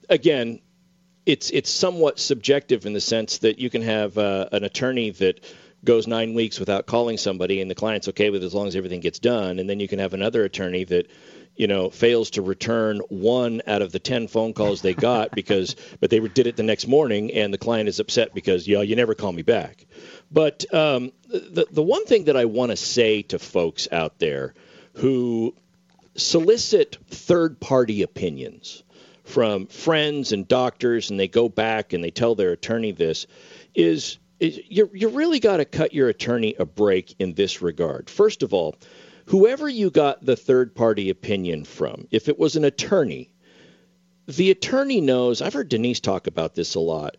again, 0.08 0.60
it's 1.26 1.50
it's 1.50 1.68
somewhat 1.68 2.20
subjective 2.20 2.86
in 2.86 2.92
the 2.92 3.00
sense 3.00 3.38
that 3.38 3.58
you 3.58 3.70
can 3.70 3.82
have 3.82 4.16
uh, 4.16 4.48
an 4.52 4.62
attorney 4.62 5.10
that 5.10 5.44
goes 5.82 6.06
nine 6.06 6.34
weeks 6.34 6.60
without 6.60 6.86
calling 6.86 7.16
somebody 7.16 7.60
and 7.60 7.70
the 7.70 7.74
client's 7.74 8.06
okay 8.06 8.30
with 8.30 8.42
it 8.42 8.46
as 8.46 8.54
long 8.54 8.68
as 8.68 8.76
everything 8.76 9.00
gets 9.00 9.18
done, 9.18 9.58
and 9.58 9.68
then 9.68 9.80
you 9.80 9.88
can 9.88 9.98
have 9.98 10.14
another 10.14 10.44
attorney 10.44 10.84
that 10.84 11.10
you 11.56 11.66
know, 11.66 11.90
fails 11.90 12.30
to 12.30 12.42
return 12.42 13.00
one 13.08 13.60
out 13.66 13.82
of 13.82 13.92
the 13.92 13.98
10 13.98 14.28
phone 14.28 14.52
calls 14.52 14.82
they 14.82 14.94
got 14.94 15.30
because, 15.34 15.76
but 16.00 16.10
they 16.10 16.20
did 16.20 16.46
it 16.46 16.56
the 16.56 16.62
next 16.62 16.86
morning 16.86 17.32
and 17.32 17.52
the 17.52 17.58
client 17.58 17.88
is 17.88 18.00
upset 18.00 18.34
because, 18.34 18.66
yeah, 18.66 18.80
you 18.80 18.96
never 18.96 19.14
call 19.14 19.32
me 19.32 19.42
back. 19.42 19.86
But 20.30 20.64
um, 20.72 21.12
the, 21.28 21.66
the 21.70 21.82
one 21.82 22.06
thing 22.06 22.24
that 22.24 22.36
I 22.36 22.46
want 22.46 22.70
to 22.70 22.76
say 22.76 23.22
to 23.22 23.38
folks 23.38 23.88
out 23.92 24.18
there 24.18 24.54
who 24.94 25.54
solicit 26.16 26.98
third 27.08 27.60
party 27.60 28.02
opinions 28.02 28.82
from 29.24 29.66
friends 29.66 30.32
and 30.32 30.48
doctors 30.48 31.10
and 31.10 31.20
they 31.20 31.28
go 31.28 31.48
back 31.48 31.92
and 31.92 32.02
they 32.02 32.10
tell 32.10 32.34
their 32.34 32.52
attorney 32.52 32.92
this 32.92 33.26
is, 33.74 34.18
is 34.40 34.60
you, 34.68 34.90
you 34.92 35.08
really 35.08 35.40
got 35.40 35.58
to 35.58 35.64
cut 35.64 35.92
your 35.92 36.08
attorney 36.08 36.54
a 36.58 36.64
break 36.64 37.14
in 37.18 37.34
this 37.34 37.62
regard. 37.62 38.10
First 38.10 38.42
of 38.42 38.52
all, 38.52 38.76
whoever 39.30 39.68
you 39.68 39.90
got 39.90 40.24
the 40.24 40.34
third 40.34 40.74
party 40.74 41.08
opinion 41.08 41.64
from, 41.64 42.08
if 42.10 42.28
it 42.28 42.36
was 42.36 42.56
an 42.56 42.64
attorney, 42.64 43.30
the 44.26 44.50
attorney 44.50 45.00
knows, 45.00 45.40
I've 45.40 45.54
heard 45.54 45.68
Denise 45.68 46.00
talk 46.00 46.26
about 46.26 46.56
this 46.56 46.74
a 46.74 46.80
lot, 46.80 47.16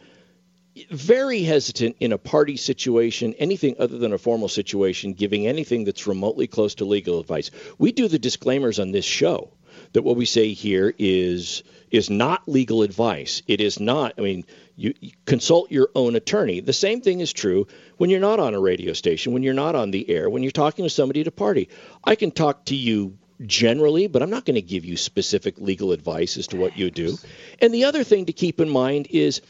very 0.89 1.41
hesitant 1.43 1.95
in 2.01 2.12
a 2.12 2.18
party 2.18 2.57
situation, 2.57 3.34
anything 3.36 3.76
other 3.80 3.97
than 3.97 4.12
a 4.12 4.18
formal 4.18 4.49
situation, 4.49 5.14
giving 5.14 5.47
anything 5.47 5.86
that's 5.86 6.05
remotely 6.05 6.47
close 6.47 6.76
to 6.76 6.86
legal 6.86 7.18
advice. 7.18 7.49
We 7.78 7.93
do 7.93 8.09
the 8.09 8.20
disclaimers 8.20 8.78
on 8.78 8.91
this 8.91 9.05
show 9.05 9.53
that 9.93 10.03
what 10.03 10.18
we 10.18 10.26
say 10.26 10.51
here 10.51 10.93
is 10.97 11.64
is 11.91 12.09
not 12.09 12.47
legal 12.47 12.84
advice. 12.84 13.41
It 13.47 13.62
is 13.62 13.80
not. 13.80 14.16
I 14.18 14.22
mean, 14.22 14.45
you, 14.76 14.93
you, 14.99 15.11
consult 15.26 15.72
your 15.72 15.89
own 15.95 16.15
attorney. 16.15 16.59
The 16.59 16.74
same 16.74 17.01
thing 17.01 17.19
is 17.19 17.34
true 17.34 17.67
when 17.97 18.09
you're 18.09 18.19
not 18.19 18.39
on 18.39 18.53
a 18.53 18.59
radio 18.59 18.93
station, 18.93 19.34
when 19.34 19.43
you're 19.43 19.53
not 19.53 19.76
on 19.76 19.91
the 19.91 20.09
air, 20.09 20.30
when 20.30 20.43
you're 20.43 20.51
talking 20.51 20.86
to 20.86 20.89
somebody 20.89 21.22
at 21.22 21.28
a 21.28 21.32
party. 21.32 21.69
I 22.03 22.15
can 22.15 22.32
talk 22.32 22.65
to 22.65 22.76
you 22.76 23.17
generally, 23.45 24.07
but 24.07 24.22
I'm 24.22 24.30
not 24.30 24.45
going 24.45 24.55
to 24.55 24.61
give 24.61 24.86
you 24.86 24.97
specific 24.97 25.59
legal 25.59 25.91
advice 25.91 26.38
as 26.38 26.47
to 26.47 26.57
what 26.57 26.78
you 26.78 26.91
do. 26.91 27.17
And 27.59 27.74
the 27.74 27.86
other 27.86 28.03
thing 28.03 28.26
to 28.26 28.34
keep 28.34 28.59
in 28.59 28.69
mind 28.69 29.07
is 29.09 29.41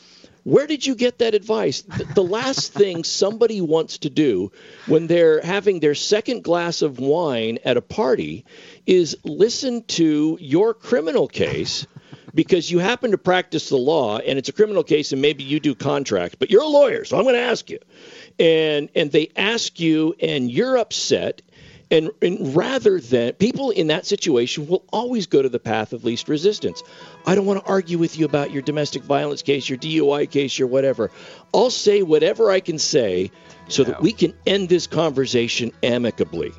where 0.44 0.66
did 0.66 0.86
you 0.86 0.96
get 0.96 1.20
that 1.20 1.36
advice? 1.36 1.82
The, 1.82 2.06
the 2.16 2.24
last 2.24 2.74
thing 2.82 3.04
somebody 3.04 3.62
wants 3.62 4.00
to 4.00 4.10
do 4.10 4.52
when 4.88 5.08
they're 5.08 5.42
having 5.42 5.80
their 5.80 5.96
second 5.96 6.44
glass 6.44 6.82
of 6.82 7.00
wine 7.00 7.60
at 7.64 7.78
a 7.78 7.82
party 7.82 8.46
is 8.86 9.18
listen 9.24 9.84
to 9.84 10.38
your 10.42 10.74
criminal 10.74 11.28
case 11.28 11.86
because 12.34 12.72
you 12.72 12.80
happen 12.80 13.12
to 13.12 13.18
practice 13.18 13.70
the 13.70 13.78
law 13.78 14.18
and 14.18 14.38
it's 14.38 14.50
a 14.50 14.54
criminal 14.54 14.84
case 14.84 15.12
and 15.12 15.22
maybe 15.22 15.44
you 15.44 15.60
do 15.60 15.76
contracts, 15.76 16.36
but 16.40 16.50
you're 16.50 16.64
a 16.64 16.68
lawyer, 16.68 17.06
so 17.06 17.18
I'm 17.18 17.24
going 17.24 17.36
to 17.36 17.42
ask 17.42 17.70
you. 17.70 17.80
And 18.40 18.90
and 18.96 19.12
they 19.12 19.30
ask 19.36 19.80
you 19.80 20.16
and 20.20 20.50
you're 20.50 20.78
upset 20.78 21.42
and, 21.92 22.10
and, 22.22 22.56
rather 22.56 23.02
than 23.02 23.34
people 23.34 23.70
in 23.70 23.88
that 23.88 24.06
situation 24.06 24.66
will 24.66 24.86
always 24.94 25.28
go 25.28 25.42
to 25.42 25.50
the 25.50 25.60
path 25.60 25.92
of 25.92 26.06
least 26.06 26.30
resistance. 26.30 26.82
I 27.26 27.36
don't 27.36 27.46
want 27.46 27.64
to 27.64 27.70
argue 27.70 27.98
with 27.98 28.18
you 28.18 28.26
about 28.26 28.52
your 28.52 28.62
domestic 28.62 29.04
violence 29.04 29.42
case, 29.42 29.68
your 29.68 29.78
DUI 29.78 30.32
case, 30.32 30.58
your 30.58 30.70
whatever. 30.70 31.12
I'll 31.54 31.70
say 31.70 32.02
whatever 32.02 32.50
I 32.50 32.62
can 32.62 32.80
say 32.80 33.30
so 33.68 33.84
that 33.84 34.02
we 34.02 34.14
can 34.14 34.34
end 34.48 34.70
this 34.70 34.88
conversation 34.88 35.74
amicably. 35.84 36.54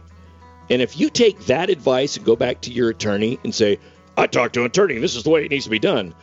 And 0.69 0.83
if 0.83 1.01
you 1.01 1.09
take 1.09 1.47
that 1.47 1.71
advice 1.71 2.17
and 2.17 2.27
go 2.27 2.37
back 2.37 2.61
to 2.63 2.71
your 2.71 2.91
attorney 2.91 3.39
and 3.43 3.55
say, 3.55 3.79
I 4.17 4.27
talked 4.27 4.55
to 4.55 4.61
an 4.61 4.67
attorney, 4.67 4.99
this 4.99 5.17
is 5.17 5.23
the 5.23 5.31
way 5.31 5.45
it 5.45 5.51
needs 5.51 5.65
to 5.65 5.71
be 5.71 5.79
done. 5.79 6.15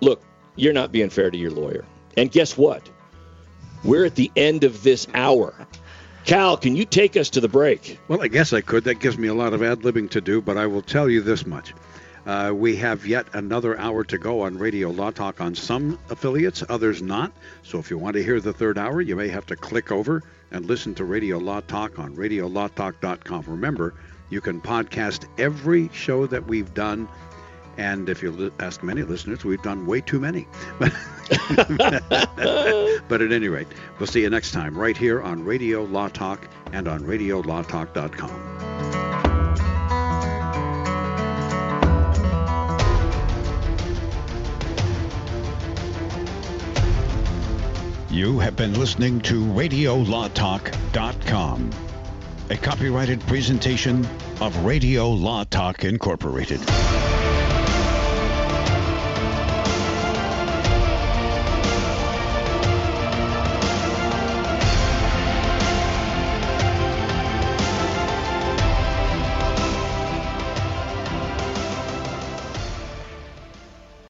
Look, 0.00 0.22
you're 0.56 0.72
not 0.72 0.92
being 0.92 1.10
fair 1.10 1.30
to 1.30 1.38
your 1.38 1.50
lawyer. 1.50 1.84
And 2.16 2.30
guess 2.30 2.56
what? 2.56 2.88
We're 3.84 4.06
at 4.06 4.14
the 4.14 4.30
end 4.36 4.64
of 4.64 4.82
this 4.82 5.06
hour. 5.14 5.54
Cal, 6.24 6.56
can 6.56 6.74
you 6.74 6.84
take 6.84 7.16
us 7.16 7.30
to 7.30 7.40
the 7.40 7.48
break? 7.48 8.00
Well, 8.08 8.20
I 8.20 8.28
guess 8.28 8.52
I 8.52 8.60
could. 8.60 8.84
That 8.84 8.96
gives 8.96 9.16
me 9.16 9.28
a 9.28 9.34
lot 9.34 9.52
of 9.52 9.62
ad 9.62 9.80
libbing 9.80 10.10
to 10.10 10.20
do, 10.20 10.40
but 10.40 10.56
I 10.56 10.66
will 10.66 10.82
tell 10.82 11.08
you 11.08 11.20
this 11.20 11.46
much. 11.46 11.72
Uh, 12.26 12.52
we 12.52 12.74
have 12.74 13.06
yet 13.06 13.28
another 13.34 13.78
hour 13.78 14.02
to 14.02 14.18
go 14.18 14.40
on 14.40 14.58
Radio 14.58 14.90
Law 14.90 15.12
Talk 15.12 15.40
on 15.40 15.54
some 15.54 15.96
affiliates, 16.10 16.64
others 16.68 17.00
not. 17.00 17.30
So 17.62 17.78
if 17.78 17.88
you 17.88 17.98
want 17.98 18.14
to 18.14 18.24
hear 18.24 18.40
the 18.40 18.52
third 18.52 18.76
hour, 18.76 19.00
you 19.00 19.14
may 19.14 19.28
have 19.28 19.46
to 19.46 19.56
click 19.56 19.92
over 19.92 20.24
and 20.50 20.66
listen 20.66 20.92
to 20.96 21.04
Radio 21.04 21.38
Law 21.38 21.60
Talk 21.60 22.00
on 22.00 22.16
radiolawtalk.com. 22.16 23.44
Remember, 23.46 23.94
you 24.30 24.40
can 24.40 24.60
podcast 24.60 25.26
every 25.38 25.88
show 25.92 26.26
that 26.26 26.46
we've 26.46 26.72
done. 26.74 27.08
And 27.78 28.08
if 28.08 28.22
you 28.22 28.52
ask 28.58 28.82
many 28.82 29.02
listeners, 29.02 29.44
we've 29.44 29.62
done 29.62 29.86
way 29.86 30.00
too 30.00 30.18
many. 30.18 30.48
but 30.78 30.92
at 33.20 33.32
any 33.32 33.48
rate, 33.48 33.68
we'll 33.98 34.06
see 34.06 34.22
you 34.22 34.30
next 34.30 34.52
time 34.52 34.78
right 34.78 34.96
here 34.96 35.20
on 35.20 35.44
Radio 35.44 35.84
Law 35.84 36.08
Talk 36.08 36.48
and 36.72 36.88
on 36.88 37.00
radiolawtalk.com. 37.00 38.54
You 48.10 48.38
have 48.38 48.56
been 48.56 48.72
listening 48.72 49.20
to 49.20 49.44
RadioLawTalk.com 49.44 51.85
a 52.48 52.56
copyrighted 52.56 53.20
presentation 53.22 54.06
of 54.40 54.64
Radio 54.64 55.10
Law 55.10 55.44
Talk 55.44 55.84
Incorporated. 55.84 56.60